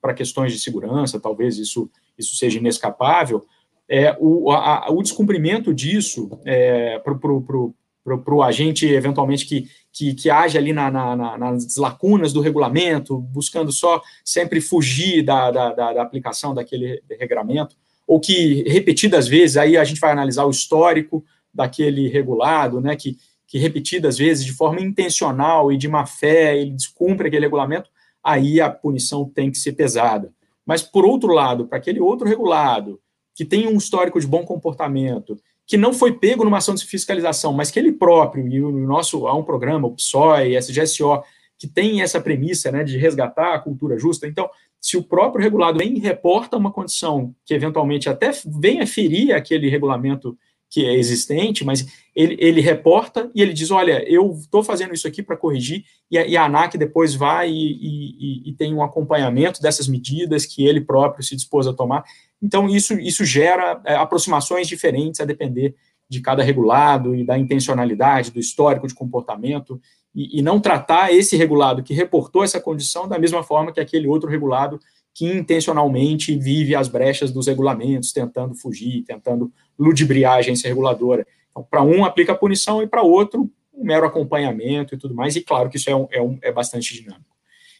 para 0.01 0.13
questões 0.13 0.51
de 0.51 0.59
segurança, 0.59 1.17
talvez 1.17 1.57
isso, 1.57 1.89
isso 2.17 2.35
seja 2.35 2.59
inescapável, 2.59 3.45
é, 3.93 4.17
o, 4.19 4.49
a, 4.49 4.89
o 4.89 5.03
descumprimento 5.03 5.71
disso 5.71 6.39
é, 6.43 6.97
para 6.97 8.35
o 8.35 8.41
agente, 8.41 8.87
eventualmente, 8.87 9.45
que, 9.45 9.67
que, 9.91 10.15
que 10.15 10.31
age 10.31 10.57
ali 10.57 10.73
na, 10.73 10.89
na, 10.89 11.37
nas 11.37 11.77
lacunas 11.77 12.33
do 12.33 12.41
regulamento, 12.41 13.19
buscando 13.19 13.71
só 13.71 14.01
sempre 14.25 14.59
fugir 14.59 15.21
da, 15.21 15.51
da, 15.51 15.73
da, 15.73 15.93
da 15.93 16.01
aplicação 16.01 16.55
daquele 16.55 17.03
regramento, 17.19 17.75
ou 18.07 18.19
que 18.19 18.63
repetidas 18.67 19.27
vezes, 19.27 19.57
aí 19.57 19.77
a 19.77 19.83
gente 19.83 20.01
vai 20.01 20.11
analisar 20.11 20.45
o 20.45 20.49
histórico 20.51 21.23
daquele 21.53 22.07
regulado, 22.07 22.81
né, 22.81 22.95
que, 22.95 23.15
que 23.45 23.59
repetidas 23.59 24.17
vezes, 24.17 24.43
de 24.43 24.53
forma 24.53 24.81
intencional 24.81 25.71
e 25.71 25.77
de 25.77 25.87
má 25.87 26.07
fé, 26.07 26.57
ele 26.57 26.71
descumpre 26.71 27.27
aquele 27.27 27.45
regulamento, 27.45 27.91
aí 28.23 28.59
a 28.59 28.71
punição 28.71 29.29
tem 29.29 29.51
que 29.51 29.57
ser 29.59 29.73
pesada. 29.73 30.33
Mas, 30.65 30.81
por 30.81 31.05
outro 31.05 31.31
lado, 31.31 31.67
para 31.67 31.77
aquele 31.77 31.99
outro 31.99 32.27
regulado, 32.27 32.99
que 33.35 33.45
tem 33.45 33.67
um 33.67 33.77
histórico 33.77 34.19
de 34.19 34.27
bom 34.27 34.43
comportamento, 34.43 35.37
que 35.65 35.77
não 35.77 35.93
foi 35.93 36.13
pego 36.13 36.43
numa 36.43 36.57
ação 36.57 36.75
de 36.75 36.85
fiscalização, 36.85 37.53
mas 37.53 37.71
que 37.71 37.79
ele 37.79 37.91
próprio, 37.91 38.47
e 38.47 38.61
o 38.61 38.71
nosso, 38.71 39.27
há 39.27 39.35
um 39.35 39.43
programa, 39.43 39.87
o 39.87 39.95
PSOE, 39.95 40.55
SGSO, 40.57 41.23
que 41.57 41.67
tem 41.67 42.01
essa 42.01 42.19
premissa 42.19 42.71
né, 42.71 42.83
de 42.83 42.97
resgatar 42.97 43.53
a 43.53 43.59
cultura 43.59 43.97
justa. 43.97 44.27
Então, 44.27 44.49
se 44.81 44.97
o 44.97 45.03
próprio 45.03 45.41
regulado 45.41 45.79
vem 45.79 45.95
e 45.95 45.99
reporta 45.99 46.57
uma 46.57 46.71
condição 46.71 47.33
que 47.45 47.53
eventualmente 47.53 48.09
até 48.09 48.31
venha 48.45 48.85
ferir 48.85 49.33
aquele 49.33 49.69
regulamento 49.69 50.37
que 50.69 50.83
é 50.83 50.95
existente, 50.95 51.63
mas 51.63 51.85
ele, 52.15 52.35
ele 52.39 52.59
reporta 52.59 53.29
e 53.35 53.41
ele 53.43 53.53
diz: 53.53 53.69
olha, 53.69 54.03
eu 54.11 54.31
estou 54.31 54.63
fazendo 54.63 54.93
isso 54.93 55.07
aqui 55.07 55.21
para 55.21 55.37
corrigir, 55.37 55.85
e 56.09 56.17
a, 56.17 56.25
e 56.25 56.35
a, 56.35 56.45
ANAC 56.45 56.77
depois 56.79 57.13
vai 57.13 57.49
e, 57.49 57.53
e, 57.53 58.49
e, 58.49 58.53
tem 58.55 58.73
um 58.73 58.81
acompanhamento 58.81 59.61
dessas 59.61 59.87
medidas 59.87 60.47
que 60.47 60.65
ele 60.65 60.81
próprio 60.81 61.23
se 61.23 61.35
dispôs 61.35 61.67
a 61.67 61.73
tomar. 61.73 62.03
Então, 62.43 62.67
isso, 62.67 62.99
isso 62.99 63.23
gera 63.23 63.81
é, 63.85 63.95
aproximações 63.95 64.67
diferentes 64.67 65.21
a 65.21 65.25
depender 65.25 65.73
de 66.09 66.19
cada 66.19 66.43
regulado 66.43 67.15
e 67.15 67.23
da 67.23 67.39
intencionalidade, 67.39 68.31
do 68.31 68.39
histórico 68.39 68.85
de 68.85 68.93
comportamento, 68.93 69.79
e, 70.13 70.39
e 70.39 70.41
não 70.41 70.59
tratar 70.59 71.13
esse 71.13 71.37
regulado 71.37 71.81
que 71.81 71.93
reportou 71.93 72.43
essa 72.43 72.59
condição 72.59 73.07
da 73.07 73.17
mesma 73.17 73.43
forma 73.43 73.71
que 73.71 73.79
aquele 73.79 74.07
outro 74.07 74.29
regulado 74.29 74.77
que 75.13 75.25
intencionalmente 75.25 76.35
vive 76.35 76.75
as 76.75 76.89
brechas 76.89 77.31
dos 77.31 77.47
regulamentos, 77.47 78.11
tentando 78.11 78.53
fugir, 78.55 79.03
tentando 79.03 79.51
ludibriar 79.79 80.33
a 80.33 80.37
agência 80.37 80.67
reguladora. 80.67 81.25
Então, 81.49 81.63
para 81.63 81.81
um 81.81 82.03
aplica 82.03 82.33
a 82.33 82.37
punição 82.37 82.83
e 82.83 82.87
para 82.87 83.03
outro 83.03 83.49
um 83.73 83.85
mero 83.85 84.05
acompanhamento 84.05 84.93
e 84.93 84.97
tudo 84.97 85.15
mais, 85.15 85.35
e 85.35 85.41
claro 85.41 85.69
que 85.69 85.77
isso 85.77 85.89
é, 85.89 85.95
um, 85.95 86.07
é, 86.11 86.21
um, 86.21 86.37
é 86.41 86.51
bastante 86.51 86.93
dinâmico. 86.93 87.33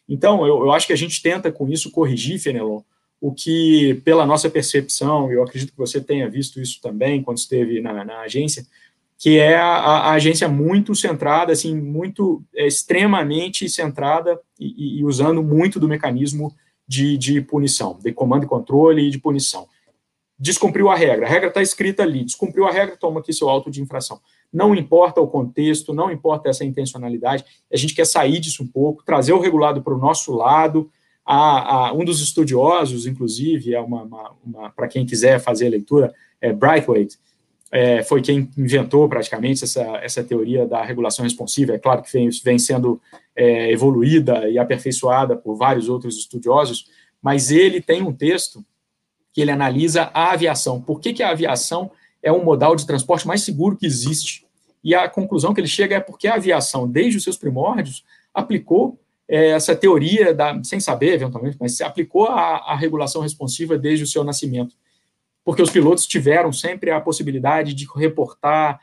Então, 0.07 0.45
eu, 0.45 0.59
eu, 0.64 0.72
acho 0.72 0.88
que 0.88 0.93
a 0.93 0.97
gente 0.97 1.22
tenta 1.22 1.51
com 1.51 1.68
isso 1.68 1.91
corrigir, 1.91 2.39
Fenelon, 2.39 2.82
o 3.24 3.32
que, 3.32 4.01
pela 4.03 4.26
nossa 4.26 4.49
percepção, 4.49 5.32
eu 5.32 5.41
acredito 5.41 5.71
que 5.71 5.78
você 5.78 6.01
tenha 6.01 6.30
visto 6.30 6.59
isso 6.59 6.82
também 6.82 7.24
quando 7.24 7.38
esteve 7.38 7.80
na, 7.80 8.03
na 8.03 8.19
agência, 8.19 8.67
que 9.17 9.39
é 9.39 9.55
a, 9.55 9.78
a, 9.78 10.11
agência 10.11 10.49
muito 10.49 10.93
centrada, 10.93 11.53
assim, 11.53 11.74
muito 11.74 12.43
é, 12.53 12.67
extremamente 12.67 13.69
centrada 13.69 14.38
e, 14.59 14.99
e, 14.99 15.05
usando 15.05 15.41
muito 15.41 15.80
do 15.80 15.88
mecanismo 15.88 16.53
de, 16.86 17.17
de 17.17 17.39
punição, 17.39 17.97
de 18.03 18.11
comando 18.11 18.43
e 18.43 18.47
controle 18.47 19.07
e 19.07 19.09
de 19.09 19.17
punição. 19.17 19.69
Descumpriu 20.38 20.89
a 20.89 20.95
regra, 20.95 21.26
a 21.26 21.30
regra 21.30 21.47
está 21.47 21.61
escrita 21.61 22.03
ali, 22.03 22.26
descumpriu 22.26 22.67
a 22.67 22.71
regra, 22.74 22.97
toma 22.97 23.21
aqui 23.21 23.32
seu 23.32 23.47
auto 23.47 23.71
de 23.71 23.82
infração. 23.82 24.19
Não 24.51 24.76
importa 24.76 25.21
o 25.21 25.28
contexto, 25.30 25.93
não 25.93 26.11
importa 26.11 26.49
essa 26.49 26.65
intencionalidade, 26.65 27.45
a 27.71 27.78
gente 27.78 27.95
quer 27.95 28.05
sair 28.05 28.41
disso 28.41 28.61
um 28.63 28.67
pouco, 28.67 29.01
trazer 29.05 29.32
o 29.32 29.39
regulado 29.39 29.82
para 29.82 29.93
o 29.93 29.97
nosso 29.97 30.36
lado. 30.36 30.91
A, 31.26 31.88
a, 31.88 31.93
um 31.93 32.03
dos 32.03 32.21
estudiosos, 32.21 33.05
inclusive, 33.05 33.74
é 33.74 33.80
uma, 33.80 34.03
uma, 34.03 34.32
uma 34.45 34.69
para 34.71 34.88
quem 34.88 35.05
quiser 35.05 35.39
fazer 35.39 35.67
a 35.67 35.69
leitura, 35.69 36.13
é 36.41 36.51
Brightwaite, 36.51 37.17
é, 37.71 38.03
foi 38.03 38.21
quem 38.21 38.51
inventou 38.55 39.09
praticamente 39.09 39.63
essa, 39.63 39.82
essa 39.97 40.24
teoria 40.24 40.67
da 40.67 40.84
regulação 40.84 41.24
responsiva. 41.24 41.74
É 41.74 41.80
claro 41.80 42.03
que 42.03 42.13
vem, 42.13 42.30
vem 42.43 42.59
sendo 42.59 43.01
é, 43.36 43.71
evoluída 43.71 44.47
e 44.47 44.59
aperfeiçoada 44.59 45.36
por 45.36 45.55
vários 45.55 45.89
outros 45.89 46.15
estudiosos, 46.17 46.86
mas 47.19 47.49
ele 47.49 47.82
tem 47.82 48.03
um 48.03 48.13
texto 48.13 48.63
que 49.34 49.41
ele 49.41 49.49
analisa 49.49 50.11
a 50.13 50.34
aviação. 50.34 50.80
Por 50.80 50.99
que, 50.99 51.13
que 51.13 51.24
a 51.24 51.32
aviação 51.32 51.89
é 52.21 52.32
um 52.32 52.43
modal 52.43 52.76
de 52.76 52.86
transporte 52.86 53.28
mais 53.28 53.41
seguro 53.41 53.76
que 53.76 53.88
existe? 53.88 54.45
E 54.84 54.93
a 54.93 55.09
conclusão 55.09 55.51
que 55.51 55.59
ele 55.59 55.67
chega 55.67 55.95
é 55.95 55.99
porque 55.99 56.28
a 56.28 56.36
aviação, 56.36 56.88
desde 56.88 57.17
os 57.17 57.24
seus 57.24 57.38
primórdios, 57.38 58.03
aplicou 58.32 58.99
é, 59.28 59.49
essa 59.49 59.76
teoria, 59.76 60.34
da, 60.34 60.61
sem 60.63 60.80
saber 60.80 61.13
eventualmente, 61.13 61.57
mas 61.59 61.80
aplicou 61.82 62.28
a, 62.28 62.57
a 62.57 62.76
regulação 62.76 63.21
responsiva 63.21 63.78
desde 63.78 64.03
o 64.03 64.07
seu 64.07 64.24
nascimento 64.24 64.76
porque 65.43 65.61
os 65.61 65.69
pilotos 65.69 66.07
tiveram 66.07 66.51
sempre 66.51 66.91
a 66.91 67.01
possibilidade 67.01 67.74
de 67.74 67.86
reportar, 67.95 68.80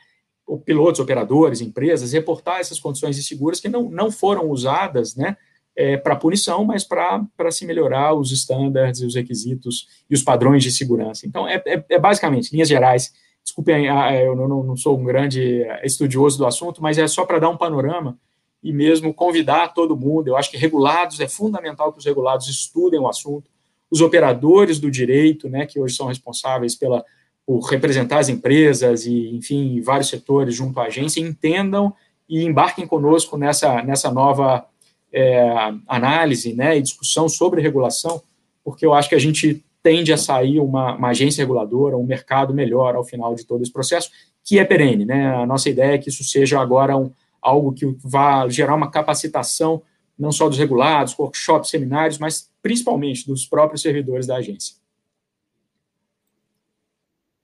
pilotos, 0.65 0.99
operadores, 0.99 1.61
empresas, 1.61 2.13
reportar 2.13 2.59
essas 2.59 2.79
condições 2.79 3.17
inseguras 3.17 3.59
que 3.59 3.69
não, 3.69 3.89
não 3.89 4.11
foram 4.11 4.49
usadas, 4.49 5.15
né, 5.15 5.37
é, 5.75 5.95
para 5.95 6.15
punição, 6.15 6.65
mas 6.65 6.83
para 6.83 7.51
se 7.51 7.65
melhorar 7.65 8.13
os 8.13 8.31
estándares 8.31 8.99
e 8.99 9.05
os 9.05 9.15
requisitos 9.15 9.87
e 10.09 10.13
os 10.13 10.21
padrões 10.21 10.61
de 10.61 10.71
segurança. 10.71 11.25
Então, 11.25 11.47
é, 11.47 11.61
é, 11.65 11.83
é 11.89 11.99
basicamente, 11.99 12.51
linhas 12.51 12.67
gerais, 12.67 13.13
desculpem, 13.43 13.89
ah, 13.89 14.13
eu 14.13 14.35
não, 14.35 14.63
não, 14.63 14.75
sou 14.75 14.99
um 14.99 15.03
grande 15.03 15.65
estudioso 15.83 16.37
do 16.37 16.45
assunto, 16.45 16.81
mas 16.83 16.97
é 16.97 17.07
só 17.07 17.25
para 17.25 17.39
dar 17.39 17.49
um 17.49 17.57
panorama 17.57 18.19
e 18.63 18.71
mesmo 18.71 19.13
convidar 19.13 19.73
todo 19.73 19.97
mundo. 19.97 20.27
Eu 20.27 20.37
acho 20.37 20.51
que 20.51 20.57
regulados, 20.57 21.19
é 21.19 21.27
fundamental 21.27 21.91
que 21.91 21.99
os 21.99 22.05
regulados 22.05 22.47
estudem 22.47 22.99
o 22.99 23.07
assunto, 23.07 23.49
os 23.89 24.01
operadores 24.01 24.79
do 24.79 24.89
direito, 24.89 25.49
né, 25.49 25.65
que 25.65 25.79
hoje 25.79 25.95
são 25.95 26.07
responsáveis 26.07 26.75
pela, 26.75 27.03
por 27.45 27.59
representar 27.61 28.19
as 28.19 28.29
empresas 28.29 29.05
e, 29.05 29.35
enfim, 29.35 29.81
vários 29.81 30.09
setores 30.09 30.55
junto 30.55 30.79
à 30.79 30.83
agência, 30.83 31.19
entendam 31.19 31.93
e 32.29 32.43
embarquem 32.43 32.87
conosco 32.87 33.37
nessa, 33.37 33.81
nessa 33.83 34.09
nova 34.11 34.65
é, 35.11 35.73
análise 35.87 36.53
né, 36.53 36.77
e 36.77 36.81
discussão 36.81 37.27
sobre 37.27 37.61
regulação, 37.61 38.21
porque 38.63 38.85
eu 38.85 38.93
acho 38.93 39.09
que 39.09 39.15
a 39.15 39.19
gente 39.19 39.63
tende 39.83 40.13
a 40.13 40.17
sair 40.17 40.59
uma, 40.59 40.95
uma, 40.95 41.09
agência 41.09 41.41
reguladora, 41.41 41.97
um 41.97 42.05
mercado 42.05 42.53
melhor 42.53 42.95
ao 42.95 43.03
final 43.03 43.33
de 43.35 43.43
todo 43.43 43.61
esse 43.61 43.73
processo, 43.73 44.11
que 44.43 44.59
é 44.59 44.63
perene. 44.63 45.05
Né? 45.05 45.35
A 45.35 45.45
nossa 45.45 45.69
ideia 45.69 45.95
é 45.95 45.97
que 45.97 46.09
isso 46.09 46.23
seja 46.23 46.59
agora 46.59 46.95
um, 46.95 47.11
algo 47.41 47.73
que 47.73 47.85
vá 48.03 48.47
gerar 48.47 48.75
uma 48.75 48.91
capacitação 48.91 49.81
não 50.17 50.31
só 50.31 50.47
dos 50.47 50.57
regulados, 50.57 51.17
workshops, 51.17 51.71
seminários, 51.71 52.19
mas 52.19 52.49
principalmente 52.61 53.25
dos 53.25 53.45
próprios 53.45 53.81
servidores 53.81 54.27
da 54.27 54.35
agência. 54.35 54.75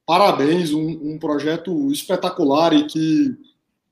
Parabéns, 0.05 0.71
um, 0.71 1.13
um 1.13 1.19
projeto 1.19 1.91
espetacular 1.91 2.73
e 2.73 2.85
que 2.85 3.35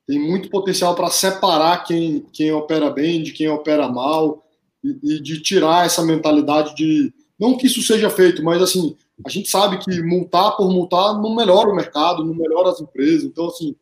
tem 0.08 0.20
muito 0.20 0.50
potencial 0.50 0.94
para 0.96 1.10
separar 1.10 1.84
quem, 1.84 2.26
quem 2.32 2.52
opera 2.52 2.90
bem 2.90 3.24
de 3.24 3.34
quem 3.34 3.50
opera 3.50 3.90
mal 3.90 4.46
e, 4.84 5.16
e, 5.16 5.20
de 5.20 5.42
tirar 5.42 5.86
essa 5.86 6.06
mentalidade 6.06 6.76
de 6.76 7.12
não 7.40 7.58
que 7.58 7.66
isso 7.66 7.82
seja 7.82 8.10
feito, 8.10 8.44
mas 8.44 8.62
assim 8.62 8.96
a 9.26 9.30
gente 9.30 9.50
sabe 9.50 9.80
que 9.80 10.02
multar 10.04 10.56
por 10.56 10.70
multar 10.70 11.20
não 11.20 11.36
melhora 11.36 11.70
o 11.70 11.76
mercado, 11.76 12.24
não 12.24 12.36
melhora 12.36 12.70
as 12.70 12.80
empresas. 12.80 13.24
Então 13.24 13.48
assim 13.48 13.76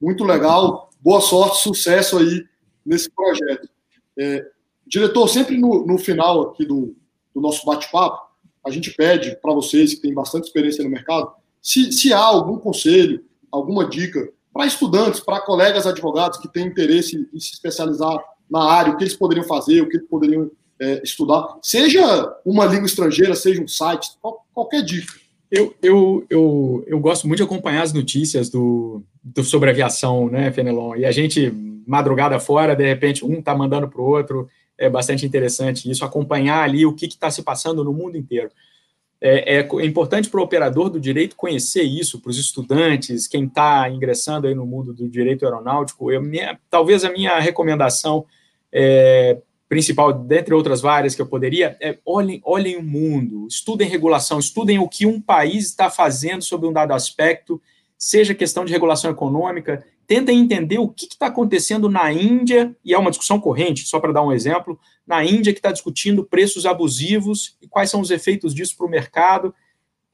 muito 0.00 0.24
legal, 0.24 0.85
boa 1.00 1.20
sorte, 1.20 1.62
sucesso 1.62 2.18
aí 2.18 2.44
nesse 2.84 3.10
projeto. 3.10 3.68
É, 4.18 4.46
diretor, 4.86 5.28
sempre 5.28 5.58
no, 5.58 5.86
no 5.86 5.98
final 5.98 6.42
aqui 6.42 6.64
do, 6.64 6.94
do 7.34 7.40
nosso 7.40 7.64
bate-papo, 7.66 8.26
a 8.64 8.70
gente 8.70 8.90
pede 8.92 9.36
para 9.36 9.54
vocês 9.54 9.94
que 9.94 10.00
têm 10.00 10.14
bastante 10.14 10.46
experiência 10.46 10.82
no 10.82 10.90
mercado, 10.90 11.30
se, 11.62 11.92
se 11.92 12.12
há 12.12 12.20
algum 12.20 12.58
conselho, 12.58 13.24
alguma 13.50 13.88
dica 13.88 14.32
para 14.52 14.66
estudantes, 14.66 15.20
para 15.20 15.40
colegas 15.40 15.86
advogados 15.86 16.38
que 16.38 16.48
têm 16.48 16.66
interesse 16.66 17.28
em 17.32 17.38
se 17.38 17.52
especializar 17.52 18.18
na 18.48 18.62
área, 18.64 18.92
o 18.92 18.96
que 18.96 19.04
eles 19.04 19.16
poderiam 19.16 19.44
fazer, 19.46 19.80
o 19.82 19.88
que 19.88 19.96
eles 19.96 20.08
poderiam 20.08 20.50
é, 20.80 21.02
estudar, 21.02 21.58
seja 21.62 22.36
uma 22.44 22.64
língua 22.66 22.86
estrangeira, 22.86 23.34
seja 23.34 23.62
um 23.62 23.68
site, 23.68 24.10
qual, 24.20 24.46
qualquer 24.54 24.82
dica. 24.82 25.12
Eu, 25.50 25.74
eu, 25.82 26.26
eu, 26.28 26.84
eu 26.86 27.00
gosto 27.00 27.26
muito 27.26 27.38
de 27.38 27.44
acompanhar 27.44 27.82
as 27.82 27.92
notícias 27.92 28.50
do, 28.50 29.02
do 29.22 29.44
sobre 29.44 29.70
aviação, 29.70 30.28
né, 30.28 30.50
Fenelon? 30.50 30.96
E 30.96 31.04
a 31.04 31.12
gente 31.12 31.52
madrugada 31.86 32.38
fora, 32.40 32.74
de 32.74 32.84
repente 32.84 33.24
um 33.24 33.38
está 33.38 33.54
mandando 33.54 33.88
para 33.88 34.00
o 34.00 34.04
outro, 34.04 34.48
é 34.76 34.90
bastante 34.90 35.24
interessante 35.24 35.90
isso, 35.90 36.04
acompanhar 36.04 36.62
ali 36.62 36.84
o 36.84 36.92
que 36.92 37.06
está 37.06 37.30
se 37.30 37.42
passando 37.42 37.84
no 37.84 37.92
mundo 37.92 38.16
inteiro. 38.16 38.50
É, 39.20 39.56
é, 39.56 39.58
é 39.60 39.86
importante 39.86 40.28
para 40.28 40.40
o 40.40 40.44
operador 40.44 40.90
do 40.90 41.00
direito 41.00 41.36
conhecer 41.36 41.82
isso, 41.82 42.20
para 42.20 42.30
os 42.30 42.38
estudantes, 42.38 43.26
quem 43.26 43.44
está 43.44 43.88
ingressando 43.88 44.46
aí 44.46 44.54
no 44.54 44.66
mundo 44.66 44.92
do 44.92 45.08
direito 45.08 45.44
aeronáutico. 45.44 46.12
Eu, 46.12 46.20
minha, 46.20 46.58
talvez 46.68 47.04
a 47.04 47.10
minha 47.10 47.38
recomendação 47.38 48.26
é, 48.70 49.38
principal, 49.68 50.12
dentre 50.12 50.54
outras 50.54 50.80
várias 50.80 51.14
que 51.14 51.22
eu 51.22 51.26
poderia, 51.26 51.76
é 51.80 51.98
olhem, 52.04 52.40
olhem 52.44 52.76
o 52.76 52.82
mundo, 52.82 53.46
estudem 53.48 53.88
regulação, 53.88 54.38
estudem 54.38 54.78
o 54.78 54.88
que 54.88 55.06
um 55.06 55.20
país 55.20 55.66
está 55.66 55.90
fazendo 55.90 56.42
sobre 56.42 56.68
um 56.68 56.72
dado 56.72 56.92
aspecto, 56.92 57.60
seja 57.98 58.34
questão 58.34 58.64
de 58.64 58.72
regulação 58.72 59.10
econômica, 59.10 59.84
tentem 60.06 60.38
entender 60.38 60.78
o 60.78 60.88
que 60.88 61.06
está 61.06 61.26
acontecendo 61.26 61.88
na 61.88 62.12
Índia, 62.12 62.74
e 62.84 62.94
é 62.94 62.98
uma 62.98 63.10
discussão 63.10 63.40
corrente, 63.40 63.86
só 63.86 63.98
para 63.98 64.12
dar 64.12 64.22
um 64.22 64.32
exemplo, 64.32 64.78
na 65.06 65.24
Índia 65.24 65.52
que 65.52 65.58
está 65.58 65.72
discutindo 65.72 66.24
preços 66.24 66.64
abusivos 66.64 67.56
e 67.60 67.66
quais 67.66 67.90
são 67.90 68.00
os 68.00 68.10
efeitos 68.10 68.54
disso 68.54 68.76
para 68.76 68.86
o 68.86 68.90
mercado. 68.90 69.52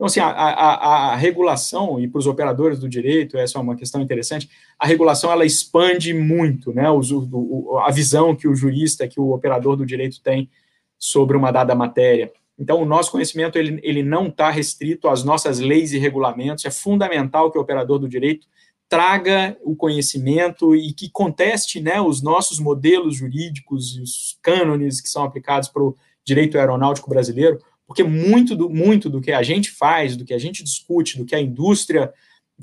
Então, 0.02 0.08
assim, 0.08 0.18
a, 0.18 0.30
a, 0.30 1.12
a 1.12 1.14
regulação, 1.14 2.00
e 2.00 2.08
para 2.08 2.18
os 2.18 2.26
operadores 2.26 2.80
do 2.80 2.88
direito, 2.88 3.38
essa 3.38 3.56
é 3.56 3.60
uma 3.60 3.76
questão 3.76 4.02
interessante, 4.02 4.50
a 4.76 4.84
regulação, 4.84 5.30
ela 5.30 5.44
expande 5.44 6.12
muito, 6.12 6.74
né, 6.74 6.90
o, 6.90 7.78
a 7.78 7.88
visão 7.92 8.34
que 8.34 8.48
o 8.48 8.54
jurista, 8.56 9.06
que 9.06 9.20
o 9.20 9.30
operador 9.30 9.76
do 9.76 9.86
direito 9.86 10.20
tem 10.20 10.50
sobre 10.98 11.36
uma 11.36 11.52
dada 11.52 11.72
matéria. 11.76 12.32
Então, 12.58 12.82
o 12.82 12.84
nosso 12.84 13.12
conhecimento, 13.12 13.56
ele, 13.56 13.78
ele 13.80 14.02
não 14.02 14.26
está 14.26 14.50
restrito 14.50 15.06
às 15.06 15.22
nossas 15.22 15.60
leis 15.60 15.92
e 15.92 15.98
regulamentos, 15.98 16.64
é 16.64 16.70
fundamental 16.72 17.52
que 17.52 17.58
o 17.58 17.60
operador 17.60 18.00
do 18.00 18.08
direito 18.08 18.48
traga 18.88 19.56
o 19.62 19.76
conhecimento 19.76 20.74
e 20.74 20.92
que 20.92 21.08
conteste 21.10 21.80
né, 21.80 22.00
os 22.00 22.20
nossos 22.20 22.58
modelos 22.58 23.14
jurídicos 23.14 23.96
e 23.96 24.02
os 24.02 24.36
cânones 24.42 25.00
que 25.00 25.08
são 25.08 25.22
aplicados 25.22 25.68
para 25.68 25.84
o 25.84 25.94
direito 26.24 26.58
aeronáutico 26.58 27.08
brasileiro, 27.08 27.60
porque 27.92 28.02
muito 28.02 28.56
do, 28.56 28.70
muito 28.70 29.10
do 29.10 29.20
que 29.20 29.30
a 29.32 29.42
gente 29.42 29.70
faz, 29.70 30.16
do 30.16 30.24
que 30.24 30.32
a 30.32 30.38
gente 30.38 30.64
discute, 30.64 31.18
do 31.18 31.26
que 31.26 31.34
a 31.34 31.40
indústria 31.40 32.10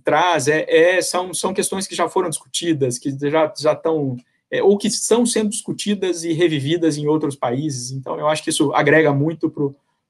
traz, 0.03 0.47
é, 0.47 0.65
é 0.67 1.01
são, 1.03 1.31
são 1.35 1.53
questões 1.53 1.85
que 1.85 1.93
já 1.93 2.09
foram 2.09 2.31
discutidas, 2.31 2.97
que 2.97 3.15
já, 3.29 3.53
já 3.55 3.73
estão, 3.73 4.17
é, 4.49 4.63
ou 4.63 4.75
que 4.75 4.87
estão 4.87 5.27
sendo 5.27 5.51
discutidas 5.51 6.23
e 6.23 6.33
revividas 6.33 6.97
em 6.97 7.05
outros 7.05 7.35
países. 7.35 7.91
Então, 7.91 8.19
eu 8.19 8.27
acho 8.27 8.43
que 8.43 8.49
isso 8.49 8.73
agrega 8.73 9.13
muito 9.13 9.53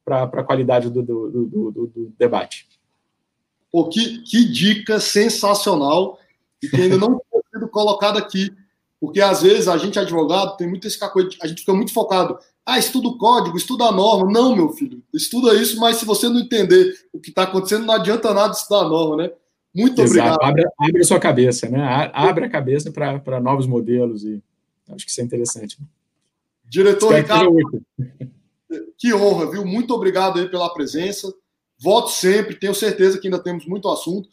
para 0.05 0.23
a 0.23 0.43
qualidade 0.43 0.89
do, 0.89 1.03
do, 1.03 1.29
do, 1.29 1.71
do 1.71 2.13
debate. 2.17 2.65
Pô, 3.69 3.89
que, 3.89 4.19
que 4.19 4.45
dica 4.45 5.01
sensacional 5.01 6.17
e 6.63 6.69
que 6.69 6.77
ainda 6.77 6.97
não 6.97 7.21
foi 7.29 7.41
sido 7.53 7.67
colocado 7.67 8.17
aqui. 8.17 8.53
Porque 9.01 9.19
às 9.19 9.41
vezes 9.41 9.67
a 9.67 9.77
gente, 9.77 9.99
advogado, 9.99 10.55
tem 10.55 10.67
muito 10.67 10.87
esse 10.87 10.97
cacoete, 10.97 11.37
a 11.41 11.47
gente 11.47 11.59
fica 11.59 11.73
muito 11.73 11.91
focado. 11.91 12.39
Ah, 12.65 12.77
estuda 12.77 13.07
o 13.07 13.17
código, 13.17 13.57
estuda 13.57 13.85
a 13.85 13.91
norma. 13.91 14.31
Não, 14.31 14.55
meu 14.55 14.69
filho, 14.69 15.01
estuda 15.13 15.55
isso, 15.55 15.79
mas 15.79 15.97
se 15.97 16.05
você 16.05 16.29
não 16.29 16.39
entender 16.39 16.93
o 17.11 17.19
que 17.19 17.29
está 17.29 17.43
acontecendo, 17.43 17.85
não 17.85 17.95
adianta 17.95 18.33
nada 18.33 18.53
estudar 18.53 18.85
a 18.85 18.89
norma, 18.89 19.15
né? 19.17 19.31
Muito 19.73 20.01
Exato. 20.01 20.35
obrigado. 20.35 20.43
Abre, 20.43 20.65
abre 20.79 21.01
a 21.01 21.05
sua 21.05 21.19
cabeça, 21.19 21.69
né? 21.69 22.11
Abre 22.13 22.45
a 22.45 22.49
cabeça 22.49 22.91
para 22.91 23.39
novos 23.39 23.65
modelos 23.65 24.23
e 24.23 24.41
acho 24.89 25.05
que 25.05 25.11
isso 25.11 25.21
é 25.21 25.23
interessante. 25.23 25.77
Diretor 26.65 27.13
Ricardo, 27.13 27.55
que 28.97 29.13
honra, 29.13 29.49
viu? 29.49 29.65
Muito 29.65 29.93
obrigado 29.93 30.39
aí 30.39 30.47
pela 30.47 30.71
presença. 30.73 31.33
Voto 31.79 32.09
sempre, 32.09 32.55
tenho 32.55 32.75
certeza 32.75 33.17
que 33.17 33.27
ainda 33.27 33.39
temos 33.39 33.65
muito 33.65 33.89
assunto. 33.89 34.29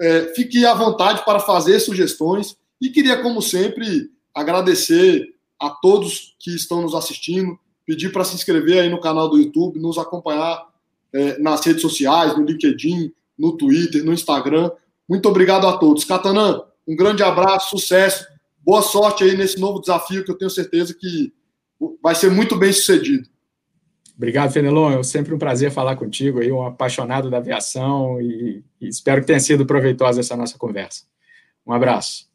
É, 0.00 0.32
fique 0.34 0.64
à 0.64 0.74
vontade 0.74 1.24
para 1.24 1.38
fazer 1.40 1.78
sugestões 1.80 2.56
e 2.80 2.88
queria, 2.88 3.20
como 3.20 3.42
sempre, 3.42 4.10
agradecer 4.34 5.34
a 5.60 5.70
todos 5.70 6.36
que 6.38 6.54
estão 6.54 6.82
nos 6.82 6.94
assistindo, 6.94 7.58
pedir 7.86 8.12
para 8.12 8.24
se 8.24 8.34
inscrever 8.34 8.82
aí 8.82 8.88
no 8.88 9.00
canal 9.00 9.28
do 9.28 9.38
YouTube, 9.38 9.80
nos 9.80 9.98
acompanhar 9.98 10.66
é, 11.12 11.38
nas 11.38 11.64
redes 11.64 11.82
sociais, 11.82 12.36
no 12.36 12.44
LinkedIn, 12.44 13.12
no 13.38 13.56
Twitter, 13.56 14.04
no 14.04 14.12
Instagram. 14.12 14.70
Muito 15.08 15.28
obrigado 15.28 15.66
a 15.66 15.76
todos. 15.76 16.04
Catanã, 16.04 16.62
um 16.86 16.94
grande 16.94 17.22
abraço, 17.22 17.70
sucesso, 17.78 18.26
boa 18.58 18.82
sorte 18.82 19.24
aí 19.24 19.36
nesse 19.36 19.58
novo 19.58 19.80
desafio 19.80 20.24
que 20.24 20.30
eu 20.30 20.36
tenho 20.36 20.50
certeza 20.50 20.94
que 20.94 21.32
vai 22.02 22.14
ser 22.14 22.30
muito 22.30 22.56
bem 22.56 22.72
sucedido. 22.72 23.28
Obrigado, 24.16 24.52
Fenelon. 24.52 24.98
É 24.98 25.02
sempre 25.04 25.32
um 25.32 25.38
prazer 25.38 25.70
falar 25.70 25.94
contigo, 25.94 26.40
aí, 26.40 26.50
um 26.50 26.66
apaixonado 26.66 27.30
da 27.30 27.36
aviação, 27.36 28.20
e, 28.20 28.64
e 28.80 28.88
espero 28.88 29.20
que 29.20 29.28
tenha 29.28 29.38
sido 29.38 29.64
proveitosa 29.64 30.18
essa 30.18 30.36
nossa 30.36 30.58
conversa. 30.58 31.04
Um 31.64 31.72
abraço. 31.72 32.27